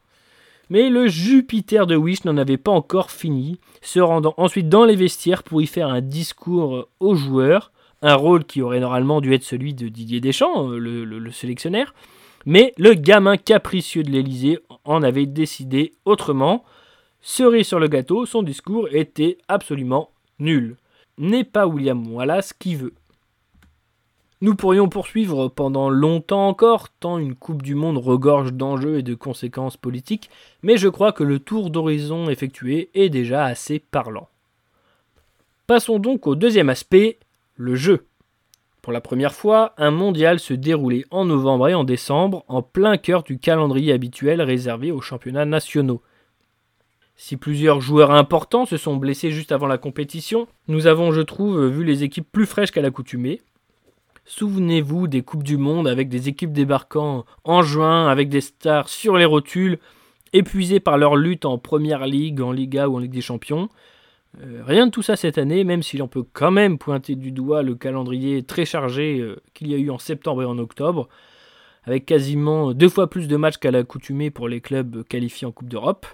Mais 0.70 0.88
le 0.88 1.06
Jupiter 1.06 1.86
de 1.86 1.96
Wish 1.96 2.24
n'en 2.24 2.38
avait 2.38 2.56
pas 2.56 2.70
encore 2.70 3.10
fini, 3.10 3.60
se 3.82 4.00
rendant 4.00 4.32
ensuite 4.38 4.70
dans 4.70 4.86
les 4.86 4.96
vestiaires 4.96 5.42
pour 5.42 5.60
y 5.60 5.66
faire 5.66 5.88
un 5.88 6.00
discours 6.00 6.88
aux 6.98 7.14
joueurs, 7.14 7.72
un 8.00 8.14
rôle 8.14 8.44
qui 8.44 8.62
aurait 8.62 8.80
normalement 8.80 9.20
dû 9.20 9.34
être 9.34 9.44
celui 9.44 9.74
de 9.74 9.88
Didier 9.88 10.22
Deschamps, 10.22 10.68
le, 10.68 11.04
le 11.04 11.30
sélectionnaire. 11.30 11.92
Mais 12.46 12.72
le 12.78 12.94
gamin 12.94 13.36
capricieux 13.36 14.02
de 14.02 14.10
l'Elysée 14.10 14.60
en 14.86 15.02
avait 15.02 15.26
décidé 15.26 15.92
autrement. 16.06 16.64
Cerise 17.22 17.66
sur 17.66 17.78
le 17.78 17.88
gâteau, 17.88 18.24
son 18.26 18.42
discours 18.42 18.88
était 18.92 19.38
absolument 19.48 20.10
nul. 20.38 20.76
N'est 21.18 21.44
pas 21.44 21.66
William 21.66 22.12
Wallace 22.12 22.52
qui 22.52 22.74
veut. 22.74 22.94
Nous 24.42 24.54
pourrions 24.54 24.88
poursuivre 24.88 25.48
pendant 25.48 25.90
longtemps 25.90 26.48
encore, 26.48 26.88
tant 26.88 27.18
une 27.18 27.34
Coupe 27.34 27.60
du 27.60 27.74
Monde 27.74 27.98
regorge 27.98 28.54
d'enjeux 28.54 28.98
et 28.98 29.02
de 29.02 29.14
conséquences 29.14 29.76
politiques, 29.76 30.30
mais 30.62 30.78
je 30.78 30.88
crois 30.88 31.12
que 31.12 31.24
le 31.24 31.40
tour 31.40 31.68
d'horizon 31.68 32.30
effectué 32.30 32.88
est 32.94 33.10
déjà 33.10 33.44
assez 33.44 33.78
parlant. 33.78 34.28
Passons 35.66 35.98
donc 35.98 36.26
au 36.26 36.36
deuxième 36.36 36.70
aspect, 36.70 37.18
le 37.54 37.76
jeu. 37.76 38.06
Pour 38.80 38.94
la 38.94 39.02
première 39.02 39.34
fois, 39.34 39.74
un 39.76 39.90
mondial 39.90 40.40
se 40.40 40.54
déroulait 40.54 41.04
en 41.10 41.26
novembre 41.26 41.68
et 41.68 41.74
en 41.74 41.84
décembre, 41.84 42.42
en 42.48 42.62
plein 42.62 42.96
cœur 42.96 43.22
du 43.22 43.38
calendrier 43.38 43.92
habituel 43.92 44.40
réservé 44.40 44.90
aux 44.90 45.02
championnats 45.02 45.44
nationaux. 45.44 46.00
Si 47.22 47.36
plusieurs 47.36 47.82
joueurs 47.82 48.12
importants 48.12 48.64
se 48.64 48.78
sont 48.78 48.96
blessés 48.96 49.30
juste 49.30 49.52
avant 49.52 49.66
la 49.66 49.76
compétition, 49.76 50.48
nous 50.68 50.86
avons, 50.86 51.12
je 51.12 51.20
trouve, 51.20 51.66
vu 51.66 51.84
les 51.84 52.02
équipes 52.02 52.26
plus 52.32 52.46
fraîches 52.46 52.70
qu'à 52.70 52.80
l'accoutumée, 52.80 53.42
Souvenez-vous 54.24 55.06
des 55.06 55.20
Coupes 55.20 55.42
du 55.42 55.58
Monde 55.58 55.86
avec 55.86 56.08
des 56.08 56.30
équipes 56.30 56.54
débarquant 56.54 57.26
en 57.44 57.60
juin, 57.60 58.08
avec 58.08 58.30
des 58.30 58.40
stars 58.40 58.88
sur 58.88 59.18
les 59.18 59.26
rotules, 59.26 59.78
épuisées 60.32 60.80
par 60.80 60.96
leur 60.96 61.14
lutte 61.14 61.44
en 61.44 61.58
Première 61.58 62.06
Ligue, 62.06 62.40
en 62.40 62.52
Liga 62.52 62.88
ou 62.88 62.96
en 62.96 63.00
Ligue 63.00 63.12
des 63.12 63.20
Champions. 63.20 63.68
Euh, 64.40 64.62
rien 64.64 64.86
de 64.86 64.90
tout 64.90 65.02
ça 65.02 65.14
cette 65.14 65.36
année, 65.36 65.62
même 65.62 65.82
si 65.82 65.98
l'on 65.98 66.08
peut 66.08 66.24
quand 66.32 66.52
même 66.52 66.78
pointer 66.78 67.16
du 67.16 67.32
doigt 67.32 67.62
le 67.62 67.74
calendrier 67.74 68.44
très 68.44 68.64
chargé 68.64 69.20
euh, 69.20 69.42
qu'il 69.52 69.68
y 69.68 69.74
a 69.74 69.78
eu 69.78 69.90
en 69.90 69.98
septembre 69.98 70.42
et 70.42 70.46
en 70.46 70.56
octobre, 70.56 71.10
avec 71.84 72.06
quasiment 72.06 72.72
deux 72.72 72.88
fois 72.88 73.10
plus 73.10 73.28
de 73.28 73.36
matchs 73.36 73.58
qu'à 73.58 73.72
l'accoutumée 73.72 74.30
pour 74.30 74.48
les 74.48 74.62
clubs 74.62 75.04
qualifiés 75.06 75.46
en 75.46 75.52
Coupe 75.52 75.68
d'Europe. 75.68 76.06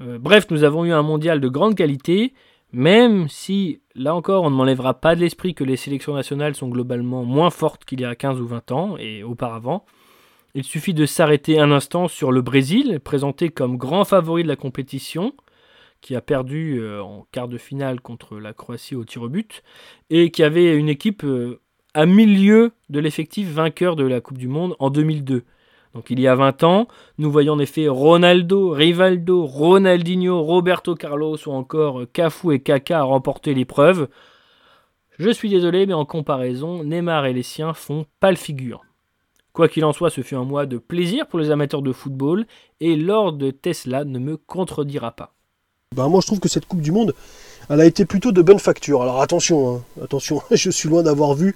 Euh, 0.00 0.18
bref, 0.18 0.46
nous 0.50 0.64
avons 0.64 0.84
eu 0.84 0.92
un 0.92 1.02
mondial 1.02 1.40
de 1.40 1.48
grande 1.48 1.74
qualité, 1.74 2.32
même 2.72 3.28
si, 3.28 3.80
là 3.94 4.14
encore, 4.14 4.44
on 4.44 4.50
ne 4.50 4.56
m'enlèvera 4.56 4.94
pas 4.94 5.14
de 5.14 5.20
l'esprit 5.20 5.54
que 5.54 5.64
les 5.64 5.76
sélections 5.76 6.14
nationales 6.14 6.54
sont 6.54 6.68
globalement 6.68 7.24
moins 7.24 7.50
fortes 7.50 7.84
qu'il 7.84 8.00
y 8.00 8.04
a 8.04 8.14
15 8.14 8.40
ou 8.40 8.46
20 8.46 8.72
ans 8.72 8.96
et 8.98 9.22
auparavant. 9.22 9.84
Il 10.54 10.64
suffit 10.64 10.94
de 10.94 11.06
s'arrêter 11.06 11.58
un 11.58 11.70
instant 11.70 12.08
sur 12.08 12.32
le 12.32 12.42
Brésil, 12.42 13.00
présenté 13.02 13.48
comme 13.48 13.76
grand 13.76 14.04
favori 14.04 14.42
de 14.42 14.48
la 14.48 14.56
compétition, 14.56 15.34
qui 16.00 16.14
a 16.14 16.20
perdu 16.20 16.80
euh, 16.80 17.02
en 17.02 17.26
quart 17.32 17.48
de 17.48 17.58
finale 17.58 18.00
contre 18.00 18.38
la 18.38 18.52
Croatie 18.52 18.94
au 18.94 19.04
tir 19.04 19.22
au 19.22 19.28
but, 19.28 19.62
et 20.10 20.30
qui 20.30 20.42
avait 20.42 20.76
une 20.76 20.88
équipe 20.88 21.24
euh, 21.24 21.60
à 21.94 22.06
milieu 22.06 22.72
de 22.90 23.00
l'effectif 23.00 23.48
vainqueur 23.48 23.96
de 23.96 24.04
la 24.04 24.20
Coupe 24.20 24.38
du 24.38 24.48
Monde 24.48 24.76
en 24.80 24.90
2002. 24.90 25.44
Donc 25.94 26.10
il 26.10 26.18
y 26.18 26.26
a 26.26 26.34
20 26.34 26.64
ans, 26.64 26.88
nous 27.18 27.30
voyons 27.30 27.52
en 27.52 27.58
effet 27.60 27.86
Ronaldo, 27.86 28.70
Rivaldo, 28.70 29.44
Ronaldinho, 29.44 30.42
Roberto 30.42 30.94
Carlos 30.96 31.38
ou 31.46 31.52
encore 31.52 32.02
Cafu 32.12 32.52
et 32.52 32.60
Kaka 32.60 33.02
remporter 33.02 33.54
l'épreuve. 33.54 34.08
Je 35.18 35.30
suis 35.30 35.48
désolé, 35.48 35.86
mais 35.86 35.94
en 35.94 36.04
comparaison, 36.04 36.82
Neymar 36.82 37.26
et 37.26 37.32
les 37.32 37.44
siens 37.44 37.72
font 37.72 38.06
pas 38.18 38.30
le 38.30 38.36
figure. 38.36 38.82
Quoi 39.52 39.68
qu'il 39.68 39.84
en 39.84 39.92
soit, 39.92 40.10
ce 40.10 40.22
fut 40.22 40.34
un 40.34 40.42
mois 40.42 40.66
de 40.66 40.78
plaisir 40.78 41.28
pour 41.28 41.38
les 41.38 41.52
amateurs 41.52 41.82
de 41.82 41.92
football 41.92 42.44
et 42.80 42.96
Lord 42.96 43.38
Tesla 43.62 44.04
ne 44.04 44.18
me 44.18 44.36
contredira 44.36 45.12
pas. 45.12 45.32
Ben 45.94 46.08
moi 46.08 46.20
je 46.20 46.26
trouve 46.26 46.40
que 46.40 46.48
cette 46.48 46.66
Coupe 46.66 46.80
du 46.80 46.90
Monde, 46.90 47.14
elle 47.70 47.80
a 47.80 47.86
été 47.86 48.04
plutôt 48.04 48.32
de 48.32 48.42
bonne 48.42 48.58
facture. 48.58 49.02
Alors 49.02 49.20
attention, 49.20 49.76
hein, 49.76 49.82
attention, 50.02 50.42
je 50.50 50.70
suis 50.70 50.88
loin 50.88 51.04
d'avoir 51.04 51.34
vu 51.34 51.54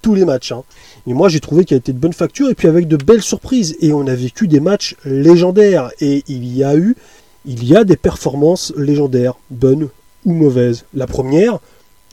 tous 0.00 0.14
les 0.14 0.24
matchs. 0.24 0.52
Hein. 0.52 0.64
Et 1.06 1.14
moi, 1.14 1.28
j'ai 1.28 1.40
trouvé 1.40 1.64
qu'il 1.64 1.74
a 1.74 1.78
été 1.78 1.92
de 1.92 1.98
bonne 1.98 2.12
facture 2.12 2.50
et 2.50 2.54
puis 2.54 2.68
avec 2.68 2.88
de 2.88 2.96
belles 2.96 3.22
surprises. 3.22 3.76
Et 3.80 3.92
on 3.92 4.06
a 4.06 4.14
vécu 4.14 4.48
des 4.48 4.60
matchs 4.60 4.96
légendaires. 5.04 5.90
Et 6.00 6.22
il 6.28 6.46
y 6.56 6.64
a 6.64 6.76
eu, 6.76 6.96
il 7.44 7.64
y 7.64 7.76
a 7.76 7.84
des 7.84 7.96
performances 7.96 8.72
légendaires, 8.76 9.34
bonnes 9.50 9.88
ou 10.24 10.32
mauvaises. 10.32 10.84
La 10.94 11.06
première, 11.06 11.58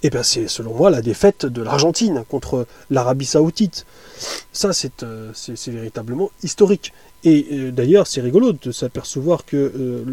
eh 0.04 0.10
ben, 0.10 0.24
c'est 0.24 0.48
selon 0.48 0.74
moi 0.74 0.90
la 0.90 1.02
défaite 1.02 1.46
de 1.46 1.62
l'Argentine 1.62 2.24
contre 2.30 2.68
l'Arabie 2.90 3.26
Saoudite. 3.26 3.86
Ça, 4.52 4.74
c'est 4.74 5.04
euh, 5.04 5.32
véritablement 5.68 6.30
historique. 6.44 6.94
Et 7.24 7.48
euh, 7.52 7.72
d'ailleurs, 7.72 8.06
c'est 8.06 8.22
rigolo 8.22 8.54
de 8.54 8.72
s'apercevoir 8.72 9.46
que 9.46 9.58
euh, 9.58 10.04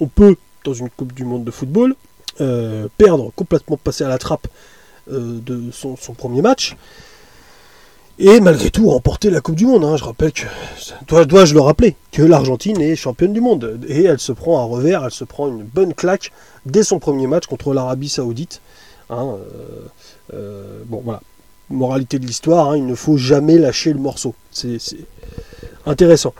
on 0.00 0.06
peut, 0.06 0.36
dans 0.64 0.72
une 0.72 0.88
Coupe 0.88 1.12
du 1.12 1.24
Monde 1.24 1.44
de 1.44 1.50
football, 1.50 1.94
perdre, 2.96 3.32
complètement 3.36 3.76
passer 3.76 4.02
à 4.02 4.08
la 4.08 4.16
trappe 4.16 4.48
de 5.10 5.70
son, 5.72 5.96
premier 6.14 6.42
match. 6.42 6.76
Et 8.18 8.38
malgré 8.40 8.70
tout, 8.70 8.90
remporter 8.90 9.30
la 9.30 9.40
Coupe 9.40 9.54
du 9.54 9.66
Monde. 9.66 9.84
Hein. 9.84 9.96
Je 9.96 10.04
rappelle 10.04 10.32
que, 10.32 11.24
dois-je 11.24 11.54
le 11.54 11.60
rappeler, 11.60 11.96
que 12.12 12.22
l'Argentine 12.22 12.78
est 12.80 12.94
championne 12.94 13.32
du 13.32 13.40
monde. 13.40 13.80
Et 13.88 14.04
elle 14.04 14.20
se 14.20 14.32
prend 14.32 14.60
un 14.60 14.64
revers, 14.64 15.04
elle 15.04 15.10
se 15.10 15.24
prend 15.24 15.48
une 15.48 15.62
bonne 15.62 15.94
claque 15.94 16.30
dès 16.66 16.82
son 16.82 16.98
premier 16.98 17.26
match 17.26 17.46
contre 17.46 17.72
l'Arabie 17.72 18.10
Saoudite. 18.10 18.60
Hein, 19.08 19.36
euh, 19.38 20.34
euh, 20.34 20.82
bon, 20.86 21.00
voilà. 21.02 21.22
Moralité 21.70 22.18
de 22.18 22.26
l'histoire, 22.26 22.70
hein, 22.70 22.76
il 22.76 22.84
ne 22.84 22.96
faut 22.96 23.16
jamais 23.16 23.56
lâcher 23.56 23.92
le 23.92 24.00
morceau. 24.00 24.34
C'est 24.50 24.78
intéressant. 25.86 26.34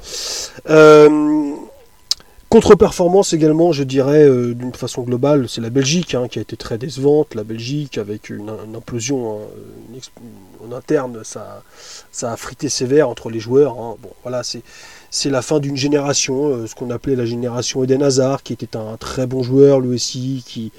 Contre-performance 2.51 3.32
également, 3.32 3.70
je 3.70 3.84
dirais, 3.84 4.24
euh, 4.24 4.57
d'une 4.57 4.74
façon 4.74 5.03
globale, 5.03 5.48
c'est 5.48 5.61
la 5.61 5.70
Belgique 5.70 6.16
hein, 6.16 6.26
qui 6.26 6.40
a 6.40 6.42
été 6.42 6.57
très 6.57 6.78
décevante. 6.78 7.36
La 7.36 7.44
Belgique, 7.44 7.96
avec 7.96 8.28
une, 8.28 8.51
implosion 8.74 9.38
hein, 9.38 9.98
en 10.66 10.72
interne, 10.72 11.20
ça, 11.22 11.62
a 12.22 12.36
frité 12.36 12.68
sévère 12.68 13.09
entre 13.09 13.30
les 13.30 13.38
joueurs. 13.38 13.78
Hein. 13.78 13.94
Bon, 14.03 14.11
voilà, 14.22 14.42
c'est 14.42 15.30
la 15.30 15.42
fin 15.42 15.61
d'une 15.61 15.76
génération, 15.76 16.48
euh, 16.48 16.66
ce 16.66 16.74
qu'on 16.74 16.90
appelait 16.90 17.14
la 17.14 17.24
génération 17.24 17.84
Eden 17.84 18.03
Hazard, 18.03 18.42
qui 18.42 18.53
était 18.53 18.76
un 18.76 18.96
très 18.96 19.28
bon 19.28 19.44
joueur, 19.44 19.78
lui 19.78 19.94
aussi, 19.94 20.42
qui, 20.44 20.72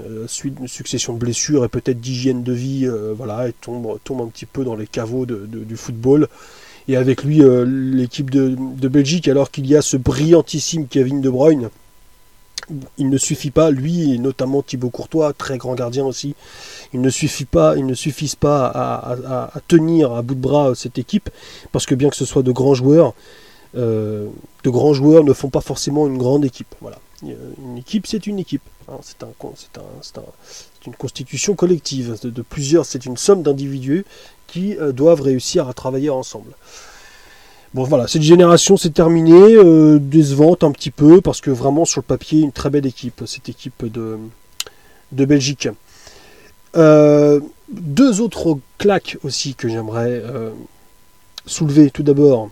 euh, 0.00 0.26
suite 0.26 0.56
une 0.58 0.66
succession 0.66 1.12
de 1.12 1.20
blessures 1.20 1.64
et 1.64 1.68
peut-être 1.68 2.00
d'hygiène 2.00 2.42
de 2.42 2.52
vie, 2.52 2.90
voilà, 3.16 3.46
tombe 3.60 3.96
un 4.10 4.26
petit 4.26 4.46
peu 4.46 4.64
dans 4.64 4.74
les 4.74 4.88
caveaux 4.88 5.24
du 5.24 5.76
football 5.76 6.26
et 6.88 6.96
avec 6.96 7.24
lui 7.24 7.42
euh, 7.42 7.64
l'équipe 7.64 8.30
de, 8.30 8.88
Belgique, 8.88 9.28
alors 9.28 9.50
qu'il 9.50 9.66
y 9.66 9.76
a 9.76 9.82
ce 9.82 9.96
brillantissime 9.96 10.86
Kevin 10.86 11.20
De 11.20 11.30
Bruyne. 11.30 11.70
Il 12.98 13.10
ne 13.10 13.18
suffit 13.18 13.52
pas, 13.52 13.70
lui 13.70 14.14
et 14.14 14.18
notamment 14.18 14.62
Thibaut 14.62 14.90
Courtois, 14.90 15.32
très 15.32 15.56
grand 15.56 15.74
gardien 15.74 16.04
aussi, 16.04 16.34
il 16.92 17.00
ne 17.00 17.10
suffit 17.10 17.44
pas, 17.44 17.76
ne 17.76 18.34
pas 18.34 18.66
à, 18.66 19.60
tenir 19.68 20.12
à 20.12 20.22
bout 20.22 20.34
de 20.34 20.40
bras 20.40 20.74
cette 20.74 20.98
équipe, 20.98 21.30
parce 21.70 21.86
que 21.86 21.94
bien 21.94 22.10
que 22.10 22.16
ce 22.16 22.24
soit 22.24 22.42
de 22.42 22.50
grands 22.50 22.74
joueurs, 22.74 23.14
de 23.74 24.30
grands 24.64 24.94
joueurs 24.94 25.22
ne 25.22 25.32
font 25.32 25.50
pas 25.50 25.60
forcément 25.60 26.08
une 26.08 26.18
grande 26.18 26.44
équipe. 26.44 26.74
Voilà. 26.80 26.98
Une 27.22 27.78
équipe, 27.78 28.06
c'est 28.06 28.26
une 28.26 28.40
équipe. 28.40 28.62
Hein. 28.88 28.98
c'est 29.02 29.22
un, 29.22 30.22
une 30.86 30.94
constitution 30.94 31.54
collective 31.54 32.18
de, 32.22 32.42
plusieurs. 32.42 32.84
C'est 32.86 33.06
une 33.06 33.16
somme 33.16 33.42
d'individus 33.42 34.04
qui 34.46 34.76
doivent 34.92 35.22
réussir 35.22 35.68
à 35.68 35.74
travailler 35.74 36.10
ensemble. 36.10 36.52
Bon 37.76 37.82
voilà, 37.82 38.06
cette 38.06 38.22
génération 38.22 38.78
s'est 38.78 38.88
terminée, 38.88 39.54
euh, 39.54 39.98
décevante 39.98 40.64
un 40.64 40.72
petit 40.72 40.90
peu, 40.90 41.20
parce 41.20 41.42
que 41.42 41.50
vraiment 41.50 41.84
sur 41.84 42.00
le 42.00 42.06
papier, 42.06 42.40
une 42.40 42.50
très 42.50 42.70
belle 42.70 42.86
équipe, 42.86 43.24
cette 43.26 43.50
équipe 43.50 43.84
de, 43.84 44.18
de 45.12 45.24
Belgique. 45.26 45.68
Euh, 46.74 47.38
deux 47.70 48.22
autres 48.22 48.58
claques 48.78 49.18
aussi 49.24 49.54
que 49.54 49.68
j'aimerais 49.68 50.22
euh, 50.24 50.52
soulever 51.44 51.90
tout 51.90 52.02
d'abord. 52.02 52.48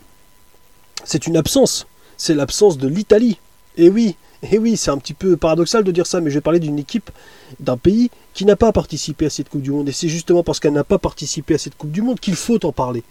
C'est 1.05 1.27
une 1.27 1.39
absence, 1.39 1.87
c'est 2.19 2.35
l'absence 2.35 2.77
de 2.77 2.87
l'Italie. 2.87 3.39
Et 3.79 3.89
oui, 3.89 4.17
et 4.43 4.59
oui, 4.59 4.77
c'est 4.77 4.91
un 4.91 4.99
petit 4.99 5.15
peu 5.15 5.39
paradoxal 5.39 5.85
de 5.85 5.91
dire 5.91 6.07
ça, 6.07 6.21
mais 6.21 6.29
je 6.29 6.35
vais 6.35 6.43
parler 6.43 6.61
d'une 6.61 6.79
équipe, 6.79 7.11
d'un 7.61 7.79
pays 7.79 8.11
qui 8.35 8.45
n'a 8.45 8.57
pas 8.57 8.73
participé 8.73 9.27
à 9.27 9.31
cette 9.31 9.49
Coupe 9.49 9.63
du 9.63 9.71
Monde. 9.71 9.89
Et 9.89 9.93
c'est 9.93 10.09
justement 10.09 10.43
parce 10.43 10.61
qu'elle 10.61 10.73
n'a 10.73 10.85
pas 10.85 10.99
participé 10.99 11.55
à 11.55 11.59
cette 11.59 11.77
Coupe 11.77 11.93
du 11.93 12.03
Monde 12.03 12.21
qu'il 12.21 12.37
faut 12.37 12.65
en 12.67 12.73
parler. 12.73 13.05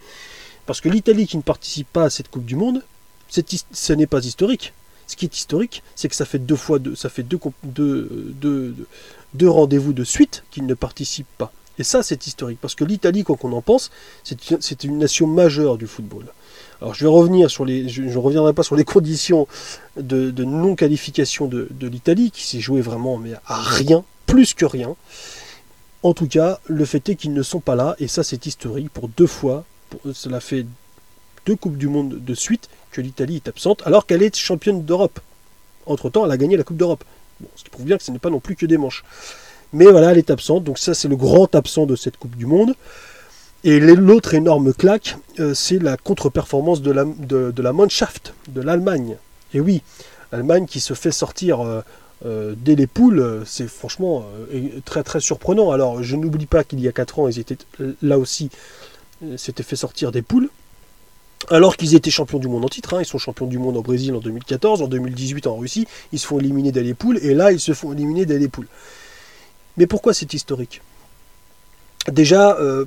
Parce 0.66 0.80
que 0.80 0.88
l'Italie 0.88 1.26
qui 1.26 1.36
ne 1.36 1.42
participe 1.42 1.88
pas 1.92 2.04
à 2.04 2.10
cette 2.10 2.28
Coupe 2.28 2.44
du 2.44 2.56
Monde, 2.56 2.82
ce 3.28 3.92
n'est 3.92 4.06
pas 4.06 4.24
historique. 4.24 4.72
Ce 5.06 5.16
qui 5.16 5.24
est 5.26 5.36
historique, 5.36 5.82
c'est 5.96 6.08
que 6.08 6.14
ça 6.14 6.24
fait 6.24 6.38
deux 6.38 6.56
fois 6.56 6.78
deux, 6.78 6.94
ça 6.94 7.08
fait 7.10 7.22
deux, 7.22 7.38
deux, 7.64 9.48
rendez-vous 9.48 9.92
de 9.92 10.04
suite 10.04 10.44
qu'il 10.50 10.66
ne 10.66 10.74
participe 10.74 11.26
pas. 11.36 11.52
Et 11.78 11.84
ça, 11.84 12.02
c'est 12.02 12.26
historique. 12.26 12.58
Parce 12.60 12.74
que 12.74 12.84
l'Italie, 12.84 13.24
quoi 13.24 13.36
qu'on 13.36 13.52
en 13.52 13.60
pense, 13.60 13.90
c'est 14.22 14.84
une 14.84 14.98
nation 14.98 15.26
majeure 15.26 15.76
du 15.76 15.86
football. 15.86 16.26
Alors 16.80 16.94
je 16.94 17.04
vais 17.04 17.10
revenir 17.10 17.50
sur 17.50 17.64
les. 17.64 17.88
Je 17.88 18.02
ne 18.02 18.16
reviendrai 18.16 18.52
pas 18.52 18.62
sur 18.62 18.76
les 18.76 18.84
conditions 18.94 19.46
de, 19.96 20.30
non-qualification 20.44 21.46
de, 21.46 21.68
l'Italie, 21.80 22.30
qui 22.30 22.44
s'est 22.44 22.60
joué 22.60 22.80
vraiment 22.80 23.18
mais 23.18 23.32
à 23.46 23.60
rien, 23.60 24.04
plus 24.26 24.54
que 24.54 24.64
rien. 24.64 24.94
En 26.02 26.12
tout 26.12 26.28
cas, 26.28 26.60
le 26.66 26.84
fait 26.84 27.08
est 27.08 27.16
qu'ils 27.16 27.32
ne 27.32 27.42
sont 27.42 27.60
pas 27.60 27.74
là, 27.74 27.96
et 27.98 28.08
ça 28.08 28.22
c'est 28.22 28.46
historique 28.46 28.90
pour 28.90 29.08
deux 29.08 29.26
fois 29.26 29.64
cela 30.12 30.40
fait 30.40 30.66
deux 31.46 31.56
Coupes 31.56 31.76
du 31.76 31.88
Monde 31.88 32.24
de 32.24 32.34
suite 32.34 32.68
que 32.90 33.00
l'Italie 33.00 33.36
est 33.36 33.48
absente, 33.48 33.82
alors 33.84 34.06
qu'elle 34.06 34.22
est 34.22 34.36
championne 34.36 34.84
d'Europe. 34.84 35.20
Entre-temps, 35.86 36.24
elle 36.24 36.30
a 36.30 36.36
gagné 36.36 36.56
la 36.56 36.64
Coupe 36.64 36.76
d'Europe. 36.76 37.04
ce 37.56 37.64
qui 37.64 37.70
prouve 37.70 37.84
bien 37.84 37.98
que 37.98 38.04
ce 38.04 38.10
n'est 38.10 38.18
pas 38.18 38.30
non 38.30 38.40
plus 38.40 38.56
que 38.56 38.66
des 38.66 38.78
manches. 38.78 39.04
Mais 39.72 39.86
voilà, 39.86 40.12
elle 40.12 40.18
est 40.18 40.30
absente, 40.30 40.64
donc 40.64 40.78
ça 40.78 40.94
c'est 40.94 41.08
le 41.08 41.16
grand 41.16 41.54
absent 41.54 41.86
de 41.86 41.96
cette 41.96 42.16
Coupe 42.16 42.36
du 42.36 42.46
Monde. 42.46 42.74
Et 43.64 43.80
l'autre 43.80 44.34
énorme 44.34 44.74
claque, 44.74 45.16
euh, 45.40 45.54
c'est 45.54 45.78
la 45.78 45.96
contre-performance 45.96 46.82
de 46.82 46.90
la, 46.90 47.72
Mannschaft, 47.72 48.34
de 48.48 48.60
l'Allemagne. 48.60 49.16
Et 49.54 49.60
oui, 49.60 49.82
l'Allemagne 50.32 50.66
qui 50.66 50.80
se 50.80 50.94
fait 50.94 51.10
sortir 51.10 51.60
euh, 51.60 51.80
euh, 52.24 52.54
dès 52.56 52.74
les 52.74 52.86
poules, 52.86 53.42
c'est 53.44 53.68
franchement 53.68 54.24
très 54.84 55.02
très 55.02 55.20
surprenant. 55.20 55.70
Alors 55.70 56.02
je 56.02 56.16
n'oublie 56.16 56.46
pas 56.46 56.64
qu'il 56.64 56.80
y 56.80 56.88
a 56.88 56.92
4 56.92 57.18
ans, 57.18 57.28
ils 57.28 57.38
étaient 57.38 57.58
là 58.02 58.18
aussi 58.18 58.50
euh, 59.22 59.36
s'étaient 59.36 59.62
fait 59.62 59.76
sortir 59.76 60.12
des 60.12 60.22
poules. 60.22 60.50
Alors 61.50 61.76
qu'ils 61.76 61.94
étaient 61.94 62.10
champions 62.10 62.38
du 62.38 62.48
monde 62.48 62.64
en 62.64 62.68
titre, 62.68 62.94
hein. 62.94 63.02
ils 63.02 63.06
sont 63.06 63.18
champions 63.18 63.46
du 63.46 63.58
monde 63.58 63.76
au 63.76 63.82
Brésil 63.82 64.14
en 64.14 64.20
2014, 64.20 64.80
en 64.80 64.88
2018 64.88 65.46
en 65.46 65.56
Russie, 65.56 65.86
ils 66.12 66.18
se 66.18 66.26
font 66.26 66.38
éliminer 66.40 66.72
dès 66.72 66.82
les 66.82 66.94
poules, 66.94 67.18
et 67.18 67.34
là 67.34 67.52
ils 67.52 67.60
se 67.60 67.74
font 67.74 67.92
éliminer 67.92 68.24
dès 68.24 68.38
les 68.38 68.48
poules. 68.48 68.66
Mais 69.76 69.86
pourquoi 69.86 70.14
c'est 70.14 70.32
historique? 70.32 70.80
Déjà, 72.10 72.56
euh, 72.58 72.86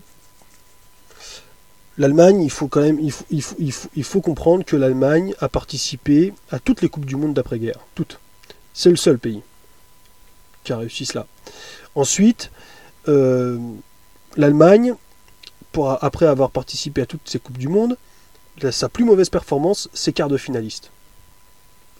l'Allemagne, 2.00 2.42
il 2.42 2.50
faut 2.50 2.68
quand 2.68 2.82
même, 2.82 3.00
il 3.30 4.04
faut, 4.04 4.22
comprendre 4.22 4.66
que 4.66 4.76
l'Allemagne 4.76 5.36
a 5.40 5.50
participé 5.50 6.34
à 6.50 6.60
toutes 6.60 6.82
les 6.82 6.90
coupes 6.90 7.06
du 7.06 7.16
monde 7.16 7.36
d'après-guerre, 7.36 7.80
toutes. 7.94 8.20
C'est 8.78 8.92
le 8.92 8.96
seul 8.96 9.18
pays 9.18 9.42
qui 10.64 10.72
a 10.72 10.78
réussi 10.78 11.08
cela. 11.08 11.26
Ensuite, 11.96 12.52
euh, 13.08 13.58
l'Allemagne 14.38 14.94
après 16.02 16.26
avoir 16.26 16.50
participé 16.50 17.02
à 17.02 17.06
toutes 17.06 17.22
ces 17.26 17.40
Coupes 17.40 17.58
du 17.58 17.68
Monde, 17.68 17.98
sa 18.72 18.90
plus 18.90 19.04
mauvaise 19.04 19.30
performance, 19.30 19.90
c'est 19.94 20.14
quart 20.14 20.28
de 20.28 20.38
finaliste. 20.38 20.92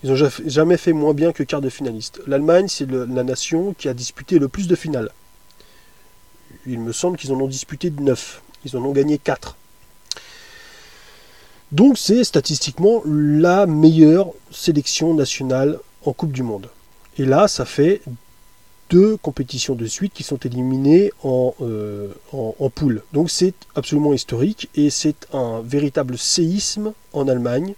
Ils 0.04 0.12
n'ont 0.12 0.30
jamais 0.46 0.78
fait 0.78 0.94
moins 0.94 1.14
bien 1.14 1.32
que 1.32 1.44
quart 1.44 1.62
de 1.62 1.70
finaliste. 1.70 2.22
L'Allemagne, 2.28 2.68
c'est 2.68 2.90
la 2.90 3.24
nation 3.24 3.74
qui 3.74 3.88
a 3.88 3.94
disputé 3.96 4.38
le 4.38 4.48
plus 4.48 4.68
de 4.68 4.76
finales. 4.76 5.12
Il 6.68 6.80
me 6.80 6.92
semble 6.92 7.18
qu'ils 7.18 7.32
en 7.34 7.40
ont 7.40 7.48
disputé 7.48 7.92
9. 7.92 8.42
Ils 8.66 8.78
en 8.78 8.84
ont 8.84 8.92
gagné 8.92 9.18
4. 9.18 9.56
Donc 11.72 11.98
c'est 11.98 12.24
statistiquement 12.24 13.02
la 13.06 13.66
meilleure 13.66 14.32
sélection 14.52 15.14
nationale 15.14 15.80
en 16.08 16.14
Coupe 16.14 16.32
du 16.32 16.44
Monde. 16.44 16.70
Et 17.18 17.26
là, 17.26 17.48
ça 17.48 17.66
fait 17.66 18.02
deux 18.90 19.18
compétitions 19.18 19.76
de 19.76 19.86
suite 19.86 20.14
qui 20.14 20.24
sont 20.24 20.38
éliminées 20.38 21.12
en, 21.24 21.54
euh, 21.62 22.08
en, 22.32 22.70
poule. 22.70 23.04
Donc 23.12 23.30
c'est 23.30 23.54
absolument 23.76 24.14
historique 24.14 24.70
et 24.76 24.90
c'est 24.90 25.28
un 25.34 25.62
véritable 25.62 26.18
séisme 26.18 26.94
en 27.12 27.28
Allemagne. 27.28 27.74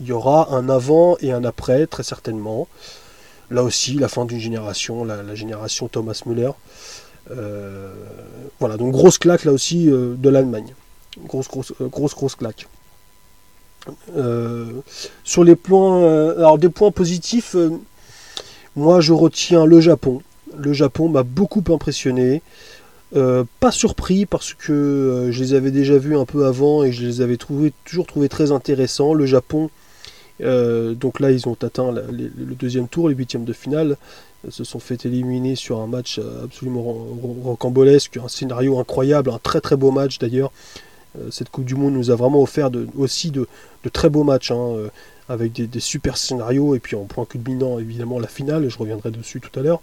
Il 0.00 0.06
y 0.06 0.12
aura 0.12 0.54
un 0.54 0.68
avant 0.68 1.16
et 1.20 1.32
un 1.32 1.44
après, 1.44 1.86
très 1.86 2.04
certainement. 2.04 2.68
Là 3.50 3.64
aussi, 3.64 3.94
la 3.94 4.08
fin 4.08 4.24
d'une 4.24 4.38
génération, 4.38 5.04
la, 5.04 5.34
génération 5.34 5.88
Thomas 5.88 6.22
Müller. 6.26 6.52
Euh, 7.30 7.92
voilà, 8.60 8.76
donc 8.76 8.92
grosse 8.92 9.18
claque 9.18 9.44
là 9.44 9.52
aussi 9.52 9.90
euh, 9.90 10.14
de 10.16 10.28
l'Allemagne. 10.28 10.74
Grosse, 11.26 11.48
grosse, 11.48 11.72
grosse, 11.80 12.14
grosse 12.14 12.36
claque. 12.36 12.68
Sur 15.24 15.44
les 15.44 15.56
points, 15.56 16.32
alors 16.36 16.58
des 16.58 16.68
points 16.68 16.90
positifs, 16.90 17.56
moi 18.76 19.00
je 19.00 19.12
retiens 19.12 19.66
le 19.66 19.80
Japon 19.80 20.22
le 20.58 20.72
Japon 20.72 21.08
m'a 21.08 21.22
beaucoup 21.22 21.62
impressionné. 21.72 22.42
Euh, 23.16 23.44
pas 23.60 23.70
surpris 23.70 24.26
parce 24.26 24.54
que 24.54 24.72
euh, 24.72 25.32
je 25.32 25.40
les 25.40 25.54
avais 25.54 25.70
déjà 25.70 25.96
vus 25.98 26.16
un 26.16 26.24
peu 26.24 26.46
avant 26.46 26.82
et 26.82 26.90
je 26.90 27.06
les 27.06 27.20
avais 27.20 27.36
toujours 27.36 28.06
trouvés 28.06 28.28
très 28.28 28.50
intéressants. 28.50 29.14
Le 29.14 29.26
Japon, 29.26 29.70
euh, 30.40 30.94
donc 30.94 31.20
là 31.20 31.30
ils 31.30 31.48
ont 31.48 31.56
atteint 31.62 31.92
le 31.92 32.54
deuxième 32.58 32.88
tour, 32.88 33.08
les 33.08 33.14
huitièmes 33.14 33.44
de 33.44 33.52
finale, 33.52 33.96
se 34.48 34.64
sont 34.64 34.80
fait 34.80 35.06
éliminer 35.06 35.54
sur 35.54 35.80
un 35.80 35.86
match 35.86 36.20
absolument 36.42 36.82
rocambolesque, 37.44 38.16
un 38.16 38.28
scénario 38.28 38.78
incroyable, 38.78 39.30
un 39.30 39.38
très 39.38 39.60
très 39.60 39.76
beau 39.76 39.90
match 39.90 40.18
d'ailleurs. 40.18 40.50
Cette 41.30 41.48
Coupe 41.50 41.64
du 41.64 41.74
Monde 41.74 41.94
nous 41.94 42.10
a 42.10 42.16
vraiment 42.16 42.42
offert 42.42 42.70
aussi 42.96 43.30
de, 43.30 43.46
très 43.92 44.08
beaux 44.08 44.24
matchs. 44.24 44.50
Hein, 44.50 44.90
avec 45.28 45.52
des, 45.52 45.80
super 45.80 46.16
scénarios 46.16 46.74
et 46.74 46.80
puis 46.80 46.96
en 46.96 47.04
point 47.04 47.24
culminant 47.24 47.78
évidemment 47.78 48.18
la 48.18 48.28
finale, 48.28 48.68
je 48.68 48.78
reviendrai 48.78 49.10
dessus 49.10 49.40
tout 49.40 49.58
à 49.58 49.62
l'heure. 49.62 49.80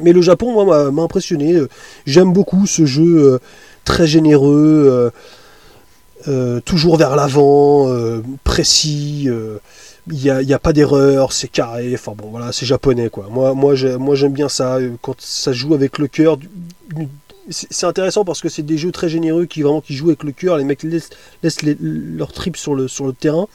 Mais 0.00 0.12
le 0.12 0.22
Japon, 0.22 0.52
moi, 0.52 0.90
m'a 0.90 1.02
impressionné. 1.02 1.60
J'aime 2.06 2.32
beaucoup 2.32 2.66
ce 2.66 2.86
jeu 2.86 3.34
euh, 3.34 3.38
très 3.84 4.06
généreux, 4.06 4.86
euh, 4.88 5.10
euh, 6.28 6.60
toujours 6.60 6.96
vers 6.96 7.16
l'avant, 7.16 7.88
précis. 8.44 9.28
Il 10.10 10.16
n'y 10.16 10.52
a, 10.52 10.58
pas 10.58 10.72
d'erreur, 10.72 11.32
c'est 11.32 11.48
carré. 11.48 11.92
Enfin 11.94 12.12
bon, 12.16 12.28
voilà, 12.30 12.52
c'est 12.52 12.66
japonais 12.66 13.10
quoi. 13.10 13.28
Moi, 13.30 13.54
moi, 13.54 13.74
j'aime 13.74 14.32
bien 14.32 14.48
ça. 14.48 14.78
Quand 15.02 15.20
ça 15.20 15.52
joue 15.52 15.74
avec 15.74 15.98
le 15.98 16.08
cœur, 16.08 16.38
c'est 17.48 17.86
intéressant 17.86 18.24
parce 18.24 18.40
que 18.40 18.48
c'est 18.48 18.62
des 18.62 18.78
jeux 18.78 18.92
très 18.92 19.08
généreux 19.08 19.46
qui 19.46 19.62
vraiment 19.62 19.80
qui 19.80 19.94
jouent 19.94 20.08
avec 20.08 20.22
le 20.24 20.32
cœur. 20.32 20.58
Les 20.58 20.64
mecs 20.64 20.82
laissent, 20.82 21.10
laissent 21.42 21.62
leur 21.62 22.32
trip 22.32 22.56
sur 22.56 22.74
le, 22.74 22.88
terrain. 23.18 23.48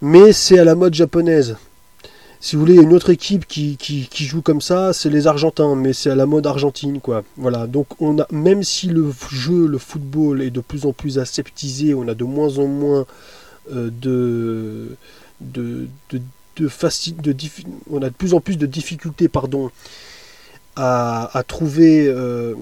Mais 0.00 0.32
c'est 0.32 0.58
à 0.58 0.64
la 0.64 0.74
mode 0.74 0.94
japonaise 0.94 1.56
si 2.40 2.54
vous 2.54 2.60
voulez, 2.60 2.76
une 2.76 2.92
autre 2.92 3.10
équipe 3.10 3.46
qui, 3.46 4.08
joue 4.14 4.42
comme 4.42 4.60
ça, 4.60 4.92
c'est 4.92 5.10
les 5.10 5.26
Argentins, 5.26 5.74
mais 5.74 5.92
c'est 5.92 6.10
à 6.10 6.14
la 6.14 6.24
mode 6.24 6.46
argentine, 6.46 7.00
quoi. 7.00 7.24
Voilà. 7.36 7.66
Donc, 7.66 7.88
on 8.00 8.20
a, 8.20 8.26
même 8.30 8.62
si 8.62 8.86
le 8.86 9.12
jeu, 9.32 9.66
le 9.66 9.78
football 9.78 10.42
est 10.42 10.50
de 10.50 10.60
plus 10.60 10.86
en 10.86 10.92
plus 10.92 11.18
aseptisé, 11.18 11.94
on 11.94 12.06
a 12.06 12.14
de 12.14 12.22
moins 12.22 12.58
en 12.58 12.68
moins 12.68 13.06
euh, 13.72 13.90
de, 13.90 14.96
de, 15.40 15.88
on 17.90 18.02
a 18.02 18.08
de 18.08 18.14
plus 18.14 18.34
en 18.34 18.40
plus 18.40 18.56
de 18.56 18.66
difficultés, 18.66 19.28
pardon, 19.28 19.70
à, 20.78 21.42
trouver 21.46 22.06
euh, 22.08 22.54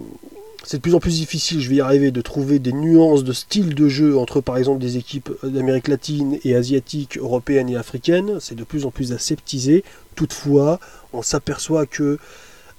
c'est 0.64 0.79
de 0.79 0.83
plus 0.83 0.95
en 0.95 1.01
plus 1.01 1.19
difficile, 1.19 1.61
je 1.61 1.69
vais 1.69 1.77
y 1.77 1.81
arriver, 1.81 2.11
de 2.11 2.21
trouver 2.21 2.59
des 2.59 2.73
nuances 2.73 3.23
de 3.23 3.33
style 3.33 3.75
de 3.75 3.89
jeu 3.89 4.19
entre 4.19 4.41
par 4.41 4.57
exemple 4.57 4.81
des 4.81 4.97
équipes 4.97 5.31
d'Amérique 5.45 5.87
latine 5.87 6.39
et 6.45 6.57
asiatique, 6.57 7.19
européenne 7.19 7.69
et 7.69 7.77
africaine. 7.77 8.39
C'est 8.41 8.57
de 8.57 8.64
plus 8.64 8.85
en 8.85 8.91
plus 8.91 9.12
aseptisé. 9.12 9.85
Toutefois, 10.17 10.81
on 11.12 11.23
s'aperçoit 11.23 11.87
que, 11.87 12.19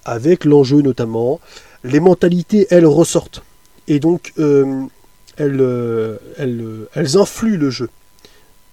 avec 0.03 0.43
l'enjeu 0.43 0.81
notamment, 0.81 1.39
les 1.85 2.01
mentalités, 2.01 2.67
elles 2.71 2.85
ressortent. 2.85 3.43
Et 3.87 3.99
donc, 3.99 4.33
euh, 4.37 4.83
euh, 5.39 6.17
elles, 6.37 6.87
elles 6.93 7.17
influent 7.17 7.57
le 7.57 7.69
jeu. 7.69 7.89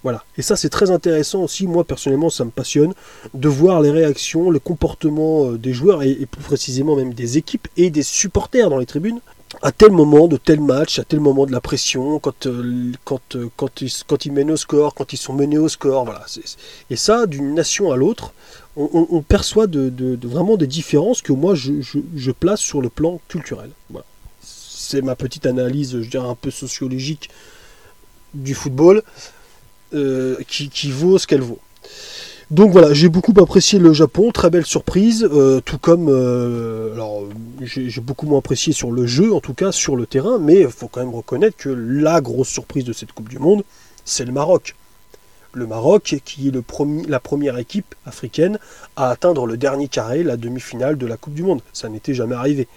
Voilà. 0.05 0.23
Et 0.37 0.43
ça, 0.43 0.55
c'est 0.55 0.69
très 0.69 0.91
intéressant 0.91 1.41
aussi. 1.41 1.65
Moi, 1.65 1.83
personnellement, 1.83 2.29
ça 2.29 2.45
me 2.45 2.51
passionne 2.51 2.93
de 3.33 3.49
voir 3.49 3.81
les 3.81 3.89
réactions, 3.89 4.51
le 4.51 4.59
comportement 4.59 5.47
euh, 5.47 5.57
des 5.57 5.73
joueurs 5.73 6.03
et, 6.03 6.27
plus 6.27 6.43
précisément 6.43 6.95
même 6.95 7.15
des 7.15 7.39
équipes 7.39 7.67
et 7.75 7.89
des 7.89 8.03
supporters 8.03 8.69
dans 8.69 8.77
les 8.77 8.85
tribunes 8.85 9.19
à 9.63 9.71
tel 9.71 9.89
moment 9.89 10.27
de 10.27 10.37
tel 10.37 10.59
match, 10.59 10.99
à 10.99 11.03
tel 11.05 11.21
moment 11.21 11.47
de 11.47 11.51
la 11.51 11.59
pression, 11.59 12.19
quand, 12.19 12.45
euh, 12.45 12.91
quand, 13.03 13.35
euh, 13.35 13.49
quand, 13.55 13.81
ils, 13.81 13.91
quand 14.05 14.27
ils 14.27 14.31
mènent 14.31 14.51
au 14.51 14.57
score, 14.57 14.93
quand 14.93 15.11
ils 15.11 15.17
sont 15.17 15.33
menés 15.33 15.57
au 15.57 15.69
score. 15.69 16.05
Voilà. 16.05 16.23
Et 16.91 16.95
ça, 16.97 17.25
d'une 17.25 17.55
nation 17.55 17.91
à 17.91 17.95
l'autre, 17.95 18.31
on, 18.75 19.23
perçoit 19.23 19.65
de, 19.65 20.19
vraiment 20.21 20.55
des 20.55 20.67
différences 20.67 21.23
que 21.23 21.33
moi 21.33 21.55
je, 21.55 22.31
place 22.31 22.59
sur 22.59 22.79
le 22.79 22.89
plan 22.89 23.19
culturel. 23.27 23.71
C'est 24.43 25.01
ma 25.01 25.15
petite 25.15 25.47
analyse, 25.47 25.99
je 25.99 26.09
dirais, 26.11 26.27
un 26.27 26.35
peu 26.35 26.51
sociologique 26.51 27.31
du 28.35 28.53
football 28.53 29.01
euh, 29.93 30.37
qui, 30.47 30.91
vaut 30.91 31.19
ce 31.19 31.27
qu'elle 31.27 31.41
vaut. 31.41 31.59
Donc 32.49 32.71
voilà, 32.71 32.91
j'ai 32.93 33.07
beaucoup 33.07 33.33
apprécié 33.39 33.77
le 33.77 33.93
Japon, 33.93 34.31
très 34.31 34.49
belle 34.49 34.65
surprise, 34.65 35.27
euh, 35.31 35.61
tout 35.61 35.77
comme, 35.77 36.09
euh, 36.09 36.93
alors 36.93 37.23
j'ai 37.61 38.01
beaucoup 38.01 38.25
moins 38.25 38.39
apprécié 38.39 38.73
sur 38.73 38.91
le 38.91 39.05
jeu, 39.05 39.33
en 39.33 39.39
tout 39.39 39.53
cas 39.53 39.71
sur 39.71 39.95
le 39.95 40.07
terrain, 40.07 40.39
mais 40.39 40.61
il 40.61 40.69
faut 40.69 40.87
quand 40.87 41.01
même 41.01 41.13
reconnaître 41.13 41.55
que 41.55 41.69
la 41.69 42.19
grosse 42.19 42.49
surprise 42.49 42.83
de 42.83 42.93
cette 42.93 43.11
Coupe 43.11 43.29
du 43.29 43.37
Monde, 43.37 43.63
c'est 44.05 44.25
le 44.25 44.31
Maroc. 44.31 44.75
Le 45.53 45.67
Maroc, 45.67 46.17
qui 46.25 46.49
est 46.49 47.07
la 47.07 47.19
première 47.19 47.57
équipe 47.57 47.95
africaine 48.05 48.57
à 48.95 49.09
atteindre 49.11 49.45
le 49.45 49.55
dernier 49.55 49.87
carré, 49.87 50.23
la 50.23 50.35
demi-finale 50.35 50.97
de 50.97 51.05
la 51.05 51.15
Coupe 51.15 51.35
du 51.35 51.43
Monde. 51.43 51.61
Ça 51.73 51.89
n'était 51.89 52.15
jamais 52.15 52.35
arrivé. 52.35 52.67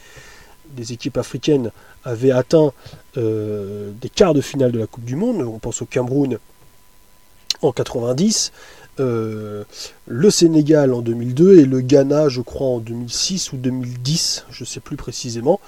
Des 0.76 0.92
équipes 0.92 1.16
africaines 1.16 1.72
avaient 2.04 2.30
atteint 2.30 2.72
des 3.16 4.08
quarts 4.14 4.34
de 4.34 4.40
finale 4.40 4.70
de 4.70 4.78
la 4.78 4.86
Coupe 4.86 5.04
du 5.04 5.16
Monde. 5.16 5.42
On 5.42 5.58
pense 5.58 5.82
au 5.82 5.86
Cameroun 5.86 6.38
en 7.62 7.72
90, 7.72 8.52
euh, 9.00 9.64
le 10.06 10.30
Sénégal 10.30 10.92
en 10.92 11.02
2002 11.02 11.60
et 11.60 11.64
le 11.64 11.80
Ghana, 11.80 12.28
je 12.28 12.40
crois, 12.40 12.66
en 12.66 12.78
2006 12.78 13.52
ou 13.52 13.56
2010, 13.56 14.46
je 14.50 14.64
ne 14.64 14.66
sais 14.66 14.80
plus 14.80 14.96
précisément. 14.96 15.60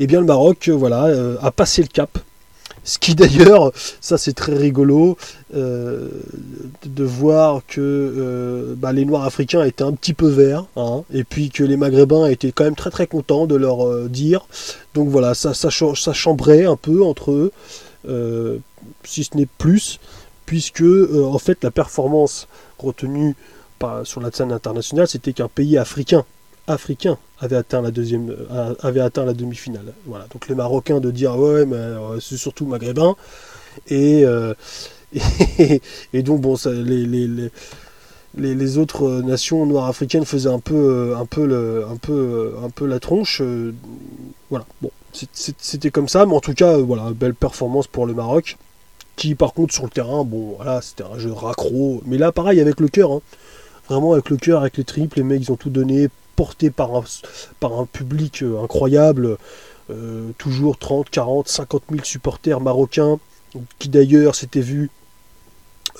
Eh 0.00 0.06
bien 0.06 0.20
le 0.20 0.26
Maroc, 0.26 0.68
euh, 0.68 0.72
voilà, 0.72 1.04
euh, 1.06 1.36
a 1.42 1.50
passé 1.50 1.82
le 1.82 1.88
cap. 1.88 2.18
Ce 2.84 2.98
qui 2.98 3.14
d'ailleurs, 3.14 3.72
ça 4.00 4.18
c'est 4.18 4.34
très 4.34 4.54
rigolo, 4.54 5.16
de 5.54 7.04
voir 7.04 7.62
que 7.66 8.74
bah, 8.76 8.92
les 8.92 9.06
Noirs 9.06 9.24
africains 9.24 9.64
étaient 9.64 9.84
un 9.84 9.92
petit 9.92 10.12
peu 10.12 10.28
verts, 10.28 10.66
hein, 10.76 11.02
et 11.12 11.24
puis 11.24 11.48
que 11.48 11.64
les 11.64 11.78
Maghrébins 11.78 12.26
étaient 12.26 12.52
quand 12.52 12.64
même 12.64 12.74
très 12.74 12.90
très 12.90 13.06
contents 13.06 13.46
de 13.46 13.54
leur 13.54 14.08
dire. 14.10 14.46
Donc 14.92 15.08
voilà, 15.08 15.34
ça, 15.34 15.54
chambrait 15.70 16.66
un 16.66 16.76
peu 16.76 17.02
entre 17.02 17.32
eux, 17.32 18.60
si 19.02 19.24
ce 19.24 19.34
n'est 19.36 19.48
plus 19.58 19.98
puisque 20.46 20.82
euh, 20.82 21.24
en 21.24 21.38
fait 21.38 21.62
la 21.64 21.70
performance 21.70 22.48
retenue 22.78 23.34
sur 24.04 24.22
la 24.22 24.30
scène 24.30 24.50
internationale, 24.50 25.06
c'était 25.06 25.34
qu'un 25.34 25.48
pays 25.48 25.76
africain, 25.76 26.24
africain 26.66 27.18
avait 27.38 27.56
atteint 27.56 27.82
la 27.82 27.90
deuxième, 27.90 28.34
euh, 28.50 28.74
avait 28.80 29.00
atteint 29.00 29.26
la 29.26 29.34
demi-finale. 29.34 29.92
Voilà. 30.06 30.26
Donc 30.32 30.48
les 30.48 30.54
Marocains 30.54 31.00
de 31.00 31.10
dire 31.10 31.36
ouais 31.36 31.66
mais 31.66 31.76
euh, 31.76 32.18
c'est 32.18 32.38
surtout 32.38 32.64
maghrébin 32.64 33.14
et, 33.88 34.24
donc 36.14 36.40
bon 36.40 36.56
les, 38.36 38.78
autres 38.78 39.20
nations 39.20 39.66
noires 39.66 39.88
africaines 39.88 40.24
faisaient 40.24 40.48
un 40.48 40.60
peu 40.60 41.14
la 42.80 43.00
tronche. 43.00 43.42
voilà 44.48 44.64
c'était 45.12 45.90
comme 45.90 46.08
ça 46.08 46.24
mais 46.24 46.34
en 46.34 46.40
tout 46.40 46.54
cas 46.54 46.78
voilà 46.78 47.10
belle 47.14 47.34
performance 47.34 47.86
pour 47.86 48.06
le 48.06 48.14
Maroc 48.14 48.56
qui 49.16 49.34
par 49.34 49.52
contre 49.52 49.74
sur 49.74 49.84
le 49.84 49.90
terrain, 49.90 50.24
bon 50.24 50.54
voilà, 50.56 50.80
c'était 50.82 51.04
un 51.04 51.18
jeu 51.18 51.32
raccro, 51.32 52.02
mais 52.06 52.18
là 52.18 52.32
pareil 52.32 52.60
avec 52.60 52.80
le 52.80 52.88
cœur, 52.88 53.12
hein. 53.12 53.20
vraiment 53.88 54.12
avec 54.12 54.30
le 54.30 54.36
cœur, 54.36 54.60
avec 54.60 54.76
les 54.76 54.84
triples, 54.84 55.18
les 55.18 55.24
mecs 55.24 55.42
ils 55.42 55.52
ont 55.52 55.56
tout 55.56 55.70
donné, 55.70 56.08
porté 56.34 56.70
par 56.70 56.90
un, 56.96 57.86
public 57.86 58.42
euh, 58.42 58.62
incroyable, 58.62 59.38
euh, 59.90 60.30
toujours 60.38 60.78
30, 60.78 61.10
40, 61.10 61.48
50 61.48 61.82
000 61.90 62.04
supporters 62.04 62.60
marocains, 62.60 63.18
qui 63.78 63.88
d'ailleurs 63.88 64.34
s'étaient 64.34 64.60
vus 64.60 64.90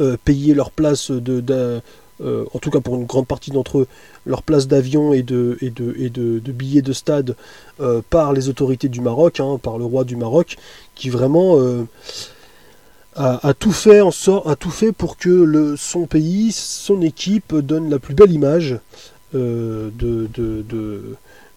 euh, 0.00 0.16
payer 0.24 0.54
leur 0.54 0.70
place 0.70 1.10
de, 1.10 1.80
en 2.20 2.58
tout 2.58 2.70
cas 2.70 2.80
pour 2.80 2.96
une 2.96 3.06
grande 3.06 3.26
partie 3.26 3.50
d'entre 3.50 3.80
eux, 3.80 3.86
leur 4.26 4.42
place 4.42 4.66
d'avion 4.66 5.12
et, 5.12 5.22
de, 5.22 5.58
de, 5.60 6.52
billets 6.52 6.82
de 6.82 6.92
stade 6.92 7.36
par 8.10 8.32
les 8.32 8.48
autorités 8.48 8.88
du 8.88 9.00
Maroc, 9.00 9.40
hein, 9.40 9.58
par 9.62 9.78
le 9.78 9.84
roi 9.84 10.04
du 10.04 10.16
Maroc, 10.16 10.56
qui 10.94 11.10
vraiment 11.10 11.58
a, 13.16 13.54
tout 13.54 13.72
fait 13.72 14.92
pour 14.92 15.16
que 15.16 15.74
son 15.76 16.06
pays, 16.06 16.52
son 16.52 17.00
équipe 17.02 17.54
donne 17.54 17.90
la 17.90 17.98
plus 17.98 18.14
belle 18.14 18.32
image 18.32 18.78
euh, 19.34 19.90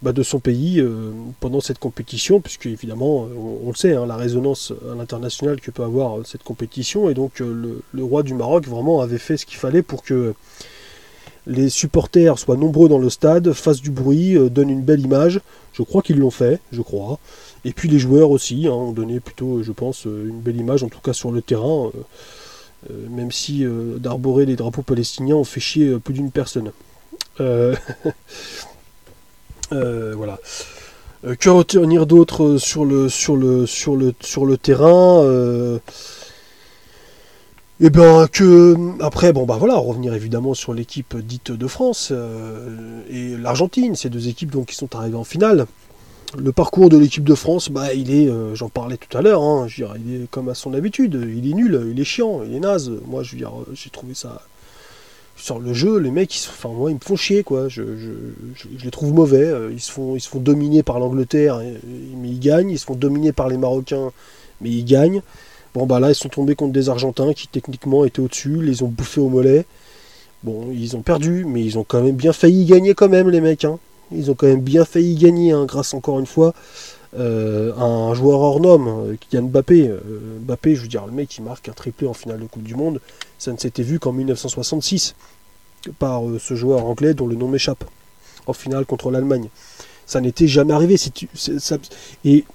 bah, 0.04 0.12
de, 0.12 0.24
son 0.24 0.40
pays 0.40 0.80
euh, 0.80 1.12
pendant 1.40 1.60
cette 1.60 1.80
compétition, 1.80 2.40
puisque 2.40 2.68
évidemment, 2.68 3.28
on, 3.64 3.70
le 3.70 3.76
sait, 3.76 3.96
hein, 3.96 4.06
la 4.06 4.16
résonance 4.16 4.72
à 4.92 4.96
l'international 4.96 5.60
que 5.60 5.72
peut 5.72 5.84
avoir 5.84 6.26
cette 6.26 6.44
compétition, 6.44 7.10
et 7.10 7.16
donc 7.16 7.42
euh, 7.42 7.82
le, 7.92 8.04
roi 8.04 8.22
du 8.22 8.36
Maroc 8.36 8.68
vraiment 8.68 9.02
avait 9.02 9.18
fait 9.18 9.38
ce 9.38 9.46
qu'il 9.46 9.58
fallait 9.58 9.82
pour 9.82 10.04
que 10.04 10.36
les 11.48 11.70
supporters 11.70 12.38
soient 12.38 12.58
nombreux 12.58 12.90
dans 12.90 13.00
le 13.00 13.10
stade, 13.10 13.54
fassent 13.54 13.82
du 13.82 13.90
bruit, 13.90 14.38
donnent 14.52 14.70
une 14.70 14.84
belle 14.84 15.00
image. 15.00 15.40
Je 15.74 15.82
crois 15.82 16.02
qu'ils 16.02 16.18
l'ont 16.20 16.32
fait, 16.32 16.60
je 16.72 16.82
crois. 16.82 17.20
Et 17.68 17.74
puis 17.74 17.90
les 17.90 18.00
joueurs 18.00 18.32
aussi 18.32 18.66
hein, 18.66 18.72
ont 18.72 18.94
donné 18.94 19.20
plutôt, 19.20 19.62
je 19.62 19.74
pense, 19.74 20.08
euh, 20.08 20.30
une 20.30 20.40
belle 20.40 20.56
image, 20.56 20.84
en 20.84 20.88
tout 20.88 21.02
cas 21.02 21.12
sur 21.12 21.34
le 21.34 21.42
terrain, 21.42 21.88
euh, 21.88 21.92
euh, 22.90 23.10
même 23.10 23.30
si 23.30 23.66
d'arborer 23.98 24.46
les 24.46 24.56
drapeaux 24.56 24.84
palestiniens 24.84 25.36
ont 25.36 25.44
fait 25.44 25.60
chier 25.60 26.00
plus 26.00 26.14
d'une 26.14 26.32
personne. 26.32 26.72
voilà. 29.70 30.40
que 31.40 31.50
retenir 31.50 32.06
d'autre 32.08 32.56
sur 32.56 32.86
le, 32.86 33.10
sur, 33.10 33.36
le, 33.36 33.68
sur, 33.68 33.98
le, 33.98 34.58
terrain 34.58 35.24
et 37.80 37.86
eh 37.86 37.90
bien 37.92 38.28
que 38.28 38.76
après 39.02 39.34
bon 39.34 39.46
bah 39.46 39.58
voilà 39.60 39.76
revenir 39.76 40.16
évidemment 40.16 40.56
sur 40.56 40.74
l'équipe 40.74 41.16
dite 41.16 41.52
de 41.52 41.68
France 41.68 42.12
et 43.12 43.38
l'Argentine 43.38 43.96
ces 43.96 44.10
deux 44.10 44.30
équipes 44.30 44.66
qui 44.66 44.74
sont 44.76 44.96
arrivées 44.96 45.18
en 45.18 45.24
finale 45.24 45.68
le 46.36 46.52
parcours 46.52 46.90
de 46.90 46.98
l'équipe 46.98 47.24
de 47.24 47.36
France, 47.36 47.70
bah, 47.70 47.94
il 47.94 48.14
est, 48.14 48.28
euh, 48.28 48.54
j'en 48.54 48.70
parlais 48.70 48.98
tout 48.98 49.18
à 49.18 49.22
l'heure, 49.22 49.42
hein, 49.42 49.68
il 49.78 50.24
est 50.24 50.30
comme 50.30 50.50
à 50.50 50.56
son 50.56 50.74
habitude, 50.74 51.14
il 51.36 51.50
est 51.50 51.54
nul, 51.54 51.88
il 51.90 52.00
est 52.00 52.04
chiant, 52.04 52.42
il 52.44 52.54
est 52.54 52.60
naze. 52.60 52.92
Moi, 53.06 53.24
je 53.24 53.32
veux 53.32 53.38
dire, 53.38 53.54
j'ai 53.74 53.90
trouvé 53.90 54.14
ça. 54.14 54.42
Sur 55.38 55.60
le 55.60 55.72
jeu, 55.72 56.00
les 56.00 56.10
mecs, 56.10 56.36
ils, 56.36 56.50
enfin, 56.50 56.70
moi, 56.70 56.90
ils 56.90 56.96
me 56.96 57.00
font 57.00 57.16
chier, 57.16 57.44
quoi. 57.44 57.70
Je, 57.70 57.84
les 58.84 58.92
trouve 58.92 59.14
mauvais. 59.14 59.46
Euh, 59.46 59.70
ils 59.72 59.80
se 59.80 59.92
font, 59.92 60.16
ils 60.16 60.42
dominer 60.42 60.82
par 60.82 61.00
l'Angleterre, 61.00 61.62
mais 62.18 62.30
ils 62.30 62.40
gagnent. 62.40 62.72
Ils 62.72 62.80
se 62.80 62.86
font 62.86 62.96
dominer 62.96 63.32
par 63.32 63.48
les 63.48 63.58
Marocains, 63.58 64.12
mais 64.62 64.70
ils 64.70 64.84
gagnent. 64.84 65.22
Bon, 65.76 65.86
bah 65.86 66.00
là, 66.00 66.10
ils 66.10 66.16
sont 66.16 66.30
tombés 66.30 66.56
contre 66.56 66.74
des 66.74 66.90
Argentins 66.90 67.34
qui, 67.34 67.48
techniquement, 67.48 68.04
étaient 68.04 68.20
au-dessus. 68.20 68.64
Les 68.64 68.82
ont 68.82 68.88
bouffés 68.88 69.22
au 69.22 69.30
mollet. 69.30 69.66
Bon, 70.44 70.72
ils 70.74 70.96
ont 70.96 71.02
perdu, 71.02 71.46
mais 71.46 71.64
ils 71.64 71.78
ont 71.78 71.84
quand 71.84 72.02
même 72.02 72.16
bien 72.16 72.34
failli 72.34 72.66
gagner, 72.66 72.96
quand 72.96 73.10
même, 73.10 73.30
les 73.30 73.42
mecs. 73.42 73.64
Hein. 73.64 73.78
Ils 74.12 74.32
ont 74.32 74.36
quand 74.36 74.48
même 74.48 74.62
bien 74.62 74.86
failli 74.86 75.16
gagner, 75.16 75.52
hein, 75.52 75.66
grâce 75.66 75.94
encore 75.94 76.20
une 76.20 76.26
fois 76.26 76.54
euh, 77.18 77.74
à 77.76 77.84
un 77.84 78.14
joueur 78.14 78.40
hors 78.40 78.60
norme, 78.60 78.88
euh, 78.88 79.16
Kylian 79.20 79.44
Mbappé. 79.44 79.88
Euh, 79.88 80.00
Mbappé, 80.42 80.76
je 80.76 80.82
veux 80.82 80.88
dire, 80.88 81.06
le 81.06 81.12
mec 81.12 81.30
qui 81.30 81.42
marque 81.42 81.68
un 81.70 81.74
triplé 81.74 82.08
en 82.08 82.14
finale 82.14 82.40
de 82.40 82.46
Coupe 82.46 82.64
du 82.64 82.76
Monde, 82.76 83.00
ça 83.38 83.52
ne 83.52 83.58
s'était 83.58 83.84
vu 83.84 84.00
qu'en 84.00 84.12
1966 84.12 85.16
par 86.00 86.24
ce 86.40 86.56
joueur 86.56 86.86
anglais 86.86 87.14
dont 87.14 87.28
le 87.28 87.36
nom 87.36 87.48
m'échappe, 87.48 87.86
en 88.46 88.54
finale 88.54 88.86
contre 88.86 89.10
l'Allemagne. 89.10 89.50
Ça 90.06 90.22
n'était 90.22 90.48
jamais 90.48 90.74
arrivé. 90.74 90.96
et 92.26 92.46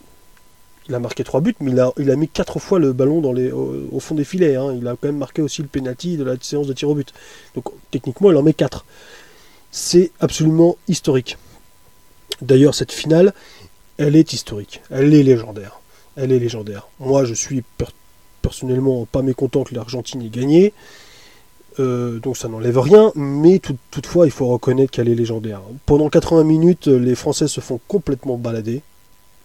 il 0.89 0.95
a 0.95 0.99
marqué 0.99 1.25
trois 1.25 1.41
buts, 1.41 1.55
mais 1.61 1.71
il 1.99 2.11
a, 2.11 2.17
mis 2.17 2.29
quatre 2.29 2.59
fois 2.59 2.79
le 2.79 2.93
ballon 2.93 3.21
dans 3.21 3.33
au, 3.33 4.01
fond 4.01 4.15
des 4.15 4.25
filets. 4.25 4.57
Hein. 4.57 4.75
Il 4.77 4.87
a 4.89 4.93
quand 4.93 5.09
même 5.09 5.19
marqué 5.19 5.41
aussi 5.41 5.63
le 5.63 5.69
penalty 5.69 6.17
de 6.17 6.25
la 6.25 6.35
séance 6.41 6.67
de 6.67 6.73
tir 6.73 6.91
au 6.91 6.95
but. 6.95 7.13
Donc 7.55 7.67
techniquement, 7.91 8.31
il 8.31 8.37
en 8.37 8.43
met 8.43 8.53
quatre 8.53 8.85
c'est 9.73 10.13
absolument 10.21 10.77
historique. 10.87 11.39
D'ailleurs, 12.41 12.75
cette 12.75 12.93
finale, 12.93 13.33
elle 13.99 14.15
est 14.15 14.33
historique, 14.33 14.83
elle 14.91 15.13
est 15.15 15.23
légendaire. 15.23 15.81
Elle 16.15 16.31
est 16.31 16.39
légendaire. 16.39 16.89
Moi, 17.01 17.25
je 17.25 17.33
suis 17.33 17.65
personnellement 18.43 19.07
pas 19.07 19.23
mécontent 19.23 19.65
que 19.65 19.75
l'Argentine 19.75 20.21
ait 20.23 20.29
gagné, 20.29 20.75
euh, 21.81 22.19
donc 22.19 22.37
ça 22.37 22.49
n'enlève 22.49 22.79
rien, 22.79 23.13
mais 23.15 23.61
toutefois, 23.91 24.27
il 24.27 24.31
faut 24.31 24.47
reconnaître 24.47 24.91
qu'elle 24.91 25.09
est 25.09 25.15
légendaire. 25.15 25.63
Pendant 25.87 26.11
80 26.11 26.45
minutes, 26.45 26.87
les 26.87 27.15
Français 27.15 27.49
se 27.49 27.61
font 27.61 27.81
complètement 27.89 28.37
balader. 28.37 28.83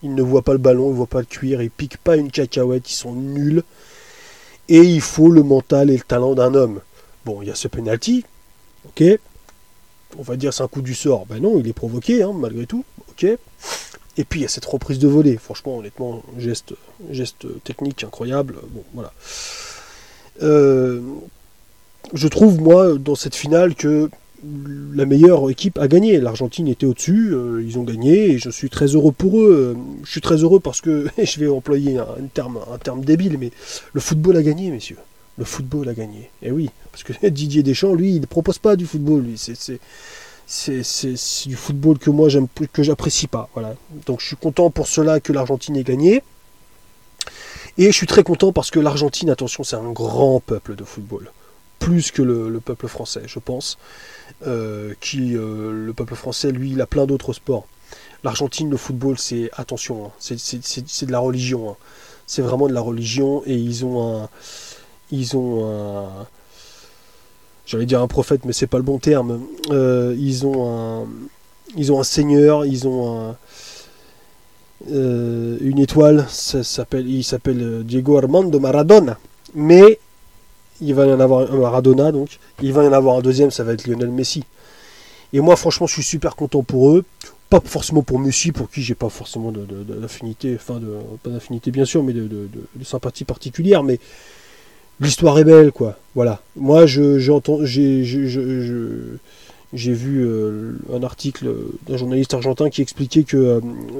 Ils 0.03 0.13
ne 0.13 0.21
voient 0.21 0.41
pas 0.41 0.51
le 0.51 0.57
ballon, 0.57 0.87
ils 0.87 0.91
ne 0.91 0.97
voient 0.97 1.07
pas 1.07 1.19
le 1.19 1.25
cuir, 1.25 1.61
ils 1.61 1.71
piquent 1.71 1.97
pas 1.97 2.17
une 2.17 2.31
cacahuète, 2.31 2.89
ils 2.91 2.95
sont 2.95 3.13
nuls. 3.13 3.63
Et 4.67 4.81
il 4.81 5.01
faut 5.01 5.29
le 5.29 5.43
mental 5.43 5.89
et 5.89 5.95
le 5.95 6.03
talent 6.03 6.35
d'un 6.35 6.53
homme. 6.53 6.81
Bon, 7.25 7.41
il 7.41 7.47
y 7.47 7.51
a 7.51 7.55
ce 7.55 7.69
penalty, 7.69 8.25
ok, 8.87 9.03
on 10.17 10.21
va 10.21 10.35
dire 10.35 10.53
c'est 10.53 10.63
un 10.63 10.67
coup 10.67 10.81
du 10.81 10.95
sort. 10.95 11.25
Ben 11.25 11.41
non, 11.41 11.59
il 11.59 11.67
est 11.67 11.73
provoqué, 11.73 12.23
hein, 12.23 12.33
malgré 12.35 12.65
tout. 12.65 12.85
Ok. 13.09 13.23
Et 13.23 14.23
puis 14.23 14.39
il 14.39 14.43
y 14.43 14.45
a 14.45 14.49
cette 14.49 14.65
reprise 14.65 14.99
de 14.99 15.07
volée. 15.07 15.37
Franchement, 15.37 15.77
honnêtement, 15.77 16.23
geste, 16.37 16.73
geste 17.11 17.45
technique 17.63 18.03
incroyable. 18.03 18.55
Bon, 18.71 18.83
voilà. 18.93 19.13
Euh, 20.41 21.01
je 22.13 22.27
trouve, 22.27 22.59
moi, 22.59 22.97
dans 22.97 23.15
cette 23.15 23.35
finale, 23.35 23.75
que 23.75 24.09
la 24.93 25.05
meilleure 25.05 25.49
équipe 25.49 25.77
a 25.77 25.87
gagné. 25.87 26.19
L'Argentine 26.19 26.67
était 26.67 26.85
au-dessus, 26.85 27.33
ils 27.61 27.77
ont 27.77 27.83
gagné 27.83 28.31
et 28.31 28.37
je 28.37 28.49
suis 28.49 28.69
très 28.69 28.87
heureux 28.87 29.11
pour 29.11 29.39
eux. 29.39 29.75
Je 30.03 30.11
suis 30.11 30.21
très 30.21 30.37
heureux 30.37 30.59
parce 30.59 30.81
que, 30.81 31.07
je 31.17 31.39
vais 31.39 31.47
employer 31.47 31.97
un, 31.97 32.27
terme, 32.33 32.59
un 32.71 32.77
terme 32.77 33.03
débile, 33.03 33.37
mais 33.37 33.51
le 33.93 34.01
football 34.01 34.37
a 34.37 34.43
gagné, 34.43 34.71
messieurs. 34.71 34.97
Le 35.37 35.45
football 35.45 35.89
a 35.89 35.93
gagné. 35.93 36.29
Et 36.41 36.51
oui, 36.51 36.69
parce 36.91 37.03
que 37.03 37.13
Didier 37.27 37.63
Deschamps, 37.63 37.93
lui, 37.93 38.15
il 38.15 38.21
ne 38.21 38.25
propose 38.25 38.57
pas 38.57 38.75
du 38.75 38.85
football. 38.85 39.21
Lui, 39.21 39.37
c'est 39.37 39.79
c'est 40.47 41.49
du 41.49 41.57
football 41.57 41.99
que 41.99 42.09
moi 42.09 42.29
j'aime 42.29 42.47
que 42.71 42.81
j'apprécie 42.81 43.27
pas. 43.27 43.49
Voilà. 43.53 43.75
Donc 44.05 44.21
je 44.21 44.27
suis 44.27 44.37
content 44.37 44.69
pour 44.69 44.87
cela 44.87 45.19
que 45.19 45.33
l'Argentine 45.33 45.75
ait 45.75 45.83
gagné. 45.83 46.23
Et 47.77 47.85
je 47.85 47.91
suis 47.91 48.07
très 48.07 48.23
content 48.23 48.51
parce 48.51 48.71
que 48.71 48.79
l'Argentine, 48.79 49.29
attention, 49.29 49.63
c'est 49.63 49.75
un 49.75 49.91
grand 49.91 50.39
peuple 50.39 50.75
de 50.75 50.83
football. 50.83 51.31
Plus 51.79 52.09
que 52.09 52.23
le, 52.23 52.59
peuple 52.59 52.87
français, 52.87 53.23
je 53.27 53.37
pense. 53.37 53.77
Euh, 54.47 54.93
qui, 54.99 55.35
euh, 55.35 55.71
le 55.85 55.93
peuple 55.93 56.15
français, 56.15 56.51
lui, 56.51 56.71
il 56.71 56.81
a 56.81 56.87
plein 56.87 57.05
d'autres 57.05 57.33
sports. 57.33 57.67
L'Argentine, 58.23 58.69
le 58.69 58.77
football, 58.77 59.19
c'est, 59.19 59.51
attention, 59.53 60.07
hein, 60.07 60.11
c'est 60.19 61.05
de 61.05 61.11
la 61.11 61.19
religion. 61.19 61.69
Hein. 61.69 61.75
C'est 62.25 62.41
vraiment 62.41 62.67
de 62.67 62.73
la 62.73 62.81
religion 62.81 63.43
et 63.45 63.55
ils 63.55 63.85
ont 63.85 64.23
un. 64.23 64.29
Ils 65.11 65.37
ont 65.37 65.65
un 65.65 66.27
j'allais 67.67 67.85
dire 67.85 68.01
un 68.01 68.07
prophète, 68.07 68.45
mais 68.45 68.53
c'est 68.53 68.65
pas 68.65 68.77
le 68.77 68.83
bon 68.83 68.97
terme. 68.97 69.41
Euh, 69.69 70.15
ils 70.17 70.45
ont 70.47 71.01
un, 71.03 71.07
ils 71.75 71.91
ont 71.91 71.99
un 71.99 72.03
seigneur, 72.03 72.65
ils 72.65 72.87
ont 72.87 73.35
euh, 74.89 75.57
une 75.61 75.77
étoile. 75.77 76.25
Ça 76.29 76.63
s'appelle, 76.63 77.07
il 77.07 77.23
s'appelle 77.23 77.83
Diego 77.83 78.17
Armando 78.17 78.59
Maradona. 78.59 79.19
Mais 79.53 79.99
il 80.81 80.95
va 80.95 81.05
y 81.05 81.11
en 81.11 81.19
avoir 81.19 81.51
un 81.51 81.57
Maradona, 81.57 82.11
donc 82.11 82.39
il 82.61 82.73
va 82.73 82.83
y 82.83 82.87
en 82.87 82.93
avoir 82.93 83.17
un 83.17 83.21
deuxième, 83.21 83.51
ça 83.51 83.63
va 83.63 83.73
être 83.73 83.85
Lionel 83.85 84.09
Messi. 84.09 84.43
Et 85.33 85.41
moi, 85.41 85.55
franchement, 85.55 85.87
je 85.87 85.93
suis 85.93 86.03
super 86.03 86.35
content 86.35 86.63
pour 86.63 86.91
eux. 86.91 87.03
Pas 87.49 87.61
forcément 87.63 88.01
pour 88.01 88.19
Messi, 88.19 88.51
pour 88.51 88.69
qui 88.69 88.81
j'ai 88.81 88.95
pas 88.95 89.09
forcément 89.09 89.51
d'affinité, 89.51 90.55
enfin, 90.55 90.79
de, 90.79 90.87
pas 91.23 91.29
d'affinité 91.29 91.71
bien 91.71 91.85
sûr, 91.85 92.03
mais 92.03 92.13
de 92.13 92.29
sympathie 92.83 93.23
particulière. 93.23 93.83
Mais 93.83 93.99
l'histoire 94.99 95.37
est 95.39 95.43
belle, 95.43 95.71
quoi. 95.71 95.97
Voilà. 96.15 96.41
Moi, 96.55 96.85
je, 96.85 97.19
j'ai, 99.73 99.93
vu 99.93 100.25
euh, 100.25 100.73
un 100.93 101.03
article 101.03 101.53
d'un 101.87 101.97
journaliste 101.97 102.33
argentin 102.33 102.69
qui 102.69 102.81
expliquait 102.81 103.23
que 103.23 103.37
euh, 103.37 103.59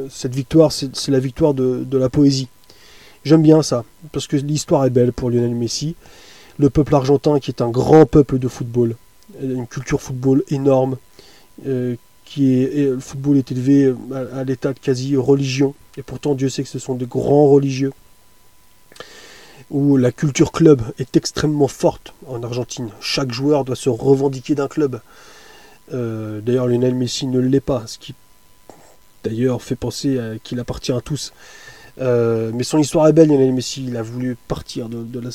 cette 0.10 0.34
victoire, 0.34 0.72
c'est, 0.72 1.10
la 1.10 1.20
victoire 1.20 1.54
de, 1.54 1.98
la 1.98 2.10
poésie. 2.10 2.48
J'aime 3.24 3.42
bien 3.42 3.62
ça, 3.62 3.84
parce 4.12 4.28
que 4.28 4.38
l'histoire 4.38 4.86
est 4.86 4.90
belle 4.90 5.12
pour 5.12 5.30
Lionel 5.30 5.56
Messi. 5.56 5.96
Le 6.60 6.70
peuple 6.70 6.96
argentin, 6.96 7.40
qui 7.40 7.52
est 7.52 7.62
un 7.62 7.70
grand 7.70 8.06
peuple 8.06 8.40
de 8.40 8.48
football, 8.48 8.96
une 9.42 9.68
culture 9.68 10.02
football 10.02 10.44
énorme, 10.50 10.98
euh, 11.68 11.96
qui 12.26 12.62
est, 12.62 12.90
le 12.90 13.00
football 13.00 13.38
est 13.38 13.52
élevé 13.52 13.94
à, 14.14 14.40
à 14.40 14.44
l'état 14.44 14.74
de 14.74 14.80
quasi 14.80 15.16
religion, 15.16 15.76
et 15.98 16.04
pourtant 16.04 16.36
Dieu 16.36 16.50
sait 16.50 16.64
que 16.64 16.70
ce 16.70 16.80
sont 16.80 16.96
des 16.96 17.06
grands 17.06 17.48
religieux 17.50 17.92
où 19.70 19.98
la 19.98 20.12
culture 20.12 20.52
club 20.52 20.82
est 20.98 21.18
extrêmement 21.18 21.68
forte 21.68 22.14
en 22.28 22.42
Argentine. 22.44 22.90
Chaque 23.02 23.32
joueur 23.32 23.66
doit 23.66 23.76
se 23.76 23.90
revendiquer 23.90 24.56
d'un 24.56 24.68
club. 24.68 25.02
Euh, 25.94 26.42
d'ailleurs, 26.42 26.68
Lionel 26.68 26.96
Messi 26.96 27.28
ne 27.28 27.40
l'est 27.40 27.60
pas, 27.60 27.84
ce 27.86 27.98
qui 27.98 28.16
d'ailleurs 29.24 29.62
fait 29.62 29.76
penser 29.76 30.20
qu'il 30.44 30.60
appartient 30.60 30.94
à 30.94 31.02
tous. 31.02 31.34
Euh, 32.00 32.52
mais 32.54 32.64
son 32.64 32.78
histoire 32.78 33.08
est 33.08 33.14
belle, 33.14 33.30
Lionel 33.30 33.54
Messi. 33.54 33.86
Il 33.88 33.98
a 33.98 34.02
voulu 34.02 34.38
partir 34.48 34.88
de, 34.90 35.20
la, 35.20 35.32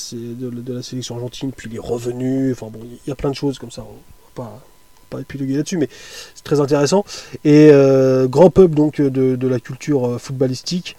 sélection 0.82 1.16
argentine, 1.16 1.52
puis 1.52 1.68
il 1.70 1.76
est 1.76 1.80
revenu. 1.80 2.52
Enfin 2.52 2.68
bon, 2.72 2.80
il 2.84 3.08
y 3.08 3.12
a 3.12 3.16
plein 3.16 3.30
de 3.30 3.34
choses 3.34 3.58
comme 3.58 3.70
ça. 3.70 3.82
On 3.82 3.94
va 4.40 4.48
pas, 4.48 4.62
pas 5.10 5.20
épiloguer 5.20 5.56
là-dessus, 5.56 5.78
mais 5.78 5.88
c'est 6.34 6.44
très 6.44 6.60
intéressant. 6.60 7.04
Et 7.44 7.70
euh, 7.72 8.28
grand 8.28 8.50
peuple 8.50 8.74
donc 8.74 9.00
de, 9.00 9.46
la 9.46 9.60
culture 9.60 10.20
footballistique. 10.20 10.96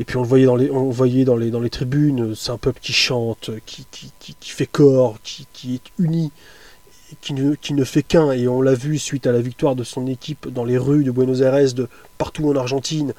Et 0.00 0.04
puis 0.04 0.16
on 0.16 0.22
le 0.22 0.28
voyait 0.28 0.46
dans 0.46 0.56
les, 0.56 0.70
on 0.70 0.92
dans 0.92 1.36
les, 1.36 1.50
dans 1.50 1.60
les 1.60 1.68
tribunes, 1.68 2.34
c'est 2.34 2.50
un 2.50 2.56
peuple 2.56 2.80
qui 2.80 2.94
chante, 2.94 3.50
qui, 3.66 3.84
qui, 3.90 4.50
fait 4.50 4.66
corps, 4.66 5.18
qui, 5.22 5.74
est 5.74 6.02
uni, 6.02 6.32
qui 7.20 7.34
ne, 7.34 7.54
qui 7.54 7.76
fait 7.84 8.02
qu'un. 8.02 8.32
Et 8.32 8.48
on 8.48 8.62
l'a 8.62 8.72
vu 8.72 8.98
suite 8.98 9.26
à 9.26 9.32
la 9.32 9.42
victoire 9.42 9.76
de 9.76 9.84
son 9.84 10.06
équipe 10.06 10.48
dans 10.48 10.64
les 10.64 10.78
rues 10.78 11.04
de 11.04 11.10
Buenos 11.10 11.42
Aires, 11.42 11.74
de 11.74 11.86
partout 12.16 12.48
en 12.48 12.56
Argentine. 12.56 13.12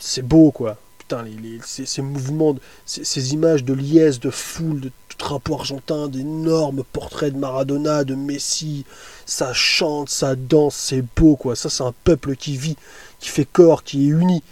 C'est 0.00 0.26
beau, 0.26 0.50
quoi. 0.50 0.78
Putain, 0.98 1.22
les, 1.22 1.60
ces, 1.64 2.02
mouvements, 2.02 2.56
ces, 2.84 3.32
images 3.32 3.62
de 3.62 3.72
liesse, 3.72 4.18
de 4.18 4.30
foule, 4.30 4.80
de 4.80 4.90
drapeau 5.16 5.54
argentin, 5.54 6.08
d'énormes 6.08 6.82
portraits 6.92 7.32
de 7.32 7.38
Maradona, 7.38 8.02
de 8.02 8.16
Messi. 8.16 8.84
Ça 9.26 9.52
chante, 9.52 10.08
ça 10.08 10.34
danse, 10.34 10.74
c'est 10.74 11.04
beau, 11.16 11.36
quoi. 11.36 11.54
Ça, 11.54 11.70
c'est 11.70 11.84
un 11.84 11.94
peuple 12.02 12.34
qui 12.34 12.56
vit, 12.56 12.76
qui 13.20 13.28
fait 13.28 13.46
corps, 13.46 13.84
qui 13.84 14.08
est 14.08 14.10
uni 14.10 14.42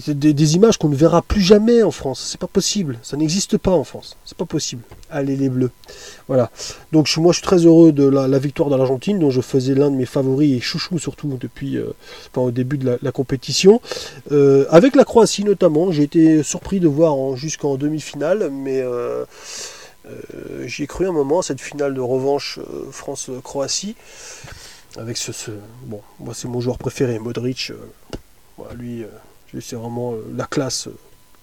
c'est 0.00 0.18
des, 0.18 0.54
images 0.56 0.76
qu'on 0.76 0.88
ne 0.88 0.96
verra 0.96 1.22
plus 1.22 1.40
jamais 1.40 1.82
en 1.82 1.90
France. 1.90 2.28
C'est 2.30 2.40
pas 2.40 2.46
possible. 2.46 2.98
Ça 3.02 3.16
n'existe 3.16 3.58
pas 3.58 3.70
en 3.70 3.84
France. 3.84 4.16
C'est 4.24 4.36
pas 4.36 4.44
possible. 4.44 4.82
Allez 5.10 5.36
les 5.36 5.48
Bleus. 5.48 5.70
Voilà. 6.26 6.50
Donc 6.92 7.08
moi 7.16 7.32
je 7.32 7.38
suis 7.38 7.46
très 7.46 7.58
heureux 7.58 7.92
de 7.92 8.04
la, 8.04 8.38
victoire 8.38 8.70
de 8.70 8.76
l'Argentine, 8.76 9.18
dont 9.18 9.30
je 9.30 9.40
faisais 9.40 9.74
l'un 9.74 9.90
de 9.90 9.96
mes 9.96 10.06
favoris 10.06 10.56
et 10.56 10.60
chouchou 10.60 10.98
surtout 10.98 11.38
depuis 11.40 11.76
euh, 11.76 11.92
au 12.34 12.50
début 12.50 12.78
de 12.78 12.98
la, 13.00 13.12
compétition. 13.12 13.80
Euh, 14.32 14.66
avec 14.70 14.96
la 14.96 15.04
Croatie 15.04 15.44
notamment, 15.44 15.92
j'ai 15.92 16.02
été 16.02 16.42
surpris 16.42 16.80
de 16.80 16.88
voir 16.88 17.36
jusqu'en 17.36 17.76
demi-finale, 17.76 18.50
mais 18.50 18.80
euh, 18.80 19.24
j'y 20.64 20.82
ai 20.82 20.86
cru 20.86 21.06
un 21.06 21.12
moment 21.12 21.42
cette 21.42 21.60
finale 21.60 21.94
de 21.94 22.00
revanche 22.00 22.58
France-Croatie. 22.90 23.94
Avec 24.96 25.16
ce, 25.16 25.32
bon, 25.84 26.00
moi 26.20 26.34
c'est 26.34 26.48
mon 26.48 26.60
joueur 26.60 26.78
préféré, 26.78 27.18
Modric. 27.18 27.72
lui 28.74 29.04
c'est 29.60 29.76
vraiment 29.76 30.12
euh, 30.12 30.24
la 30.36 30.46
classe, 30.46 30.88
euh, 30.88 30.96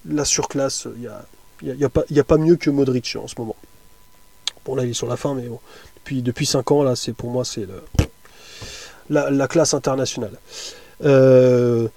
la 0.08 0.24
surclasse. 0.24 0.88
Il 0.96 1.76
n'y 1.76 1.84
a, 1.84 1.86
a, 1.86 2.24
pas, 2.24 2.36
mieux 2.36 2.56
que 2.56 2.70
Modric 2.70 3.16
en 3.22 3.28
ce 3.28 3.34
moment. 3.38 3.56
Bon, 4.64 4.74
là, 4.74 4.84
il 4.84 4.90
est 4.90 4.94
sur 4.94 5.08
la 5.08 5.16
fin, 5.16 5.34
mais 5.34 5.48
bon. 5.48 5.60
Depuis, 5.96 6.22
depuis 6.22 6.46
5 6.46 6.70
ans, 6.72 6.82
là, 6.82 6.96
c'est 6.96 7.12
pour 7.12 7.30
moi, 7.30 7.44
c'est 7.44 7.66
la, 9.10 9.30
la, 9.30 9.48
classe 9.48 9.74
internationale. 9.74 10.32
Euh, 11.04 11.88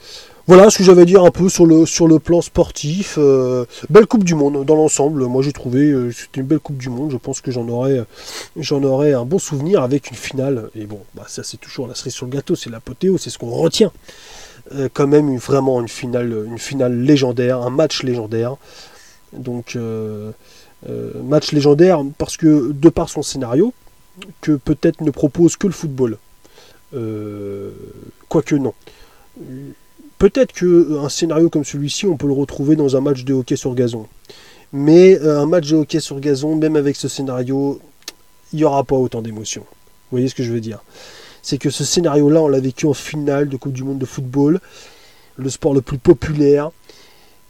voilà 0.48 0.70
ce 0.70 0.78
que 0.78 0.84
j'avais 0.84 1.04
à 1.04 1.06
dire 1.06 1.24
un 1.24 1.32
peu 1.32 1.50
sur 1.50 1.66
le, 1.66 1.88
sur 1.88 2.08
le 2.08 2.20
plan 2.20 2.42
sportif. 2.42 3.18
belle 3.90 4.06
Coupe 4.06 4.24
du 4.24 4.36
Monde 4.36 4.64
dans 4.64 4.76
l'ensemble. 4.76 5.26
Moi 5.26 5.42
j'ai 5.42 5.54
trouvé 5.54 6.12
c'était 6.12 6.42
une 6.42 6.46
belle 6.46 6.60
Coupe 6.60 6.78
du 6.78 6.90
Monde. 6.90 7.12
Je 7.12 7.18
pense 7.18 7.42
que 7.42 7.50
j'en 7.50 7.68
aurais, 7.68 8.04
j'en 8.56 8.84
aurais 8.84 9.14
un 9.14 9.26
bon 9.26 9.40
souvenir 9.40 9.82
avec 9.82 10.12
une 10.12 10.18
finale. 10.18 10.70
Et 10.76 10.86
bon, 10.86 11.00
bah, 11.16 11.26
ça 11.28 11.44
c'est 11.44 11.58
toujours 11.58 11.88
la 11.88 11.96
cerise 11.96 12.14
sur 12.14 12.28
le 12.28 12.32
gâteau, 12.32 12.56
c'est 12.56 12.70
l'apothéose, 12.70 13.22
c'est 13.22 13.32
ce 13.32 13.40
qu'on 13.40 13.50
retient. 13.50 13.92
Euh, 14.74 14.90
quand 14.92 15.06
même 15.06 15.38
vraiment 15.38 15.80
une 15.80 15.88
finale, 15.88 16.46
une 16.48 16.58
finale 16.58 17.00
légendaire, 17.00 17.62
un 17.62 17.70
match 17.70 18.04
légendaire. 18.04 18.58
Donc 19.34 19.76
euh, 19.76 20.32
euh, 20.90 21.12
match 21.24 21.52
légendaire 21.52 22.02
parce 22.18 22.38
que 22.38 22.72
de 22.72 22.90
par 22.90 23.10
son 23.10 23.22
scénario, 23.22 23.74
que 24.42 24.54
peut-être 24.54 25.02
ne 25.02 25.12
propose 25.12 25.56
que 25.58 25.68
le 25.68 25.74
football. 25.74 26.18
Quoique 28.30 28.56
non. 28.56 28.74
Peut-être 30.18 30.54
qu'un 30.54 31.10
scénario 31.10 31.50
comme 31.50 31.66
celui-ci, 31.66 32.08
on 32.08 32.16
peut 32.16 32.28
le 32.28 32.34
retrouver 32.34 32.78
dans 32.78 32.96
un 32.96 33.02
match 33.02 33.26
de 33.26 33.34
hockey 33.34 33.58
sur 33.58 33.76
gazon. 33.76 34.08
Mais 34.72 35.20
un 35.20 35.46
match 35.46 35.70
de 35.70 35.76
hockey 35.76 36.00
sur 36.00 36.22
gazon, 36.22 36.56
même 36.56 36.78
avec 36.78 36.96
ce 36.96 37.10
scénario, 37.10 37.82
il 38.54 38.60
n'y 38.60 38.64
aura 38.64 38.86
pas 38.86 38.96
autant 38.96 39.22
d'émotions. 39.22 39.66
Vous 40.10 40.12
voyez 40.12 40.30
ce 40.30 40.36
que 40.36 40.44
je 40.44 40.54
veux 40.54 40.62
dire? 40.62 40.80
C'est 41.46 41.60
que 41.60 41.70
ce 41.70 41.84
scénario-là, 41.84 42.42
on 42.42 42.48
l'a 42.48 42.60
vécu 42.60 42.88
en 42.88 42.96
finale 42.96 43.50
de 43.50 43.56
Coupe 43.56 43.74
du 43.74 43.84
Monde 43.84 44.00
de 44.00 44.06
football, 44.08 44.60
le 45.36 45.50
sport 45.52 45.76
le 45.76 45.82
plus 45.82 46.00
populaire, 46.00 46.72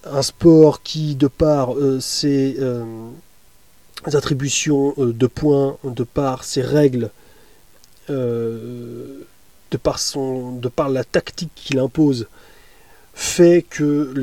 un 0.03 0.21
sport 0.21 0.83
qui, 0.83 1.15
de 1.15 1.27
par 1.27 1.75
euh, 1.75 2.01
ses 2.01 2.57
euh, 2.59 2.83
attributions 4.03 4.93
euh, 4.97 5.13
de 5.13 5.27
points, 5.27 5.77
de 5.85 6.03
par 6.03 6.43
ses 6.43 6.61
règles, 6.61 7.09
de, 8.09 9.25
par 9.81 9.99
son, 9.99 10.51
de 10.51 10.67
par 10.67 10.89
la 10.89 11.05
tactique 11.05 11.51
qu'il 11.55 11.79
impose, 11.79 12.27
fait 13.13 13.65
que 13.67 14.13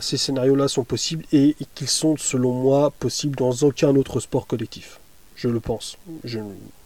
ces 0.00 0.16
scénarios-là 0.16 0.66
sont 0.66 0.82
possibles 0.82 1.24
et 1.32 1.54
qu'ils 1.76 1.88
sont, 1.88 2.16
selon 2.16 2.52
moi, 2.52 2.92
possibles 2.98 3.36
dans 3.36 3.52
aucun 3.62 3.94
autre 3.94 4.18
sport 4.18 4.48
collectif. 4.48 4.98
Je 5.36 5.48
le 5.48 5.60
pense. 5.60 5.96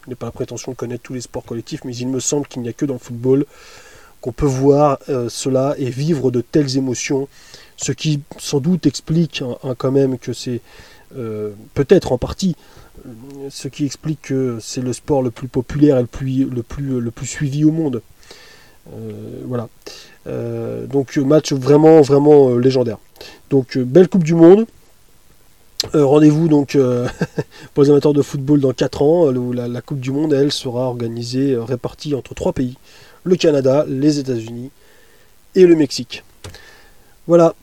N'ai 0.09 0.15
pas 0.15 0.27
la 0.27 0.31
prétention 0.31 0.71
de 0.71 0.77
connaître 0.77 1.03
tous 1.03 1.13
les 1.13 1.21
sports 1.21 1.43
collectifs, 1.43 1.83
mais 1.83 1.95
il 1.95 2.07
me 2.07 2.19
semble 2.19 2.47
qu'il 2.47 2.61
n'y 2.61 2.69
a 2.69 2.73
que 2.73 2.85
dans 2.85 2.93
le 2.93 2.99
football 2.99 3.45
qu'on 4.25 4.31
peut 4.31 4.45
voir 4.47 4.97
euh, 5.09 5.29
cela 5.29 5.75
et 5.77 5.89
vivre 5.89 6.31
de 6.31 6.41
telles 6.41 6.77
émotions, 6.77 7.27
ce 7.77 7.91
qui 7.91 8.21
sans 8.39 8.59
doute 8.59 8.87
explique 8.87 9.43
quand 9.77 9.91
même 9.91 10.17
que 10.17 10.33
c'est 10.33 10.61
euh, 11.15 11.51
peut-être 11.75 12.11
en 12.11 12.17
partie 12.17 12.55
ce 13.49 13.67
qui 13.67 13.85
explique 13.85 14.21
que 14.23 14.57
c'est 14.59 14.81
le 14.81 14.91
sport 14.93 15.21
le 15.21 15.29
plus 15.29 15.47
populaire 15.47 15.97
et 15.97 16.01
le 16.01 16.07
plus, 16.07 16.45
le 16.45 16.63
plus, 16.63 16.99
le 16.99 17.11
plus 17.11 17.27
suivi 17.27 17.63
au 17.63 17.71
monde. 17.71 18.01
Euh, 18.93 19.11
voilà. 19.45 19.67
donc 20.87 21.17
match 21.17 21.53
vraiment 21.53 22.01
vraiment 22.01 22.57
légendaire. 22.57 22.97
Donc 23.51 23.77
belle 23.77 24.07
Coupe 24.07 24.23
du 24.23 24.33
Monde. 24.33 24.65
Rendez-vous 25.93 26.47
donc 26.47 26.77
pour 27.73 27.83
les 27.83 27.89
amateurs 27.89 28.13
de 28.13 28.21
football 28.21 28.59
dans 28.59 28.73
4 28.73 29.01
ans, 29.01 29.27
où 29.27 29.53
la, 29.53 29.81
Coupe 29.81 29.99
du 29.99 30.11
Monde, 30.11 30.33
elle, 30.33 30.51
sera 30.51 30.87
organisée, 30.87 31.55
répartie 31.57 32.15
entre 32.15 32.33
trois 32.33 32.53
pays. 32.53 32.77
Le 33.23 33.35
Canada, 33.35 33.85
les 33.87 34.19
États-Unis 34.19 34.71
et 35.55 35.65
le 35.65 35.75
Mexique. 35.75 36.23
Voilà. 37.27 37.55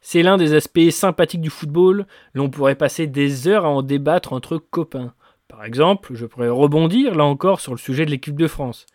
C'est 0.00 0.22
l'un 0.22 0.38
des 0.38 0.54
aspects 0.54 0.90
sympathiques 0.90 1.40
du 1.40 1.50
football. 1.50 2.06
L'on 2.34 2.50
pourrait 2.50 2.74
passer 2.74 3.06
des 3.06 3.46
heures 3.46 3.64
à 3.64 3.68
en 3.68 3.82
débattre 3.82 4.32
entre 4.32 4.58
copains. 4.58 5.12
Par 5.46 5.64
exemple, 5.64 6.14
je 6.14 6.26
pourrais 6.26 6.48
rebondir 6.48 7.14
là 7.14 7.24
encore 7.24 7.60
sur 7.60 7.72
le 7.72 7.78
sujet 7.78 8.06
de 8.06 8.10
l'équipe 8.10 8.36
de 8.36 8.48
France. 8.48 8.86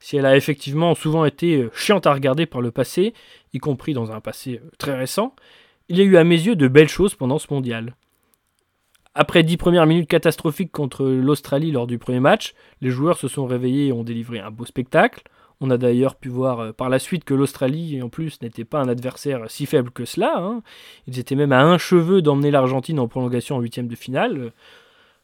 Si 0.00 0.16
elle 0.16 0.26
a 0.26 0.36
effectivement 0.36 0.94
souvent 0.94 1.24
été 1.24 1.56
euh, 1.56 1.70
chiante 1.74 2.06
à 2.06 2.12
regarder 2.12 2.46
par 2.46 2.60
le 2.60 2.70
passé, 2.70 3.14
y 3.52 3.58
compris 3.58 3.94
dans 3.94 4.12
un 4.12 4.20
passé 4.20 4.60
euh, 4.62 4.70
très 4.78 4.94
récent, 4.94 5.34
il 5.88 5.98
y 5.98 6.00
a 6.00 6.04
eu 6.04 6.16
à 6.16 6.24
mes 6.24 6.40
yeux 6.40 6.56
de 6.56 6.68
belles 6.68 6.88
choses 6.88 7.14
pendant 7.14 7.38
ce 7.38 7.52
mondial. 7.52 7.94
Après 9.14 9.44
dix 9.44 9.56
premières 9.56 9.86
minutes 9.86 10.08
catastrophiques 10.08 10.72
contre 10.72 11.04
l'Australie 11.04 11.70
lors 11.70 11.86
du 11.86 11.98
premier 11.98 12.20
match, 12.20 12.54
les 12.80 12.90
joueurs 12.90 13.18
se 13.18 13.28
sont 13.28 13.46
réveillés 13.46 13.86
et 13.86 13.92
ont 13.92 14.02
délivré 14.02 14.40
un 14.40 14.50
beau 14.50 14.64
spectacle. 14.64 15.22
On 15.60 15.70
a 15.70 15.78
d'ailleurs 15.78 16.16
pu 16.16 16.28
voir 16.28 16.60
euh, 16.60 16.72
par 16.72 16.88
la 16.88 16.98
suite 16.98 17.24
que 17.24 17.32
l'Australie, 17.32 18.02
en 18.02 18.08
plus, 18.08 18.42
n'était 18.42 18.64
pas 18.64 18.80
un 18.80 18.88
adversaire 18.88 19.44
si 19.48 19.66
faible 19.66 19.90
que 19.90 20.04
cela. 20.04 20.34
Hein. 20.36 20.62
Ils 21.06 21.20
étaient 21.20 21.36
même 21.36 21.52
à 21.52 21.62
un 21.62 21.78
cheveu 21.78 22.22
d'emmener 22.22 22.50
l'Argentine 22.50 22.98
en 22.98 23.06
prolongation 23.06 23.56
en 23.56 23.60
huitième 23.60 23.86
de 23.86 23.94
finale. 23.94 24.52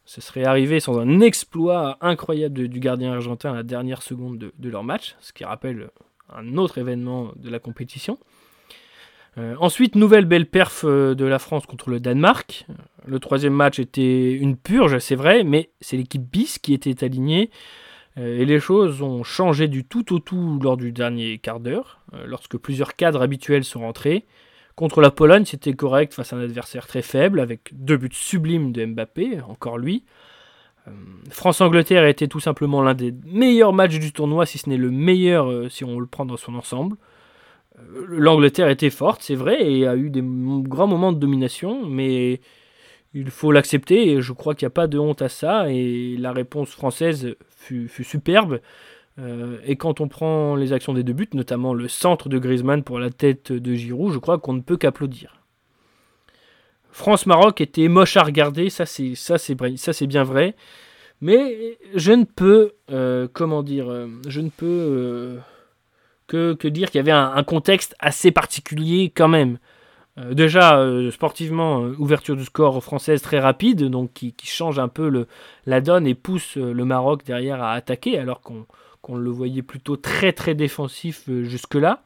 Ce 0.05 0.21
serait 0.21 0.45
arrivé 0.45 0.79
sans 0.79 0.97
un 0.97 1.19
exploit 1.19 1.97
incroyable 2.01 2.69
du 2.69 2.79
gardien 2.79 3.13
argentin 3.13 3.51
à 3.51 3.55
la 3.57 3.63
dernière 3.63 4.01
seconde 4.01 4.51
de, 4.57 4.69
leur 4.69 4.83
match, 4.83 5.15
ce 5.19 5.31
qui 5.33 5.43
rappelle 5.43 5.89
un 6.33 6.57
autre 6.57 6.77
événement 6.77 7.33
de 7.35 7.49
la 7.49 7.59
compétition. 7.59 8.17
Euh, 9.37 9.55
ensuite, 9.59 9.95
nouvelle 9.95 10.25
belle 10.25 10.45
perf 10.45 10.83
euh, 10.83 11.15
de 11.15 11.23
la 11.23 11.39
France 11.39 11.65
contre 11.65 11.89
le 11.89 11.99
Danemark. 11.99 12.65
Le 13.05 13.19
troisième 13.19 13.53
match 13.53 13.79
était 13.79 14.33
une 14.33 14.57
purge, 14.57 14.99
c'est 14.99 15.15
vrai, 15.15 15.43
mais 15.43 15.69
c'est 15.79 15.95
l'équipe 15.95 16.21
bis 16.21 16.59
qui 16.59 16.73
était 16.73 17.03
alignée. 17.03 17.49
Euh, 18.17 18.39
et 18.39 18.45
les 18.45 18.59
choses 18.59 19.01
ont 19.01 19.23
changé 19.23 19.69
du 19.69 19.85
tout 19.85 20.13
au 20.13 20.19
tout 20.19 20.59
lors 20.61 20.75
du 20.75 20.91
dernier 20.91 21.37
quart 21.37 21.61
d'heure, 21.61 22.01
lorsque 22.25 22.57
plusieurs 22.57 22.95
cadres 22.95 23.21
habituels 23.21 23.63
sont 23.63 23.81
rentrés. 23.81 24.25
Contre 24.75 24.99
la 24.99 25.11
Pologne, 25.11 25.45
c'était 25.45 25.73
correct 25.73 26.13
face 26.13 26.33
à 26.33 26.35
un 26.35 26.41
adversaire 26.41 26.87
très 26.87 27.01
faible, 27.01 27.39
avec 27.39 27.69
deux 27.71 27.97
buts 27.97 28.09
sublimes 28.11 28.73
de 28.73 28.85
Mbappé, 28.85 29.39
encore 29.47 29.77
lui. 29.77 30.03
France-Angleterre 31.29 32.03
a 32.03 32.09
été 32.09 32.27
tout 32.27 32.39
simplement 32.39 32.81
l'un 32.81 32.95
des 32.95 33.13
meilleurs 33.25 33.71
matchs 33.71 33.99
du 33.99 34.11
tournoi, 34.11 34.45
si 34.45 34.57
ce 34.57 34.67
n'est 34.67 34.77
le 34.77 34.89
meilleur 34.89 35.71
si 35.71 35.85
on 35.85 35.99
le 35.99 36.07
prend 36.07 36.25
dans 36.25 36.37
son 36.37 36.55
ensemble. 36.55 36.97
L'Angleterre 38.07 38.69
était 38.69 38.89
forte, 38.89 39.21
c'est 39.23 39.35
vrai, 39.35 39.65
et 39.65 39.87
a 39.87 39.95
eu 39.95 40.09
des 40.09 40.23
grands 40.23 40.87
moments 40.87 41.11
de 41.11 41.19
domination, 41.19 41.85
mais 41.85 42.41
il 43.13 43.29
faut 43.29 43.51
l'accepter, 43.51 44.11
et 44.11 44.21
je 44.21 44.33
crois 44.33 44.55
qu'il 44.55 44.65
n'y 44.65 44.71
a 44.71 44.75
pas 44.75 44.87
de 44.87 44.99
honte 44.99 45.21
à 45.21 45.29
ça, 45.29 45.69
et 45.69 46.15
la 46.17 46.31
réponse 46.31 46.69
française 46.69 47.35
fut 47.49 48.03
superbe. 48.03 48.59
Euh, 49.19 49.57
et 49.65 49.75
quand 49.75 49.99
on 50.01 50.07
prend 50.07 50.55
les 50.55 50.73
actions 50.73 50.93
des 50.93 51.03
deux 51.03 51.13
buts, 51.13 51.29
notamment 51.33 51.73
le 51.73 51.87
centre 51.87 52.29
de 52.29 52.39
Griezmann 52.39 52.83
pour 52.83 52.99
la 52.99 53.09
tête 53.09 53.51
de 53.51 53.73
Giroud, 53.73 54.13
je 54.13 54.19
crois 54.19 54.39
qu'on 54.39 54.53
ne 54.53 54.61
peut 54.61 54.77
qu'applaudir. 54.77 55.41
France-Maroc 56.91 57.61
était 57.61 57.87
moche 57.87 58.17
à 58.17 58.23
regarder, 58.23 58.69
ça 58.69 58.85
c'est 58.85 60.07
bien 60.07 60.23
vrai, 60.23 60.55
mais 61.21 61.77
je 61.95 62.11
ne 62.11 62.25
peux 62.25 62.73
euh, 62.89 63.27
comment 63.31 63.63
dire, 63.63 63.89
euh, 63.89 64.07
je 64.27 64.41
ne 64.41 64.49
peux 64.49 65.37
que, 66.31 66.67
dire 66.67 66.89
qu'il 66.89 66.99
y 66.99 67.01
avait 67.01 67.11
un, 67.11 67.43
contexte 67.43 67.95
assez 67.99 68.31
particulier 68.31 69.11
quand 69.15 69.27
même. 69.27 69.57
déjà 70.31 70.83
sportivement, 71.11 71.79
ouverture 71.97 72.35
du 72.35 72.45
score 72.45 72.83
française 72.83 73.21
très 73.21 73.39
rapide, 73.39 73.83
donc 73.85 74.13
qui, 74.13 74.33
change 74.43 74.79
un 74.79 74.87
peu 74.87 75.09
le, 75.09 75.27
la 75.65 75.81
donne 75.81 76.07
et 76.07 76.15
pousse 76.15 76.55
le 76.57 76.85
Maroc 76.85 77.23
derrière 77.25 77.61
à 77.61 77.73
attaquer, 77.73 78.17
alors 78.17 78.41
qu'on 78.41 79.15
le 79.15 79.29
voyait 79.29 79.61
plutôt 79.61 79.97
très 79.97 80.33
très 80.33 80.55
défensif 80.55 81.23
euh, 81.29 81.43
jusque-là. 81.43 82.03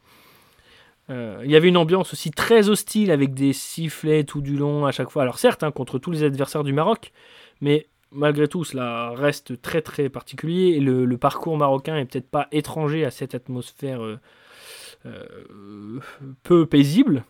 Euh, 1.10 1.42
il 1.44 1.52
y 1.52 1.56
avait 1.56 1.68
une 1.68 1.78
ambiance 1.78 2.14
aussi 2.14 2.32
très 2.32 2.70
hostile 2.70 3.12
avec 3.12 3.34
des 3.34 3.54
sifflets 3.54 4.24
tout 4.24 4.42
du 4.42 4.58
long 4.58 4.86
à 4.86 4.92
chaque 4.92 5.10
fois. 5.10 5.22
Alors 5.22 5.38
certes, 5.38 5.64
hein, 5.64 5.72
contre 5.72 6.00
tous 6.00 6.12
les 6.12 6.24
adversaires 6.24 6.64
du 6.64 6.74
Maroc, 6.74 7.12
mais 7.62 7.88
malgré 8.16 8.48
tout, 8.48 8.64
cela 8.64 9.12
reste 9.12 9.62
très 9.62 9.82
très 9.82 10.10
particulier. 10.10 10.76
Et 10.76 10.80
le, 10.80 11.18
parcours 11.18 11.58
marocain 11.58 11.98
est 11.98 12.06
peut-être 12.06 12.30
pas 12.30 12.48
étranger 12.52 13.06
à 13.06 13.12
cette 13.12 13.36
atmosphère 13.36 14.02
euh, 15.06 16.00
peu 16.44 16.66
paisible. 16.66 17.24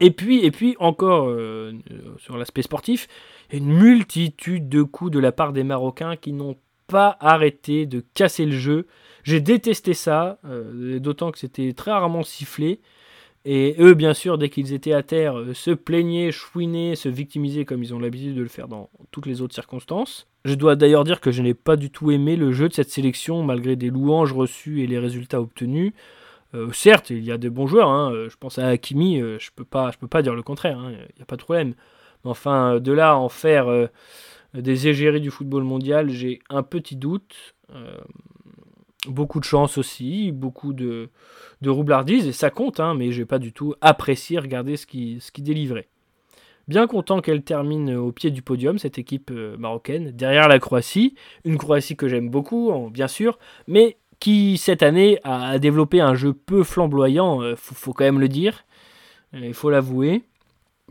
Et 0.00 0.10
puis, 0.10 0.44
et 0.44 0.50
puis 0.50 0.76
encore 0.78 1.34
sur 2.18 2.36
l'aspect 2.36 2.62
sportif, 2.62 3.08
une 3.52 3.72
multitude 3.72 4.68
de 4.68 4.82
coups 4.82 5.10
de 5.10 5.18
la 5.18 5.32
part 5.32 5.52
des 5.52 5.64
Marocains 5.64 6.16
qui 6.16 6.32
n'ont 6.32 6.56
pas 6.88 7.16
arrêter 7.20 7.86
de 7.86 8.02
casser 8.14 8.46
le 8.46 8.56
jeu. 8.56 8.86
J'ai 9.22 9.40
détesté 9.40 9.94
ça, 9.94 10.38
euh, 10.44 10.98
d'autant 10.98 11.30
que 11.30 11.38
c'était 11.38 11.72
très 11.74 11.92
rarement 11.92 12.22
sifflé. 12.22 12.80
Et 13.44 13.76
eux, 13.78 13.94
bien 13.94 14.14
sûr, 14.14 14.36
dès 14.36 14.48
qu'ils 14.48 14.72
étaient 14.72 14.92
à 14.92 15.02
terre, 15.02 15.38
euh, 15.38 15.54
se 15.54 15.70
plaignaient, 15.70 16.32
chouinaient, 16.32 16.96
se 16.96 17.08
victimisaient 17.08 17.64
comme 17.64 17.82
ils 17.82 17.94
ont 17.94 17.98
l'habitude 17.98 18.34
de 18.34 18.42
le 18.42 18.48
faire 18.48 18.68
dans 18.68 18.90
toutes 19.10 19.26
les 19.26 19.40
autres 19.40 19.54
circonstances. 19.54 20.26
Je 20.44 20.54
dois 20.54 20.76
d'ailleurs 20.76 21.04
dire 21.04 21.20
que 21.20 21.30
je 21.30 21.42
n'ai 21.42 21.54
pas 21.54 21.76
du 21.76 21.90
tout 21.90 22.10
aimé 22.10 22.36
le 22.36 22.52
jeu 22.52 22.68
de 22.68 22.74
cette 22.74 22.90
sélection, 22.90 23.42
malgré 23.42 23.76
des 23.76 23.90
louanges 23.90 24.32
reçues 24.32 24.82
et 24.82 24.86
les 24.86 24.98
résultats 24.98 25.40
obtenus. 25.40 25.92
Euh, 26.54 26.70
certes, 26.72 27.10
il 27.10 27.24
y 27.24 27.32
a 27.32 27.38
des 27.38 27.50
bons 27.50 27.66
joueurs, 27.66 27.90
hein. 27.90 28.12
je 28.28 28.36
pense 28.36 28.58
à 28.58 28.68
Hakimi, 28.68 29.20
je 29.20 29.50
peux 29.54 29.64
pas, 29.64 29.90
je 29.90 29.98
peux 29.98 30.08
pas 30.08 30.22
dire 30.22 30.34
le 30.34 30.42
contraire, 30.42 30.78
hein. 30.78 30.92
il 30.92 31.16
n'y 31.16 31.22
a 31.22 31.26
pas 31.26 31.36
de 31.36 31.42
problème. 31.42 31.74
Mais 32.24 32.30
enfin, 32.30 32.80
de 32.80 32.92
là 32.92 33.16
en 33.16 33.28
faire 33.28 33.66
des 34.54 34.88
égéries 34.88 35.20
du 35.20 35.30
football 35.30 35.62
mondial, 35.62 36.10
j'ai 36.10 36.40
un 36.48 36.62
petit 36.62 36.96
doute. 36.96 37.54
Euh, 39.06 39.10
beaucoup 39.10 39.40
de 39.40 39.44
chance 39.44 39.78
aussi, 39.78 40.32
beaucoup 40.32 40.72
de, 40.72 41.10
de 41.60 41.70
roublardise, 41.70 42.26
et 42.26 42.32
ça 42.32 42.50
compte, 42.50 42.80
hein, 42.80 42.94
mais 42.94 43.12
j'ai 43.12 43.24
pas 43.24 43.38
du 43.38 43.52
tout 43.52 43.74
apprécié 43.80 44.38
regarder 44.38 44.76
ce 44.76 44.86
qui, 44.86 45.18
ce 45.20 45.30
qui 45.30 45.42
délivrait. 45.42 45.88
Bien 46.66 46.86
content 46.86 47.20
qu'elle 47.20 47.42
termine 47.42 47.94
au 47.94 48.12
pied 48.12 48.30
du 48.30 48.42
podium, 48.42 48.78
cette 48.78 48.98
équipe 48.98 49.30
euh, 49.30 49.56
marocaine, 49.56 50.10
derrière 50.10 50.48
la 50.48 50.58
Croatie, 50.58 51.14
une 51.44 51.56
Croatie 51.56 51.96
que 51.96 52.08
j'aime 52.08 52.28
beaucoup, 52.28 52.90
bien 52.90 53.08
sûr, 53.08 53.38
mais 53.66 53.96
qui 54.20 54.58
cette 54.58 54.82
année 54.82 55.20
a 55.24 55.58
développé 55.58 56.00
un 56.00 56.14
jeu 56.14 56.32
peu 56.34 56.64
flamboyant, 56.64 57.40
euh, 57.40 57.54
faut, 57.56 57.74
faut, 57.74 57.92
quand 57.92 58.04
même 58.04 58.20
le 58.20 58.28
dire, 58.28 58.64
il 59.32 59.54
faut 59.54 59.70
l'avouer 59.70 60.24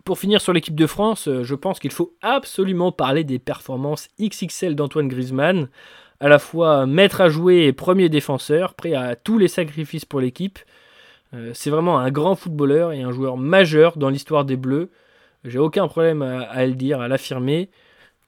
pour 0.03 0.19
finir 0.19 0.41
sur 0.41 0.53
l'équipe 0.53 0.75
de 0.75 0.87
France, 0.87 1.27
euh, 1.27 1.43
je 1.43 1.55
pense 1.55 1.79
qu'il 1.79 1.91
faut 1.91 2.13
absolument 2.21 2.91
parler 2.91 3.23
des 3.23 3.39
performances 3.39 4.07
XXL 4.19 4.75
d'Antoine 4.75 5.07
Griezmann, 5.07 5.69
à 6.20 6.28
la 6.28 6.39
fois 6.39 6.86
maître 6.86 7.22
à 7.22 7.30
jouer 7.30 7.65
et 7.65 7.74
premier 7.74 8.09
défenseur, 8.09 8.74
prêt 8.74 8.93
à 8.93 9.15
tous 9.15 9.38
les 9.38 9.47
sacrifices 9.47 10.05
pour 10.05 10.20
l'équipe. 10.20 10.59
Euh, 11.34 11.51
c'est 11.53 11.70
vraiment 11.70 11.99
un 11.99 12.11
grand 12.11 12.36
footballeur 12.36 12.93
et 12.93 13.01
un 13.01 13.11
joueur 13.11 13.38
majeur 13.38 13.97
dans 13.97 14.09
l'histoire 14.09 14.45
des 14.45 14.57
Bleus. 14.57 14.89
J'ai 15.43 15.59
aucun 15.59 15.88
problème 15.88 16.22
à, 16.22 16.65
le 16.65 16.74
dire, 16.74 16.99
à 16.99 17.07
l'affirmer. 17.07 17.70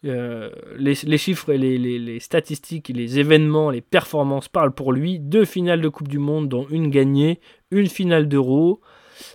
Euh, 0.06 0.52
les, 0.78 0.96
chiffres 1.18 1.52
les, 1.52 2.20
statistiques, 2.20 2.90
les 2.90 3.20
événements, 3.20 3.72
les 3.72 3.82
performances 3.82 4.48
parlent 4.48 4.74
pour 4.74 4.94
lui. 4.94 5.20
Deux 5.20 5.44
finales 5.44 5.82
de 5.82 5.90
Coupe 5.90 6.08
du 6.08 6.20
Monde, 6.20 6.48
dont 6.48 6.68
une 6.70 6.90
gagnée, 6.90 7.40
une 7.72 7.88
finale 7.88 8.28
d'Euro. 8.28 8.80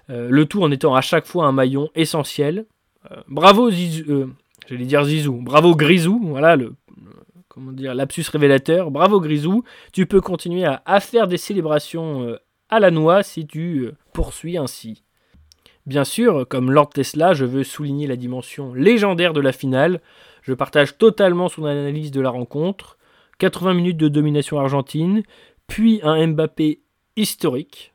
Euh, 0.09 0.29
le 0.31 0.47
tout 0.47 0.63
en 0.63 0.71
étant 0.71 0.95
à 0.95 1.03
chaque 1.03 1.27
fois 1.27 1.47
un 1.47 1.53
maillon 1.53 1.91
essentiel. 1.95 2.67
Bravo 3.29 3.71
Zizou, 3.71 4.31
j'allais 4.67 4.87
dire 4.87 5.05
Zizou, 5.05 5.43
bravo 5.43 5.77
Grisou, 5.77 6.23
voilà 6.25 6.57
le, 6.57 6.73
comment 7.55 7.73
dire, 7.73 7.95
lapsus 7.95 8.25
révélateur, 8.31 8.91
bravo 8.91 9.21
Grisou, 9.21 9.63
tu 9.93 10.07
peux 10.07 10.21
continuer 10.21 10.65
à, 10.65 11.01
faire 11.01 11.29
des 11.29 11.37
célébrations 11.37 12.37
à 12.69 12.81
la 12.81 12.91
noix 12.91 13.23
si 13.23 13.47
tu 13.47 13.91
poursuis 14.13 14.59
ainsi. 14.59 15.05
Bien 15.87 16.05
sûr, 16.05 16.47
comme 16.49 16.73
Lord 16.73 16.91
Tesla, 16.91 17.33
je 17.33 17.45
veux 17.45 17.63
souligner 17.63 18.09
la 18.09 18.17
dimension 18.17 18.75
légendaire 18.75 19.33
de 19.33 19.41
la 19.41 19.53
finale. 19.53 20.01
Je 20.43 20.53
partage 20.53 20.99
totalement 20.99 21.49
son 21.49 21.65
analyse 21.65 22.11
de 22.11 22.21
la 22.21 22.31
rencontre. 22.31 22.99
80 23.39 23.75
minutes 23.75 23.97
de 23.97 24.09
domination 24.09 24.59
argentine, 24.59 25.23
puis 25.67 26.01
un 26.03 26.27
Mbappé 26.27 26.81
historique. 27.17 27.93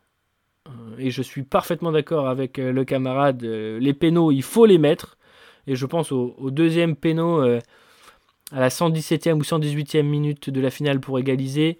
Euh, 0.67 0.71
et 0.97 1.11
je 1.11 1.21
suis 1.21 1.43
parfaitement 1.43 1.91
d'accord 1.91 2.27
avec 2.27 2.59
euh, 2.59 2.71
le 2.71 2.85
camarade, 2.85 3.43
euh, 3.43 3.79
les 3.79 3.93
pénaux, 3.93 4.31
il 4.31 4.43
faut 4.43 4.65
les 4.65 4.77
mettre. 4.77 5.17
Et 5.67 5.75
je 5.75 5.85
pense 5.85 6.11
au, 6.11 6.35
deuxième 6.49 6.95
pénal 6.95 7.61
à 8.51 8.59
la 8.59 8.69
117e 8.69 9.33
ou 9.33 9.41
118e 9.41 10.03
minute 10.03 10.49
de 10.49 10.61
la 10.61 10.69
finale 10.69 10.99
pour 10.99 11.19
égaliser. 11.19 11.79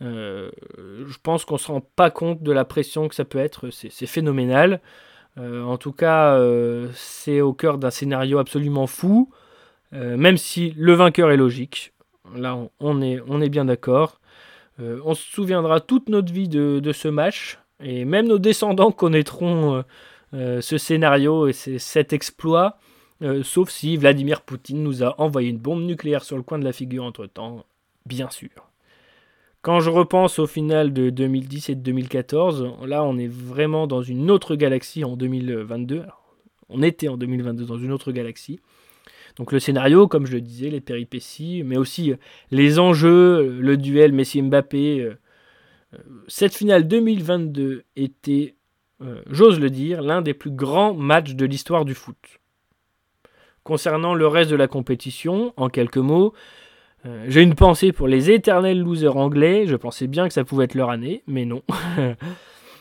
je 0.00 1.18
pense 1.22 1.44
qu'on 1.44 1.54
ne 1.54 1.58
se 1.58 1.72
rend 1.72 1.80
pas 1.80 2.10
compte 2.10 2.42
de 2.42 2.52
la 2.52 2.64
pression 2.64 3.08
que 3.08 3.14
ça 3.14 3.24
peut 3.24 3.38
être. 3.38 3.70
C'est 3.70 4.06
phénoménal. 4.06 4.80
en 5.36 5.76
tout 5.76 5.92
cas, 5.92 6.40
c'est 6.94 7.40
au 7.40 7.52
cœur 7.52 7.78
d'un 7.78 7.90
scénario 7.90 8.38
absolument 8.38 8.86
fou, 8.86 9.30
même 9.92 10.36
si 10.36 10.74
le 10.76 10.92
vainqueur 10.94 11.30
est 11.30 11.36
logique. 11.36 11.92
Là, 12.34 12.58
on, 12.80 13.00
est, 13.00 13.20
on 13.26 13.40
est 13.40 13.48
bien 13.48 13.64
d'accord. 13.64 14.20
on 14.78 15.14
se 15.14 15.22
souviendra 15.22 15.80
toute 15.80 16.08
notre 16.08 16.32
vie 16.32 16.48
de, 16.48 16.92
ce 16.92 17.08
match. 17.08 17.58
Et 17.82 18.04
même 18.04 18.26
nos 18.26 18.38
descendants 18.38 18.90
connaîtront 18.90 19.84
euh, 20.34 20.60
ce 20.60 20.76
scénario 20.76 21.48
et 21.48 21.52
cet 21.52 22.12
exploit, 22.12 22.78
sauf 23.42 23.70
si 23.70 23.96
Vladimir 23.96 24.42
Poutine 24.42 24.82
nous 24.82 25.02
a 25.02 25.20
envoyé 25.20 25.50
une 25.50 25.58
bombe 25.58 25.82
nucléaire 25.82 26.24
sur 26.24 26.36
le 26.36 26.42
coin 26.42 26.58
de 26.58 26.64
la 26.64 26.72
figure 26.72 27.04
entre-temps, 27.04 27.64
bien 28.06 28.30
sûr. 28.30 28.68
Quand 29.60 29.80
je 29.80 29.90
repense 29.90 30.38
au 30.38 30.46
final 30.46 30.92
de 30.92 31.10
2010 31.10 31.70
et 31.70 31.74
de 31.74 31.80
2014, 31.80 32.86
là 32.86 33.02
on 33.02 33.18
est 33.18 33.28
vraiment 33.28 33.86
dans 33.86 34.02
une 34.02 34.30
autre 34.30 34.54
galaxie 34.54 35.04
en 35.04 35.16
2022. 35.16 36.04
on 36.68 36.82
était 36.82 37.08
en 37.08 37.16
2022 37.16 37.64
dans 37.64 37.76
une 37.76 37.92
autre 37.92 38.12
galaxie. 38.12 38.60
Donc 39.36 39.52
le 39.52 39.60
scénario, 39.60 40.08
comme 40.08 40.26
je 40.26 40.32
le 40.32 40.40
disais, 40.40 40.70
les 40.70 40.80
péripéties, 40.80 41.62
mais 41.64 41.76
aussi 41.76 42.12
les 42.50 42.78
enjeux, 42.78 43.58
le 43.60 43.76
duel 43.76 44.12
Messi-Mbappé. 44.12 45.00
Euh, 45.00 45.14
cette 46.26 46.54
finale 46.54 46.86
2022 46.86 47.84
était, 47.96 48.56
euh, 49.00 49.22
j'ose 49.30 49.60
le 49.60 49.70
dire, 49.70 50.02
l'un 50.02 50.22
des 50.22 50.34
plus 50.34 50.50
grands 50.50 50.92
matchs 50.92 51.34
de 51.34 51.46
l'histoire 51.46 51.84
du 51.84 51.94
foot. 51.94 52.16
Concernant 53.68 54.14
le 54.14 54.26
reste 54.26 54.50
de 54.50 54.56
la 54.56 54.66
compétition, 54.66 55.52
en 55.58 55.68
quelques 55.68 55.98
mots, 55.98 56.32
euh, 57.04 57.26
j'ai 57.28 57.42
une 57.42 57.54
pensée 57.54 57.92
pour 57.92 58.08
les 58.08 58.30
éternels 58.30 58.80
losers 58.80 59.18
anglais. 59.18 59.66
Je 59.66 59.76
pensais 59.76 60.06
bien 60.06 60.26
que 60.26 60.32
ça 60.32 60.42
pouvait 60.42 60.64
être 60.64 60.74
leur 60.74 60.88
année, 60.88 61.22
mais 61.26 61.44
non. 61.44 61.62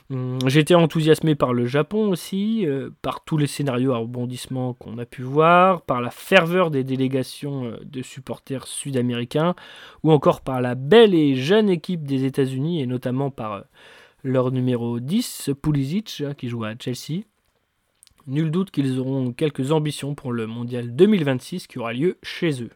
Hum, 0.09 0.39
j'étais 0.47 0.73
enthousiasmé 0.73 1.35
par 1.35 1.51
le 1.51 1.65
Japon 1.65 2.07
aussi, 2.07 2.65
euh, 2.65 2.91
par 3.01 3.25
tous 3.25 3.35
les 3.35 3.45
scénarios 3.45 3.91
à 3.91 3.97
rebondissement 3.97 4.73
qu'on 4.73 4.97
a 4.99 5.05
pu 5.05 5.21
voir, 5.21 5.81
par 5.81 5.99
la 5.99 6.11
ferveur 6.11 6.71
des 6.71 6.85
délégations 6.85 7.65
euh, 7.65 7.77
de 7.83 8.01
supporters 8.01 8.67
sud-américains, 8.67 9.53
ou 10.03 10.13
encore 10.13 10.39
par 10.39 10.61
la 10.61 10.75
belle 10.75 11.13
et 11.13 11.35
jeune 11.35 11.67
équipe 11.67 12.05
des 12.05 12.23
États-Unis, 12.23 12.81
et 12.81 12.85
notamment 12.85 13.31
par 13.31 13.65
leur 14.23 14.53
numéro 14.53 15.01
10, 15.01 15.49
Pulisic, 15.61 16.23
hein, 16.25 16.33
qui 16.33 16.47
joue 16.47 16.63
à 16.63 16.71
Chelsea. 16.79 17.25
Nul 18.27 18.51
doute 18.51 18.71
qu'ils 18.71 18.99
auront 18.99 19.31
quelques 19.31 19.71
ambitions 19.71 20.13
pour 20.13 20.33
le 20.33 20.47
mondial 20.47 20.93
2026 20.93 21.67
qui 21.67 21.79
aura 21.79 21.93
lieu 21.93 22.17
chez 22.21 22.61
eux. 22.61 22.71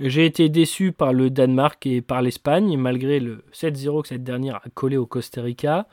J'ai 0.00 0.26
été 0.26 0.48
déçu 0.48 0.90
par 0.90 1.12
le 1.12 1.30
Danemark 1.30 1.86
et 1.86 2.02
par 2.02 2.20
l'Espagne, 2.20 2.76
malgré 2.76 3.20
le 3.20 3.44
7-0 3.52 4.02
que 4.02 4.08
cette 4.08 4.24
dernière 4.24 4.56
a 4.56 4.70
collé 4.74 4.96
au 4.96 5.06
Costa 5.06 5.42
Rica. 5.42 5.86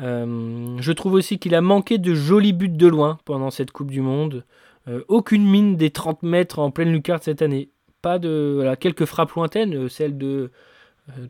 Euh, 0.00 0.76
je 0.80 0.92
trouve 0.92 1.12
aussi 1.12 1.38
qu'il 1.38 1.54
a 1.54 1.60
manqué 1.60 1.98
de 1.98 2.14
jolis 2.14 2.54
buts 2.54 2.70
de 2.70 2.86
loin 2.86 3.18
pendant 3.26 3.50
cette 3.50 3.70
Coupe 3.70 3.90
du 3.90 4.00
Monde. 4.00 4.46
Euh, 4.88 5.04
aucune 5.08 5.44
mine 5.44 5.76
des 5.76 5.90
30 5.90 6.22
mètres 6.22 6.58
en 6.58 6.70
pleine 6.70 6.90
lucarne 6.90 7.20
cette 7.20 7.42
année. 7.42 7.68
Pas 8.00 8.18
de. 8.18 8.74
Quelques 8.80 9.04
frappes 9.04 9.32
lointaines, 9.32 9.74
euh, 9.74 9.88
celle 9.90 10.16
de 10.16 10.50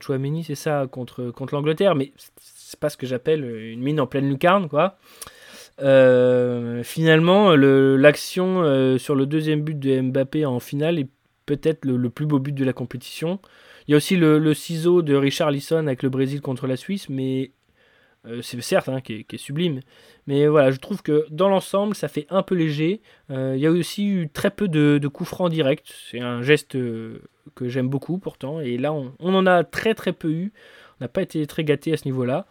Chouameni, 0.00 0.44
c'est 0.44 0.54
ça, 0.54 0.86
contre, 0.86 1.30
contre 1.30 1.54
l'Angleterre, 1.54 1.96
mais 1.96 2.12
c'est 2.38 2.78
pas 2.78 2.90
ce 2.90 2.96
que 2.96 3.06
j'appelle 3.06 3.44
une 3.44 3.80
mine 3.80 4.00
en 4.00 4.06
pleine 4.06 4.28
lucarne, 4.28 4.68
quoi. 4.68 4.96
Finalement, 5.78 7.56
l'action 7.56 8.98
sur 8.98 9.14
le 9.14 9.26
deuxième 9.26 9.62
but 9.62 9.78
de 9.78 10.00
Mbappé 10.00 10.46
en 10.46 10.60
finale 10.60 10.98
est 10.98 11.08
peut-être 11.46 11.84
le, 11.84 12.10
plus 12.10 12.26
beau 12.26 12.38
but 12.38 12.54
de 12.54 12.64
la 12.64 12.72
compétition. 12.72 13.40
Il 13.86 13.92
y 13.92 13.94
a 13.94 13.96
aussi 13.96 14.16
le, 14.16 14.54
ciseau 14.54 15.02
de 15.02 15.14
Richard 15.14 15.50
Lisson 15.50 15.86
avec 15.86 16.02
le 16.02 16.08
Brésil 16.08 16.40
contre 16.40 16.66
la 16.66 16.76
Suisse, 16.76 17.08
mais 17.08 17.50
euh, 18.26 18.40
c'est 18.42 18.60
certes 18.60 18.88
hein, 18.88 19.00
qui, 19.00 19.26
est, 19.28 19.36
sublime. 19.36 19.80
Mais 20.26 20.46
voilà, 20.46 20.70
je 20.70 20.78
trouve 20.78 21.02
que 21.02 21.26
dans 21.30 21.48
l'ensemble, 21.48 21.94
ça 21.94 22.08
fait 22.08 22.26
un 22.30 22.42
peu 22.42 22.54
léger. 22.54 23.00
Euh, 23.30 23.54
il 23.56 23.62
y 23.62 23.66
a 23.66 23.70
aussi 23.70 24.06
eu 24.06 24.28
très 24.28 24.50
peu 24.50 24.68
de, 24.68 25.06
coups 25.08 25.28
francs 25.28 25.50
directs. 25.50 25.92
C'est 26.10 26.20
un 26.20 26.42
geste 26.42 26.76
euh, 26.76 27.18
que 27.54 27.68
j'aime 27.68 27.88
beaucoup 27.88 28.18
pourtant. 28.18 28.60
Et 28.60 28.78
là, 28.78 28.92
on, 28.92 29.12
en 29.20 29.46
a 29.46 29.64
très 29.64 29.94
très 29.94 30.12
peu 30.12 30.30
eu. 30.30 30.52
On 31.00 31.04
n'a 31.04 31.08
pas 31.08 31.22
été 31.22 31.44
très 31.46 31.64
gâté 31.64 31.92
à 31.92 31.96
ce 31.96 32.04
niveau-là. 32.04 32.46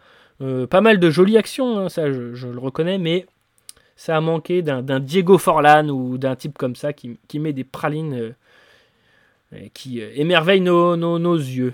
Pas 0.70 0.82
mal 0.82 1.00
de 1.00 1.10
jolies 1.10 1.38
actions, 1.38 1.78
hein, 1.78 1.90
ça 1.90 2.12
je, 2.12 2.48
le 2.48 2.60
reconnais, 2.60 2.98
mais 2.98 3.26
ça 3.96 4.18
a 4.18 4.22
manqué 4.22 4.62
d'un 4.62 5.00
Diego 5.00 5.38
Forlan 5.38 5.90
ou 5.90 6.18
d'un 6.18 6.36
type 6.36 6.58
comme 6.58 6.76
ça 6.76 6.94
qui, 6.94 7.18
met 7.40 7.54
des 7.54 7.64
pralines 7.64 8.34
qui 9.74 10.02
euh, 10.02 10.12
émerveille 10.16 10.62
nos, 10.62 11.36
yeux. 11.36 11.74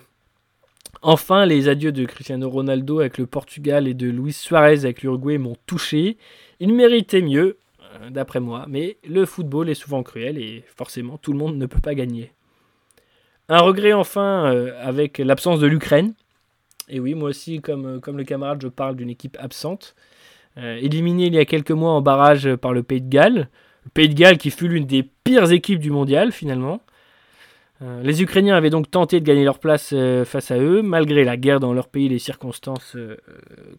Enfin, 1.02 1.46
les 1.46 1.70
adieux 1.70 1.92
de 1.92 2.06
Cristiano 2.06 2.50
Ronaldo 2.50 3.00
avec 3.00 3.18
le 3.18 3.28
Portugal 3.28 3.88
et 3.88 3.94
de 3.94 4.08
Luis 4.08 4.34
Suarez 4.34 4.80
avec 4.80 5.04
l'Uruguay 5.04 5.38
m'ont 5.38 5.58
touché. 5.68 6.18
Ils 6.60 6.74
méritaient 6.74 7.22
mieux, 7.22 7.58
euh, 8.02 8.10
d'après 8.10 8.40
moi, 8.40 8.66
mais 8.68 8.98
le 9.08 9.26
football 9.26 9.70
est 9.70 9.76
souvent 9.76 10.02
cruel 10.02 10.38
et 10.38 10.64
forcément 10.76 11.18
tout 11.18 11.34
le 11.34 11.40
monde 11.40 11.58
ne 11.58 11.66
peut 11.66 11.82
pas 11.82 11.94
gagner. 11.94 12.32
Un 13.50 13.60
regret 13.60 13.94
enfin 13.94 14.52
euh, 14.52 14.74
avec 14.82 15.20
l'absence 15.20 15.60
de 15.60 15.68
l'Ukraine. 15.68 16.14
Et 16.90 17.00
oui, 17.00 17.16
moi 17.16 17.30
aussi, 17.30 17.62
comme, 17.62 18.00
comme 18.00 18.18
le 18.18 18.24
camarade, 18.24 18.62
je 18.62 18.68
parle 18.68 18.96
d'une 18.96 19.10
équipe 19.10 19.38
absente. 19.40 19.96
éliminée 20.56 21.28
il 21.28 21.36
y 21.36 21.40
a 21.40 21.46
quelques 21.46 21.72
mois 21.72 21.92
en 21.92 22.02
barrage 22.02 22.56
par 22.56 22.74
le 22.74 22.84
Pays 22.84 23.02
de 23.02 23.10
Galles. 23.10 23.50
Le 23.86 23.92
Pays 23.94 24.10
de 24.10 24.14
Galles 24.14 24.38
qui 24.38 24.52
fut 24.52 24.68
l'une 24.68 24.86
des 24.86 25.04
pires 25.04 25.52
équipes 25.52 25.80
du 25.80 25.92
mondial 25.92 26.32
finalement. 26.32 26.82
Euh, 27.84 28.02
les 28.02 28.24
Ukrainiens 28.24 28.56
avaient 28.56 28.72
donc 28.72 28.90
tenté 28.90 29.20
de 29.20 29.26
gagner 29.26 29.44
leur 29.44 29.60
place 29.60 29.92
euh, 29.94 30.26
face 30.26 30.50
à 30.50 30.58
eux, 30.58 30.82
malgré 30.82 31.24
la 31.24 31.38
guerre 31.38 31.60
dans 31.60 31.74
leur 31.74 31.90
pays, 31.90 32.10
les 32.10 32.18
circonstances 32.20 32.96
euh, 32.96 33.18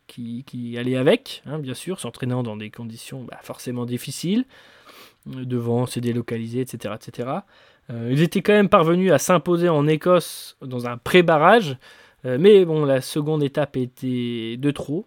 qui, 0.06 0.76
allaient 0.78 0.96
avec, 0.96 1.42
hein, 1.46 1.59
bien 1.59 1.74
sûr, 1.74 1.98
s'entraînant 1.98 2.42
dans 2.44 2.56
des 2.56 2.70
conditions 2.70 3.24
bah, 3.24 3.38
forcément 3.42 3.86
difficiles, 3.86 4.44
devant 5.26 5.86
se 5.86 5.98
délocaliser, 5.98 6.61
etc. 6.61 6.94
etc. 6.94 7.28
ils 7.90 8.22
étaient 8.22 8.40
quand 8.40 8.52
même 8.52 8.68
parvenus 8.68 9.12
à 9.12 9.18
s'imposer 9.18 9.68
en 9.68 9.86
Écosse 9.86 10.56
dans 10.62 10.86
un 10.86 10.96
pré-barrage, 10.96 11.76
mais 12.24 12.64
bon, 12.64 12.84
la 12.84 13.00
seconde 13.00 13.42
étape 13.42 13.76
était 13.76 14.56
de 14.56 14.70
trop. 14.70 15.06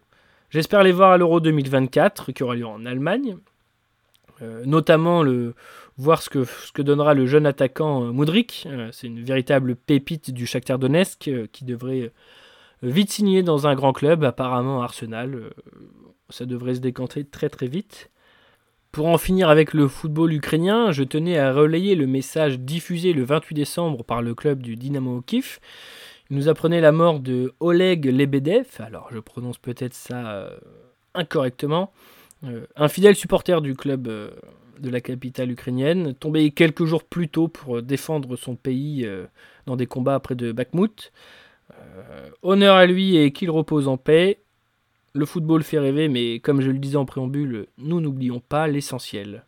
J'espère 0.49 0.84
les 0.84 0.91
voir 0.91 1.12
à 1.12 1.18
l'Euro 1.18 1.39
2024, 1.39 2.32
qui 2.32 2.43
aura 2.43 2.55
lieu 2.55 2.66
en 2.66 2.86
Allemagne, 2.86 3.38
notamment 4.66 5.24
le, 5.24 5.53
voir 6.01 6.22
ce 6.22 6.30
que, 6.30 6.82
donnera 6.82 7.14
le 7.14 7.26
jeune 7.26 7.45
attaquant 7.45 8.03
euh. 8.03 8.43
Euh, 8.66 8.89
c'est 8.91 9.07
une 9.07 9.24
véritable 9.24 9.76
pépite 9.76 10.32
du 10.32 10.45
Shakhtar 10.45 10.80
Donetsk 10.80 11.28
euh, 11.28 11.47
qui 11.51 11.64
devrait 11.64 12.12
vite 12.82 13.12
signer 13.12 13.43
dans 13.43 13.68
un 13.68 13.76
grand 13.76 13.93
club, 13.93 14.24
apparemment 14.24 14.82
Arsenal. 14.82 15.51
Ça 16.30 16.45
devrait 16.45 16.76
se 16.76 16.80
décanter 16.80 17.24
très 17.24 17.49
très 17.49 17.68
vite. 17.68 18.09
Pour 18.91 19.07
en 19.07 19.18
finir 19.18 19.49
avec 19.49 19.74
le 19.74 19.88
football 19.88 20.34
ukrainien, 20.34 20.91
je 20.91 21.03
tenais 21.03 21.38
à 21.38 21.53
relayer 21.53 21.95
le 21.95 22.07
message 22.07 22.59
diffusé 22.59 23.14
le 23.14 23.24
28 23.24 23.53
décembre 23.53 24.03
par 24.03 24.22
le 24.22 24.34
club 24.34 24.62
du 24.62 24.76
Dynamo 24.76 25.22
Kiev. 25.22 25.59
Nous 26.32 26.50
apprenait 26.50 26.82
la 26.82 26.92
mort 26.92 27.20
de 27.20 27.54
Oleg 27.60 28.06
Lebedev, 28.06 28.66
alors 28.80 29.10
je 29.12 29.20
prononce 29.20 29.60
peut-être 29.60 29.94
ça 29.94 30.50
incorrectement, 31.14 31.92
un 32.42 32.88
fidèle 32.88 33.16
supporter 33.16 33.62
du 33.62 33.76
club 33.76 34.10
de 34.82 34.90
la 34.90 35.00
capitale 35.00 35.52
ukrainienne, 35.52 36.14
tombé 36.16 36.52
quelques 36.52 36.86
jours 36.86 37.04
plus 37.04 37.30
tôt 37.30 37.48
pour 37.48 37.78
euh, 37.78 37.82
défendre 37.82 38.36
son 38.36 38.56
pays 38.56 39.06
euh, 39.06 39.26
dans 39.66 39.76
des 39.76 39.86
combats 39.86 40.20
près 40.20 40.36
de 40.36 40.52
Bakhmut. 40.52 41.12
Euh, 41.72 42.30
honneur 42.42 42.76
à 42.76 42.86
lui 42.86 43.16
et 43.16 43.32
qu'il 43.32 43.50
repose 43.50 43.88
en 43.88 43.98
paix. 43.98 44.40
Le 45.14 45.26
football 45.26 45.64
fait 45.64 45.80
rêver, 45.80 46.08
mais 46.08 46.39
comme 46.39 46.62
je 46.62 46.72
le 46.72 46.80
disais 46.80 46.97
en 46.97 47.05
préambule, 47.05 47.68
nous 47.78 48.01
n'oublions 48.01 48.39
pas 48.39 48.68
l'essentiel. 48.68 49.46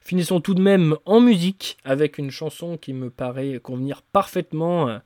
Finissons 0.00 0.40
tout 0.40 0.54
de 0.54 0.62
même 0.62 0.96
en 1.06 1.20
musique 1.20 1.76
avec 1.84 2.18
une 2.18 2.30
chanson 2.30 2.76
qui 2.76 2.92
me 2.92 3.10
paraît 3.10 3.58
convenir 3.62 4.02
parfaitement 4.02 5.00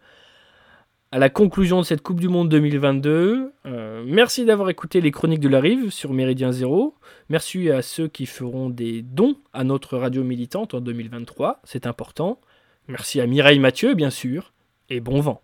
à 1.10 1.18
la 1.18 1.30
conclusion 1.30 1.78
de 1.78 1.84
cette 1.84 2.02
Coupe 2.02 2.20
du 2.20 2.28
Monde 2.28 2.48
2022. 2.50 3.52
Euh, 3.66 4.04
merci 4.06 4.44
d'avoir 4.44 4.68
écouté 4.68 5.00
les 5.00 5.10
chroniques 5.10 5.40
de 5.40 5.48
la 5.48 5.60
rive 5.60 5.90
sur 5.90 6.12
Méridien 6.12 6.52
Zéro. 6.52 6.94
Merci 7.28 7.70
à 7.70 7.82
ceux 7.82 8.08
qui 8.08 8.26
feront 8.26 8.68
des 8.68 9.02
dons 9.02 9.36
à 9.52 9.64
notre 9.64 9.96
radio 9.96 10.22
militante 10.22 10.74
en 10.74 10.80
2023, 10.80 11.60
c'est 11.64 11.86
important. 11.86 12.40
Merci 12.88 13.20
à 13.20 13.26
Mireille 13.26 13.58
Mathieu, 13.58 13.94
bien 13.94 14.10
sûr, 14.10 14.52
et 14.90 15.00
bon 15.00 15.20
vent. 15.20 15.42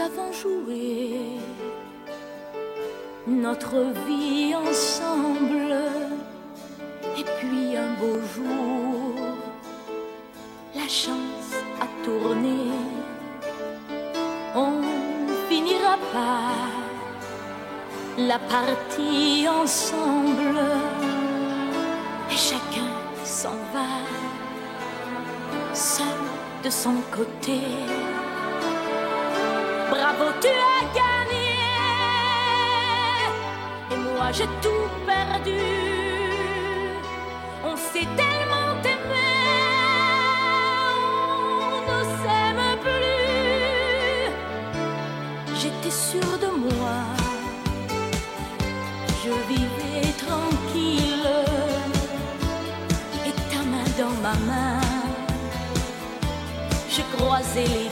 avons 0.00 0.32
joué 0.32 1.40
notre 3.26 3.76
vie 4.06 4.54
ensemble. 4.54 5.74
Et 7.16 7.24
puis 7.38 7.76
un 7.76 7.94
beau 8.00 8.18
jour, 8.34 9.14
la 10.74 10.86
chance 10.86 11.52
a 11.80 11.86
tourné. 12.04 12.70
On 14.54 14.82
finira 15.48 15.96
par 16.12 16.54
la 18.18 18.38
partie 18.38 19.48
ensemble. 19.48 20.60
Et 22.30 22.36
chacun 22.36 22.92
s'en 23.24 23.58
va, 23.72 23.90
seul 25.74 26.06
de 26.62 26.70
son 26.70 26.94
côté. 27.10 27.60
Bravo, 30.18 30.32
tu 30.40 30.48
as 30.48 30.82
gagné. 30.98 31.50
Et 33.92 33.96
moi, 33.96 34.32
j'ai 34.32 34.48
tout 34.62 34.88
perdu. 35.06 35.60
On 37.64 37.76
s'est 37.76 38.08
tellement 38.16 38.72
aimé, 38.84 39.30
on 41.76 41.80
ne 41.88 42.00
s'aime 42.18 42.66
plus. 42.84 44.30
J'étais 45.60 45.90
sûre 46.08 46.38
de 46.40 46.50
moi, 46.66 46.98
je 49.22 49.32
vivais 49.52 50.12
tranquille. 50.24 51.32
Et 53.26 53.34
ta 53.50 53.60
main 53.70 53.88
dans 53.98 54.16
ma 54.22 54.36
main, 54.50 54.80
je 56.90 57.02
croisais 57.16 57.66
les 57.66 57.90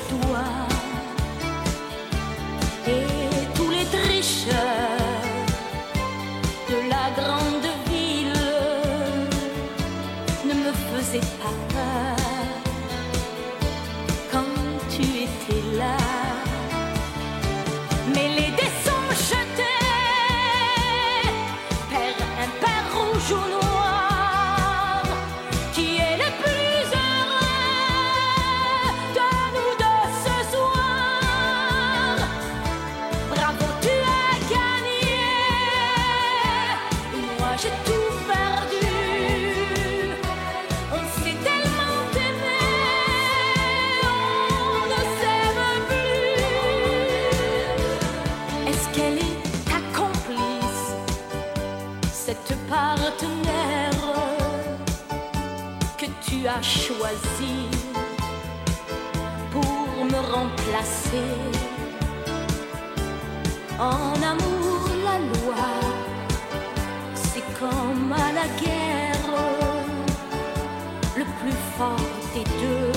fort 71.79 71.97
des 72.35 72.45
deux 72.45 72.93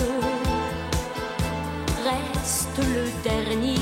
reste 2.06 2.78
le 2.78 3.06
dernier. 3.24 3.79